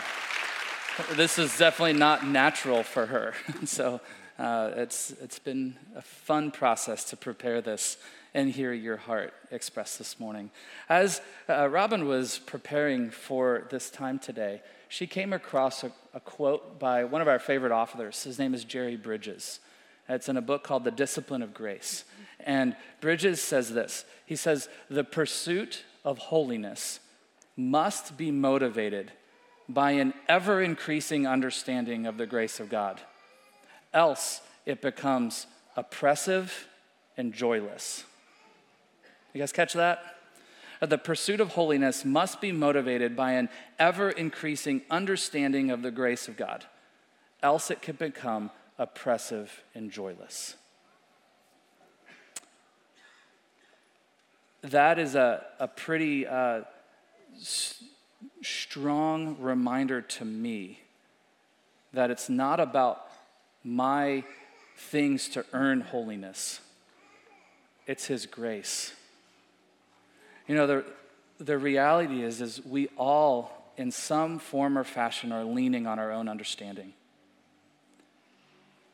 this 1.14 1.38
is 1.38 1.58
definitely 1.58 1.98
not 1.98 2.26
natural 2.26 2.82
for 2.82 3.04
her. 3.04 3.34
so 3.66 4.00
uh, 4.38 4.70
it's, 4.76 5.10
it's 5.20 5.38
been 5.38 5.76
a 5.94 6.00
fun 6.00 6.50
process 6.50 7.04
to 7.10 7.18
prepare 7.18 7.60
this 7.60 7.98
and 8.32 8.50
hear 8.50 8.72
your 8.72 8.96
heart 8.96 9.34
expressed 9.50 9.98
this 9.98 10.18
morning. 10.18 10.50
As 10.88 11.20
uh, 11.48 11.68
Robin 11.68 12.08
was 12.08 12.38
preparing 12.38 13.10
for 13.10 13.66
this 13.70 13.90
time 13.90 14.18
today, 14.18 14.62
she 14.88 15.06
came 15.06 15.34
across 15.34 15.84
a, 15.84 15.92
a 16.14 16.20
quote 16.20 16.78
by 16.78 17.04
one 17.04 17.20
of 17.20 17.28
our 17.28 17.38
favorite 17.38 17.72
authors. 17.72 18.22
His 18.22 18.38
name 18.38 18.54
is 18.54 18.64
Jerry 18.64 18.96
Bridges. 18.96 19.60
It's 20.08 20.30
in 20.30 20.38
a 20.38 20.42
book 20.42 20.64
called 20.64 20.84
The 20.84 20.90
Discipline 20.90 21.42
of 21.42 21.52
Grace. 21.52 22.04
And 22.44 22.76
Bridges 23.00 23.40
says 23.40 23.72
this 23.72 24.04
He 24.26 24.36
says, 24.36 24.68
The 24.88 25.04
pursuit 25.04 25.82
of 26.04 26.18
holiness 26.18 27.00
must 27.56 28.16
be 28.16 28.30
motivated 28.30 29.12
by 29.68 29.92
an 29.92 30.12
ever 30.28 30.62
increasing 30.62 31.26
understanding 31.26 32.06
of 32.06 32.18
the 32.18 32.26
grace 32.26 32.60
of 32.60 32.68
God. 32.68 33.00
Else, 33.92 34.42
it 34.66 34.82
becomes 34.82 35.46
oppressive 35.76 36.68
and 37.16 37.32
joyless. 37.32 38.04
You 39.32 39.40
guys 39.40 39.52
catch 39.52 39.72
that? 39.72 40.16
Uh, 40.82 40.86
the 40.86 40.98
pursuit 40.98 41.40
of 41.40 41.50
holiness 41.50 42.04
must 42.04 42.40
be 42.40 42.52
motivated 42.52 43.16
by 43.16 43.32
an 43.32 43.48
ever 43.78 44.10
increasing 44.10 44.82
understanding 44.90 45.70
of 45.70 45.82
the 45.82 45.90
grace 45.90 46.28
of 46.28 46.36
God. 46.36 46.64
Else, 47.42 47.70
it 47.70 47.80
can 47.80 47.96
become 47.96 48.50
oppressive 48.78 49.62
and 49.74 49.90
joyless. 49.90 50.56
That 54.64 54.98
is 54.98 55.14
a, 55.14 55.44
a 55.60 55.68
pretty 55.68 56.26
uh, 56.26 56.62
s- 57.38 57.84
strong 58.42 59.36
reminder 59.38 60.00
to 60.00 60.24
me 60.24 60.80
that 61.92 62.10
it's 62.10 62.30
not 62.30 62.60
about 62.60 63.06
my 63.62 64.24
things 64.76 65.28
to 65.28 65.44
earn 65.52 65.82
holiness, 65.82 66.60
it's 67.86 68.06
His 68.06 68.24
grace. 68.24 68.94
You 70.48 70.54
know, 70.54 70.66
the, 70.66 70.84
the 71.38 71.58
reality 71.58 72.22
is, 72.22 72.40
is 72.40 72.64
we 72.64 72.88
all, 72.96 73.70
in 73.76 73.90
some 73.90 74.38
form 74.38 74.78
or 74.78 74.84
fashion, 74.84 75.30
are 75.30 75.44
leaning 75.44 75.86
on 75.86 75.98
our 75.98 76.10
own 76.10 76.26
understanding. 76.26 76.94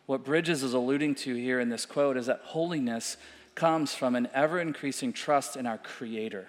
What 0.07 0.25
Bridges 0.25 0.65
is 0.65 0.75
alluding 0.75 1.15
to 1.17 1.35
here 1.37 1.61
in 1.61 1.69
this 1.69 1.87
quote 1.87 2.17
is 2.17 2.27
that 2.27 2.41
holiness 2.43 3.17
comes 3.61 3.95
from 3.95 4.17
an 4.17 4.27
ever 4.33 4.59
increasing 4.59 5.13
trust 5.13 5.55
in 5.55 5.67
our 5.67 5.77
Creator. 5.77 6.47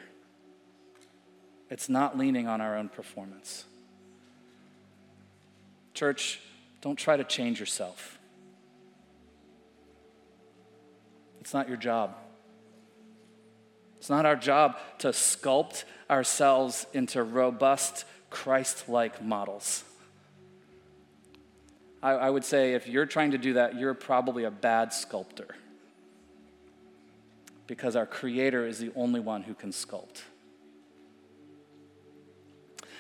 It's 1.70 1.90
not 1.90 2.18
leaning 2.18 2.48
on 2.48 2.62
our 2.62 2.78
own 2.78 2.88
performance. 2.88 3.66
Church, 5.94 6.40
don't 6.80 6.96
try 6.96 7.18
to 7.18 7.26
change 7.26 7.60
yourself. 7.60 8.18
It's 11.42 11.54
not 11.54 11.68
your 11.68 11.76
job. 11.76 12.16
It's 13.98 14.10
not 14.10 14.26
our 14.26 14.38
job 14.38 14.78
to 15.00 15.10
sculpt 15.10 15.84
ourselves 16.10 16.86
into 16.94 17.24
robust, 17.24 18.06
Christ 18.30 18.88
like 18.88 19.22
models. 19.22 19.84
I, 22.02 22.12
I, 22.12 22.30
would 22.30 22.46
say 22.46 22.74
if 22.74 22.88
you're 22.88 23.06
trying 23.06 23.32
to 23.32 23.38
do 23.38 23.54
that, 23.56 23.78
you're 23.78 23.94
probably 23.94 24.46
a 24.46 24.52
bad 24.52 24.94
sculptor. 24.94 25.58
Because 27.72 27.96
our 27.96 28.06
Creator 28.06 28.68
is 28.68 28.80
the 28.80 28.92
only 28.98 29.22
one 29.22 29.44
who 29.44 29.54
can 29.54 29.70
sculpt. 29.70 30.24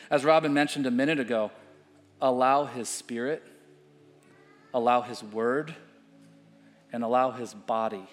As 0.09 0.23
Robin 0.23 0.53
mentioned 0.53 0.85
a 0.85 0.91
minute 0.91 1.19
ago, 1.19 1.51
allow 2.21 2.63
His 2.63 2.87
Spirit, 2.87 3.43
allow 4.73 5.01
His 5.01 5.21
Word, 5.21 5.75
and 6.93 7.03
allow 7.03 7.31
His 7.31 7.53
body 7.53 8.05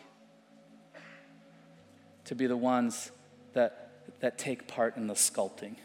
to 2.25 2.35
be 2.35 2.49
the 2.49 2.57
ones 2.57 3.13
that, 3.53 3.93
that 4.19 4.37
take 4.37 4.67
part 4.67 4.97
in 4.97 5.07
the 5.07 5.15
sculpting. 5.15 5.77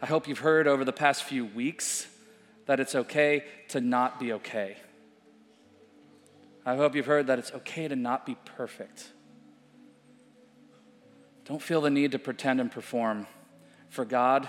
I 0.00 0.06
hope 0.06 0.26
you've 0.26 0.38
heard 0.38 0.66
over 0.66 0.82
the 0.82 0.94
past 0.94 1.24
few 1.24 1.44
weeks 1.44 2.06
that 2.64 2.80
it's 2.80 2.94
okay 2.94 3.44
to 3.68 3.82
not 3.82 4.18
be 4.18 4.32
okay. 4.32 4.78
I 6.66 6.74
hope 6.74 6.96
you've 6.96 7.06
heard 7.06 7.28
that 7.28 7.38
it's 7.38 7.52
okay 7.52 7.86
to 7.86 7.94
not 7.94 8.26
be 8.26 8.36
perfect. 8.56 9.12
Don't 11.44 11.62
feel 11.62 11.80
the 11.80 11.90
need 11.90 12.10
to 12.10 12.18
pretend 12.18 12.60
and 12.60 12.72
perform 12.72 13.28
for 13.88 14.04
God, 14.04 14.48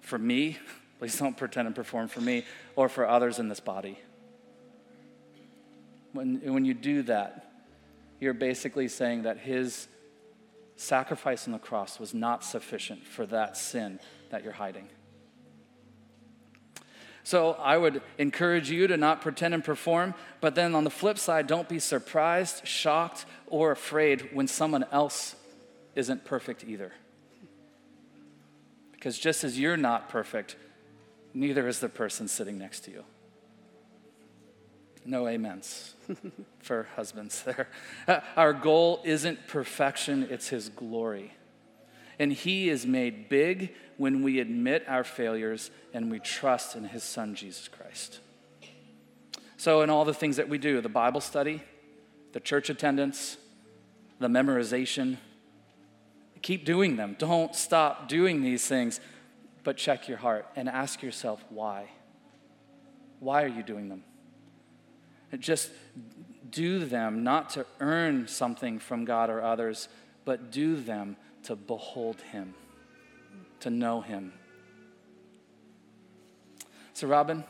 for 0.00 0.18
me. 0.18 0.56
Please 0.98 1.18
don't 1.18 1.36
pretend 1.36 1.66
and 1.66 1.74
perform 1.74 2.08
for 2.08 2.20
me 2.20 2.44
or 2.76 2.88
for 2.88 3.06
others 3.06 3.38
in 3.38 3.48
this 3.48 3.60
body. 3.60 3.98
When, 6.12 6.40
when 6.52 6.64
you 6.64 6.74
do 6.74 7.02
that, 7.02 7.52
you're 8.20 8.34
basically 8.34 8.88
saying 8.88 9.22
that 9.22 9.38
his 9.38 9.88
sacrifice 10.76 11.46
on 11.46 11.52
the 11.52 11.58
cross 11.58 11.98
was 11.98 12.12
not 12.12 12.44
sufficient 12.44 13.06
for 13.06 13.24
that 13.26 13.56
sin 13.56 13.98
that 14.30 14.44
you're 14.44 14.52
hiding. 14.52 14.88
So 17.22 17.52
I 17.52 17.76
would 17.76 18.02
encourage 18.18 18.70
you 18.70 18.86
to 18.86 18.96
not 18.96 19.20
pretend 19.20 19.54
and 19.54 19.62
perform, 19.62 20.14
but 20.40 20.54
then 20.54 20.74
on 20.74 20.84
the 20.84 20.90
flip 20.90 21.18
side, 21.18 21.46
don't 21.46 21.68
be 21.68 21.78
surprised, 21.78 22.66
shocked, 22.66 23.26
or 23.46 23.72
afraid 23.72 24.30
when 24.32 24.48
someone 24.48 24.84
else 24.90 25.36
isn't 25.94 26.24
perfect 26.24 26.64
either. 26.64 26.92
Because 28.92 29.18
just 29.18 29.44
as 29.44 29.58
you're 29.58 29.76
not 29.76 30.08
perfect, 30.08 30.56
neither 31.34 31.68
is 31.68 31.80
the 31.80 31.88
person 31.88 32.28
sitting 32.28 32.58
next 32.58 32.80
to 32.80 32.90
you. 32.90 33.04
No 35.04 35.26
amens 35.26 35.94
for 36.60 36.86
husbands 36.96 37.42
there. 37.42 37.68
Uh, 38.06 38.20
our 38.36 38.52
goal 38.52 39.00
isn't 39.04 39.46
perfection, 39.46 40.28
it's 40.30 40.48
His 40.48 40.68
glory. 40.68 41.32
And 42.20 42.32
He 42.32 42.68
is 42.68 42.86
made 42.86 43.28
big 43.28 43.74
when 43.96 44.22
we 44.22 44.38
admit 44.38 44.84
our 44.86 45.02
failures 45.02 45.70
and 45.92 46.10
we 46.10 46.20
trust 46.20 46.76
in 46.76 46.84
His 46.84 47.02
Son, 47.02 47.34
Jesus 47.34 47.66
Christ. 47.66 48.20
So, 49.56 49.80
in 49.80 49.90
all 49.90 50.04
the 50.04 50.14
things 50.14 50.36
that 50.36 50.48
we 50.48 50.58
do 50.58 50.80
the 50.80 50.88
Bible 50.88 51.20
study, 51.20 51.62
the 52.32 52.40
church 52.40 52.70
attendance, 52.70 53.38
the 54.20 54.28
memorization 54.28 55.16
keep 56.42 56.64
doing 56.64 56.96
them. 56.96 57.16
Don't 57.18 57.54
stop 57.54 58.08
doing 58.08 58.42
these 58.42 58.66
things, 58.66 59.00
but 59.64 59.76
check 59.76 60.08
your 60.08 60.18
heart 60.18 60.46
and 60.56 60.68
ask 60.68 61.02
yourself 61.02 61.44
why. 61.48 61.90
Why 63.18 63.42
are 63.42 63.48
you 63.48 63.62
doing 63.62 63.88
them? 63.88 64.04
Just 65.38 65.70
do 66.50 66.84
them 66.84 67.22
not 67.22 67.50
to 67.50 67.66
earn 67.78 68.26
something 68.26 68.78
from 68.78 69.04
God 69.04 69.30
or 69.30 69.42
others, 69.42 69.88
but 70.24 70.50
do 70.50 70.76
them 70.76 71.16
to 71.44 71.56
behold 71.56 72.20
Him, 72.20 72.54
to 73.60 73.70
know 73.70 74.00
Him. 74.00 74.32
So, 76.92 77.06
Robin, 77.06 77.44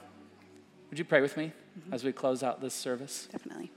would 0.91 0.99
you 0.99 1.05
pray 1.05 1.20
with 1.20 1.36
me 1.36 1.53
mm-hmm. 1.78 1.93
as 1.93 2.05
we 2.05 2.12
close 2.12 2.43
out 2.43 2.61
this 2.61 2.74
service? 2.74 3.28
Definitely. 3.30 3.70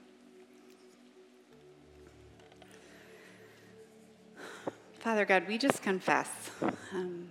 Father 5.00 5.26
God, 5.26 5.46
we 5.48 5.58
just 5.58 5.84
confess. 5.84 6.30
Um, 6.94 7.28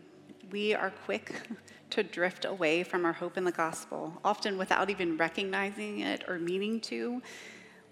we 0.50 0.74
are 0.74 0.92
quick 1.06 1.32
to 1.90 2.02
drift 2.02 2.44
away 2.44 2.82
from 2.82 3.06
our 3.06 3.12
hope 3.14 3.38
in 3.38 3.44
the 3.44 3.52
gospel, 3.52 4.12
often 4.24 4.58
without 4.58 4.90
even 4.90 5.16
recognizing 5.16 6.00
it 6.00 6.22
or 6.28 6.38
meaning 6.38 6.80
to. 6.82 7.22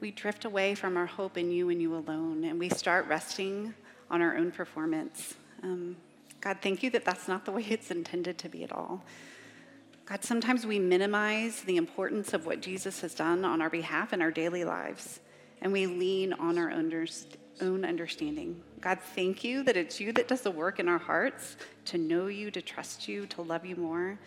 We 0.00 0.10
drift 0.10 0.44
away 0.44 0.74
from 0.74 0.96
our 0.96 1.06
hope 1.06 1.38
in 1.38 1.50
you 1.50 1.70
and 1.70 1.80
you 1.80 1.94
alone, 1.94 2.44
and 2.44 2.58
we 2.58 2.68
start 2.68 3.06
resting 3.06 3.74
on 4.10 4.20
our 4.22 4.36
own 4.36 4.50
performance. 4.50 5.34
Um, 5.62 5.96
God, 6.40 6.58
thank 6.62 6.82
you 6.82 6.90
that 6.90 7.04
that's 7.04 7.28
not 7.28 7.44
the 7.44 7.52
way 7.52 7.64
it's 7.68 7.90
intended 7.90 8.38
to 8.38 8.48
be 8.48 8.64
at 8.64 8.72
all. 8.72 9.02
God, 10.06 10.24
sometimes 10.24 10.66
we 10.66 10.78
minimize 10.78 11.60
the 11.60 11.76
importance 11.76 12.32
of 12.32 12.44
what 12.44 12.60
Jesus 12.60 13.00
has 13.02 13.14
done 13.14 13.44
on 13.44 13.62
our 13.62 13.70
behalf 13.70 14.12
in 14.12 14.20
our 14.20 14.30
daily 14.32 14.64
lives, 14.64 15.20
and 15.60 15.72
we 15.72 15.86
lean 15.86 16.32
on 16.32 16.58
our 16.58 16.72
own 16.72 17.84
understanding. 17.84 18.60
God, 18.80 18.98
thank 19.14 19.44
you 19.44 19.62
that 19.62 19.76
it's 19.76 20.00
you 20.00 20.12
that 20.14 20.26
does 20.26 20.40
the 20.40 20.50
work 20.50 20.80
in 20.80 20.88
our 20.88 20.98
hearts 20.98 21.56
to 21.84 21.98
know 21.98 22.26
you, 22.26 22.50
to 22.50 22.62
trust 22.62 23.06
you, 23.06 23.26
to 23.26 23.42
love 23.42 23.64
you 23.64 23.76
more. 23.76 24.18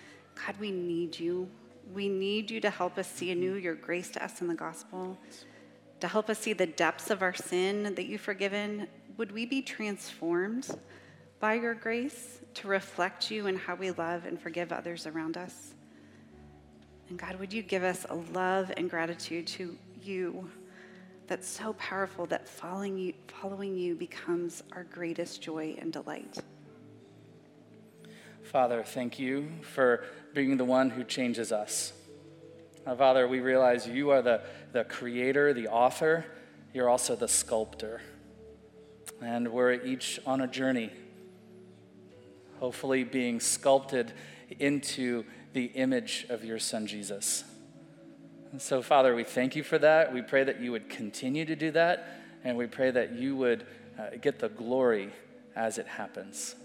God, 0.46 0.56
we 0.60 0.72
need 0.72 1.20
you. 1.20 1.50
We 1.94 2.08
need 2.08 2.50
you 2.50 2.62
to 2.62 2.70
help 2.70 2.98
us 2.98 3.10
see 3.10 3.32
anew 3.32 3.56
your 3.56 3.76
grace 3.76 4.10
to 4.12 4.24
us 4.24 4.40
in 4.40 4.48
the 4.48 4.56
gospel, 4.56 5.18
to 6.00 6.08
help 6.08 6.30
us 6.30 6.40
see 6.40 6.54
the 6.54 6.68
depths 6.68 7.10
of 7.10 7.22
our 7.22 7.34
sin 7.34 7.96
that 7.96 8.06
you've 8.06 8.22
forgiven. 8.22 8.88
Would 9.18 9.32
we 9.32 9.45
be 9.45 9.61
transformed 9.61 10.70
by 11.39 11.55
your 11.55 11.74
grace 11.74 12.39
to 12.55 12.68
reflect 12.68 13.30
you 13.30 13.47
in 13.47 13.55
how 13.55 13.76
we 13.76 13.91
love 13.91 14.26
and 14.26 14.39
forgive 14.39 14.72
others 14.72 15.07
around 15.07 15.38
us? 15.38 15.76
And 17.09 17.18
God, 17.18 17.39
would 17.39 17.53
you 17.53 17.61
give 17.61 17.84
us 17.84 18.05
a 18.09 18.16
love 18.16 18.72
and 18.78 18.89
gratitude 18.89 19.47
to 19.47 19.78
you? 20.01 20.49
that's 21.28 21.47
so 21.47 21.74
powerful 21.74 22.26
that 22.28 22.47
following 22.47 22.97
you, 22.97 23.14
following 23.28 23.78
you 23.78 23.95
becomes 23.95 24.64
our 24.74 24.84
greatest 24.84 25.41
joy 25.41 25.76
and 25.80 25.91
delight. 25.93 26.38
Father, 28.43 28.84
thank 28.84 29.18
you 29.18 29.49
for 29.61 30.03
being 30.34 30.57
the 30.57 30.66
one 30.66 30.89
who 30.89 31.03
changes 31.03 31.51
us. 31.51 31.93
Now, 32.86 32.95
Father, 32.95 33.28
we 33.28 33.39
realize 33.39 33.88
you 33.88 34.11
are 34.11 34.22
the, 34.22 34.41
the 34.74 34.84
creator, 34.84 35.53
the 35.53 35.70
author, 35.70 36.26
you're 36.74 36.89
also 36.89 37.16
the 37.16 37.28
sculptor. 37.28 38.01
And 39.24 39.48
we're 39.54 39.72
each 39.74 40.20
on 40.26 40.42
a 40.42 40.48
journey, 40.48 40.92
hopefully 42.60 43.06
being 43.06 43.40
sculpted 43.40 44.12
into 44.60 45.24
the 45.54 45.66
image 45.66 46.26
of 46.30 46.44
your 46.44 46.60
Son, 46.60 46.88
Jesus. 46.88 47.46
And 48.52 48.62
so, 48.62 48.82
Father, 48.82 49.16
we 49.16 49.24
thank 49.24 49.56
you 49.56 49.64
for 49.64 49.80
that. 49.80 50.14
We 50.14 50.22
pray 50.22 50.44
that 50.44 50.60
you 50.60 50.74
would 50.74 50.90
continue 50.90 51.46
to 51.46 51.56
do 51.56 51.72
that, 51.72 52.20
and 52.44 52.58
we 52.58 52.68
pray 52.68 52.92
that 52.92 53.14
you 53.14 53.38
would 53.38 53.66
uh, 53.98 54.18
get 54.22 54.40
the 54.40 54.50
glory 54.50 55.12
as 55.56 55.78
it 55.78 55.88
happens. 55.88 56.56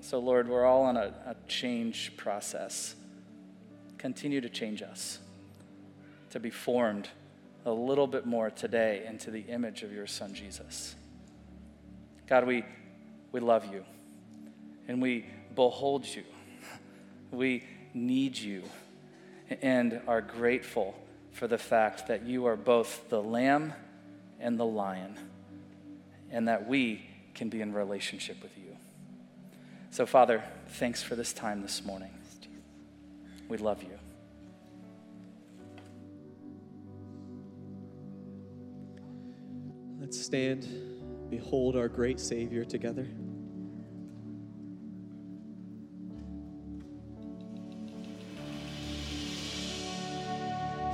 So, 0.00 0.18
Lord, 0.18 0.48
we're 0.48 0.66
all 0.66 0.82
on 0.82 0.98
a, 0.98 1.14
a 1.26 1.36
change 1.48 2.16
process. 2.18 2.94
Continue 3.96 4.42
to 4.42 4.50
change 4.50 4.82
us, 4.82 5.18
to 6.30 6.40
be 6.40 6.50
formed 6.50 7.08
a 7.64 7.70
little 7.70 8.06
bit 8.06 8.26
more 8.26 8.50
today 8.50 9.04
into 9.06 9.30
the 9.30 9.40
image 9.40 9.82
of 9.82 9.92
your 9.92 10.06
Son, 10.06 10.34
Jesus. 10.34 10.94
God, 12.26 12.46
we, 12.46 12.64
we 13.32 13.40
love 13.40 13.72
you, 13.72 13.84
and 14.88 15.02
we 15.02 15.26
behold 15.54 16.06
you. 16.06 16.24
We 17.30 17.64
need 17.92 18.38
you 18.38 18.62
and 19.62 20.00
are 20.06 20.20
grateful 20.20 20.94
for 21.32 21.46
the 21.46 21.58
fact 21.58 22.08
that 22.08 22.24
you 22.24 22.46
are 22.46 22.56
both 22.56 23.08
the 23.08 23.22
lamb 23.22 23.72
and 24.38 24.58
the 24.58 24.64
lion, 24.64 25.16
and 26.30 26.48
that 26.48 26.66
we 26.66 27.04
can 27.34 27.48
be 27.48 27.60
in 27.60 27.72
relationship 27.72 28.42
with 28.42 28.56
you. 28.56 28.76
So, 29.90 30.06
Father, 30.06 30.42
thanks 30.68 31.02
for 31.02 31.14
this 31.14 31.32
time 31.32 31.62
this 31.62 31.84
morning. 31.84 32.10
We 33.48 33.58
love 33.58 33.82
you. 33.82 33.99
Let's 40.10 40.22
stand, 40.22 40.66
behold 41.30 41.76
our 41.76 41.86
great 41.86 42.18
Savior 42.18 42.64
together. 42.64 43.06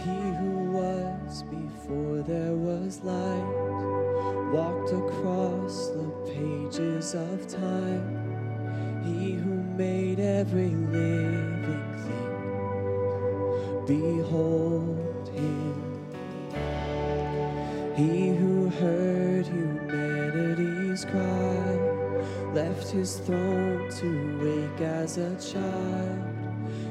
He 0.04 0.20
who 0.36 0.70
was 0.70 1.44
before 1.44 2.20
there 2.28 2.52
was 2.52 3.00
light 3.02 4.52
walked 4.52 4.90
across 4.90 5.88
the 5.88 6.10
pages 6.34 7.14
of 7.14 7.48
time. 7.48 9.02
He 9.02 9.32
who 9.32 9.62
made 9.78 10.20
every 10.20 10.74
living 10.74 11.96
thing, 12.04 13.86
behold 13.86 15.30
him. 15.32 15.72
He 17.96 18.28
who 18.36 18.55
heard 18.80 19.46
humanity's 19.46 21.04
cry 21.06 21.76
left 22.52 22.88
his 22.88 23.18
throne 23.20 23.90
to 23.90 24.38
wake 24.42 24.80
as 24.80 25.16
a 25.18 25.34
child. 25.36 26.34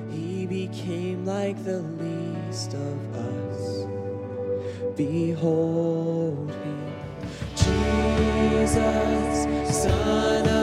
He 0.09 0.45
became 0.47 1.25
like 1.25 1.63
the 1.63 1.79
least 1.79 2.73
of 2.73 3.15
us. 3.15 3.85
Behold 4.95 6.49
him, 6.49 6.93
Jesus, 7.55 9.43
Son 9.83 10.47
of 10.47 10.54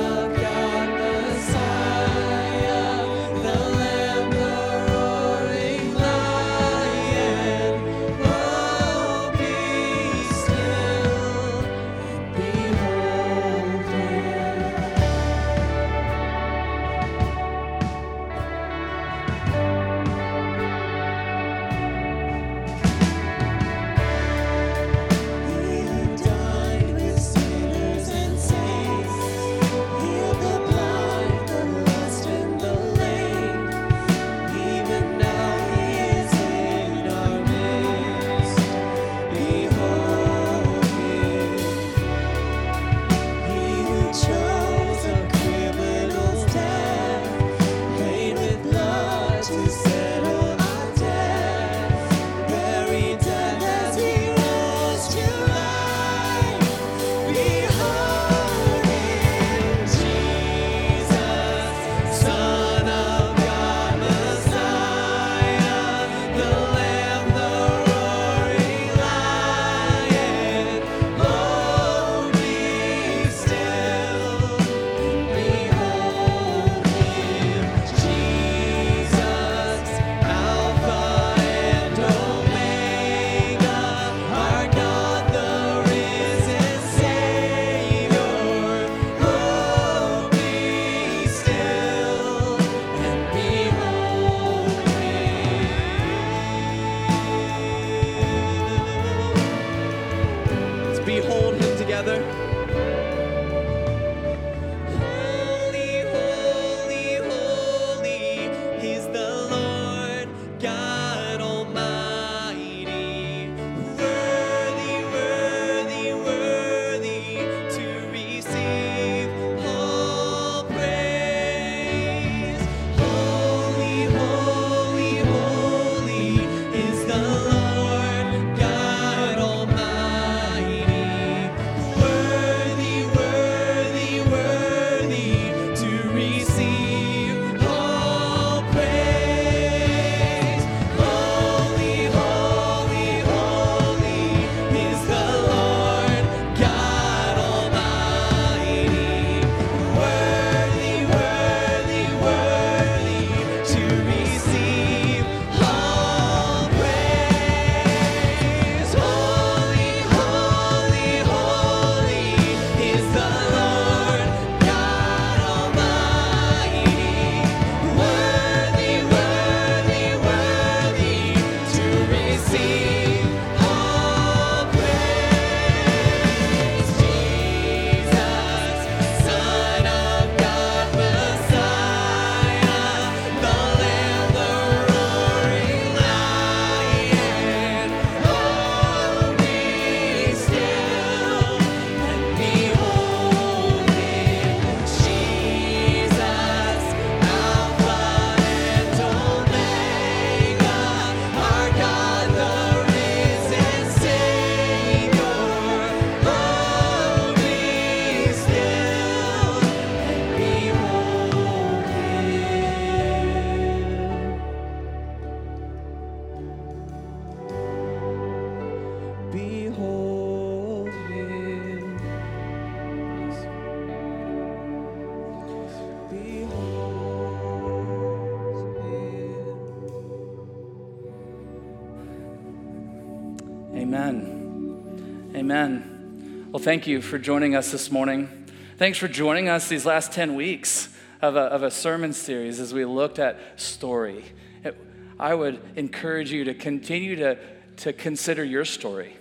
Well, 236.63 236.67
thank 236.67 236.87
you 236.87 237.03
for 237.03 237.19
joining 237.19 237.57
us 237.57 237.73
this 237.73 237.91
morning. 237.91 238.29
Thanks 238.77 238.97
for 238.97 239.09
joining 239.09 239.49
us 239.49 239.67
these 239.67 239.85
last 239.85 240.13
10 240.13 240.37
weeks 240.37 240.89
of 241.21 241.35
a, 241.35 241.41
of 241.41 241.65
a 241.65 241.73
sermon 241.73 242.13
series 242.13 242.61
as 242.61 242.73
we 242.73 242.85
looked 242.85 243.19
at 243.19 243.61
story. 243.61 244.25
It, 244.63 244.81
I 245.19 245.35
would 245.35 245.61
encourage 245.75 246.31
you 246.31 246.45
to 246.45 246.55
continue 246.55 247.17
to, 247.17 247.37
to 247.79 247.93
consider 247.93 248.45
your 248.45 248.65
story 248.65 249.17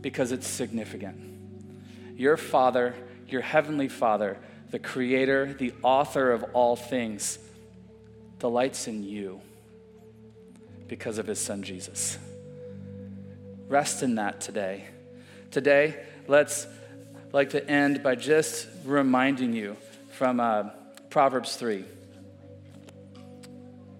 because 0.00 0.30
it's 0.30 0.46
significant. 0.46 1.18
Your 2.16 2.36
Father, 2.36 2.94
your 3.26 3.40
Heavenly 3.40 3.88
Father, 3.88 4.38
the 4.70 4.78
Creator, 4.78 5.54
the 5.54 5.74
author 5.82 6.30
of 6.30 6.44
all 6.52 6.76
things, 6.76 7.40
delights 8.38 8.86
in 8.86 9.02
you 9.02 9.40
because 10.86 11.18
of 11.18 11.26
His 11.26 11.40
Son 11.40 11.64
Jesus. 11.64 12.16
Rest 13.66 14.04
in 14.04 14.14
that 14.14 14.40
today. 14.40 14.84
Today, 15.50 16.04
let's 16.30 16.68
like 17.32 17.50
to 17.50 17.68
end 17.68 18.04
by 18.04 18.14
just 18.14 18.68
reminding 18.84 19.52
you 19.52 19.76
from 20.12 20.38
uh, 20.38 20.62
Proverbs 21.10 21.56
3. 21.56 21.84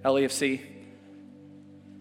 LEFC, 0.04 0.60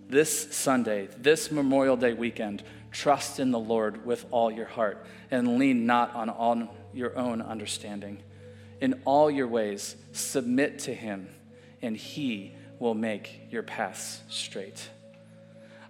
this 0.07 0.55
Sunday, 0.55 1.07
this 1.17 1.51
Memorial 1.51 1.97
Day 1.97 2.13
weekend, 2.13 2.61
trust 2.91 3.39
in 3.39 3.49
the 3.49 3.59
Lord 3.59 4.05
with 4.05 4.23
all 4.29 4.51
your 4.51 4.67
heart 4.67 5.03
and 5.31 5.57
lean 5.57 5.87
not 5.87 6.13
on 6.13 6.29
all 6.29 6.75
your 6.93 7.17
own 7.17 7.41
understanding. 7.41 8.21
In 8.81 9.01
all 9.05 9.31
your 9.31 9.47
ways, 9.47 9.95
submit 10.13 10.77
to 10.79 10.93
Him, 10.93 11.27
and 11.81 11.97
He 11.97 12.53
will 12.77 12.93
make 12.93 13.47
your 13.49 13.63
paths 13.63 14.21
straight. 14.29 14.89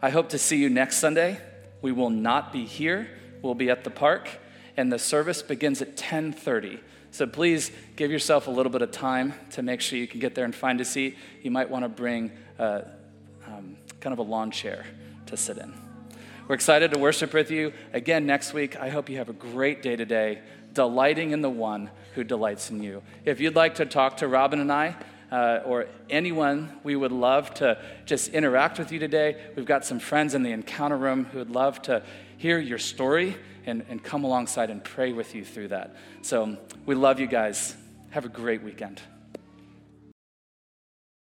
I 0.02 0.12
hope 0.12 0.30
to 0.30 0.38
see 0.38 0.58
you 0.58 0.70
next 0.70 0.98
Sunday. 0.98 1.42
We 1.82 1.92
will 1.92 2.10
not 2.10 2.54
be 2.54 2.64
here. 2.64 3.10
We'll 3.42 3.56
be 3.56 3.70
at 3.70 3.84
the 3.84 3.90
park, 3.90 4.30
and 4.78 4.92
the 4.92 5.00
service 5.00 5.42
begins 5.42 5.82
at 5.82 5.96
10:30. 5.96 6.80
So 7.12 7.26
please 7.26 7.72
give 7.96 8.12
yourself 8.12 8.48
a 8.48 8.52
little 8.52 8.72
bit 8.72 8.82
of 8.82 8.92
time 8.92 9.34
to 9.52 9.64
make 9.64 9.82
sure 9.82 9.98
you 9.98 10.08
can 10.08 10.20
get 10.20 10.36
there 10.36 10.46
and 10.46 10.54
find 10.54 10.80
a 10.80 10.86
seat. 10.86 11.18
You 11.42 11.50
might 11.50 11.70
want 11.70 11.84
to 11.84 11.90
bring 11.90 12.32
uh, 12.60 12.82
um, 13.48 13.78
kind 14.00 14.14
of 14.14 14.20
a 14.20 14.24
lawn 14.24 14.52
chair 14.52 14.86
to 15.26 15.36
sit 15.36 15.58
in. 15.58 15.74
We're 16.48 16.56
excited 16.56 16.92
to 16.92 17.00
worship 17.00 17.34
with 17.34 17.52
you 17.52 17.74
again 17.94 18.26
next 18.26 18.54
week. 18.54 18.76
I 18.76 18.90
hope 18.90 19.10
you 19.10 19.18
have 19.18 19.30
a 19.30 19.34
great 19.34 19.82
day 19.82 19.96
today, 19.96 20.42
delighting 20.74 21.32
in 21.32 21.42
the 21.42 21.50
one 21.50 21.90
who 22.16 22.24
delights 22.24 22.70
in 22.70 22.82
you. 22.82 23.02
If 23.26 23.40
you'd 23.40 23.56
like 23.56 23.76
to 23.76 23.86
talk 23.86 24.18
to 24.18 24.28
Robin 24.28 24.60
and 24.60 24.72
I, 24.72 24.96
uh, 25.32 25.62
or 25.66 25.86
anyone, 26.10 26.80
we 26.84 26.96
would 26.96 27.12
love 27.12 27.54
to 27.56 27.78
just 28.06 28.30
interact 28.30 28.80
with 28.80 28.92
you 28.92 29.00
today. 29.00 29.40
We've 29.56 29.66
got 29.66 29.86
some 29.86 30.00
friends 30.00 30.34
in 30.34 30.44
the 30.44 30.52
encounter 30.52 30.98
room 30.98 31.26
who 31.26 31.38
would 31.38 31.52
love 31.52 31.82
to 31.84 32.04
hear 32.40 32.58
your 32.58 32.78
story 32.78 33.36
and, 33.66 33.86
and 33.90 34.02
come 34.02 34.24
alongside 34.24 34.70
and 34.70 34.82
pray 34.82 35.12
with 35.12 35.36
you 35.36 35.44
through 35.44 35.68
that. 35.68 35.96
So 36.22 36.58
we 36.86 36.96
love 36.96 37.20
you 37.20 37.28
guys. 37.28 37.76
Have 38.12 38.24
a 38.24 38.30
great 38.30 38.64
weekend. 38.64 39.02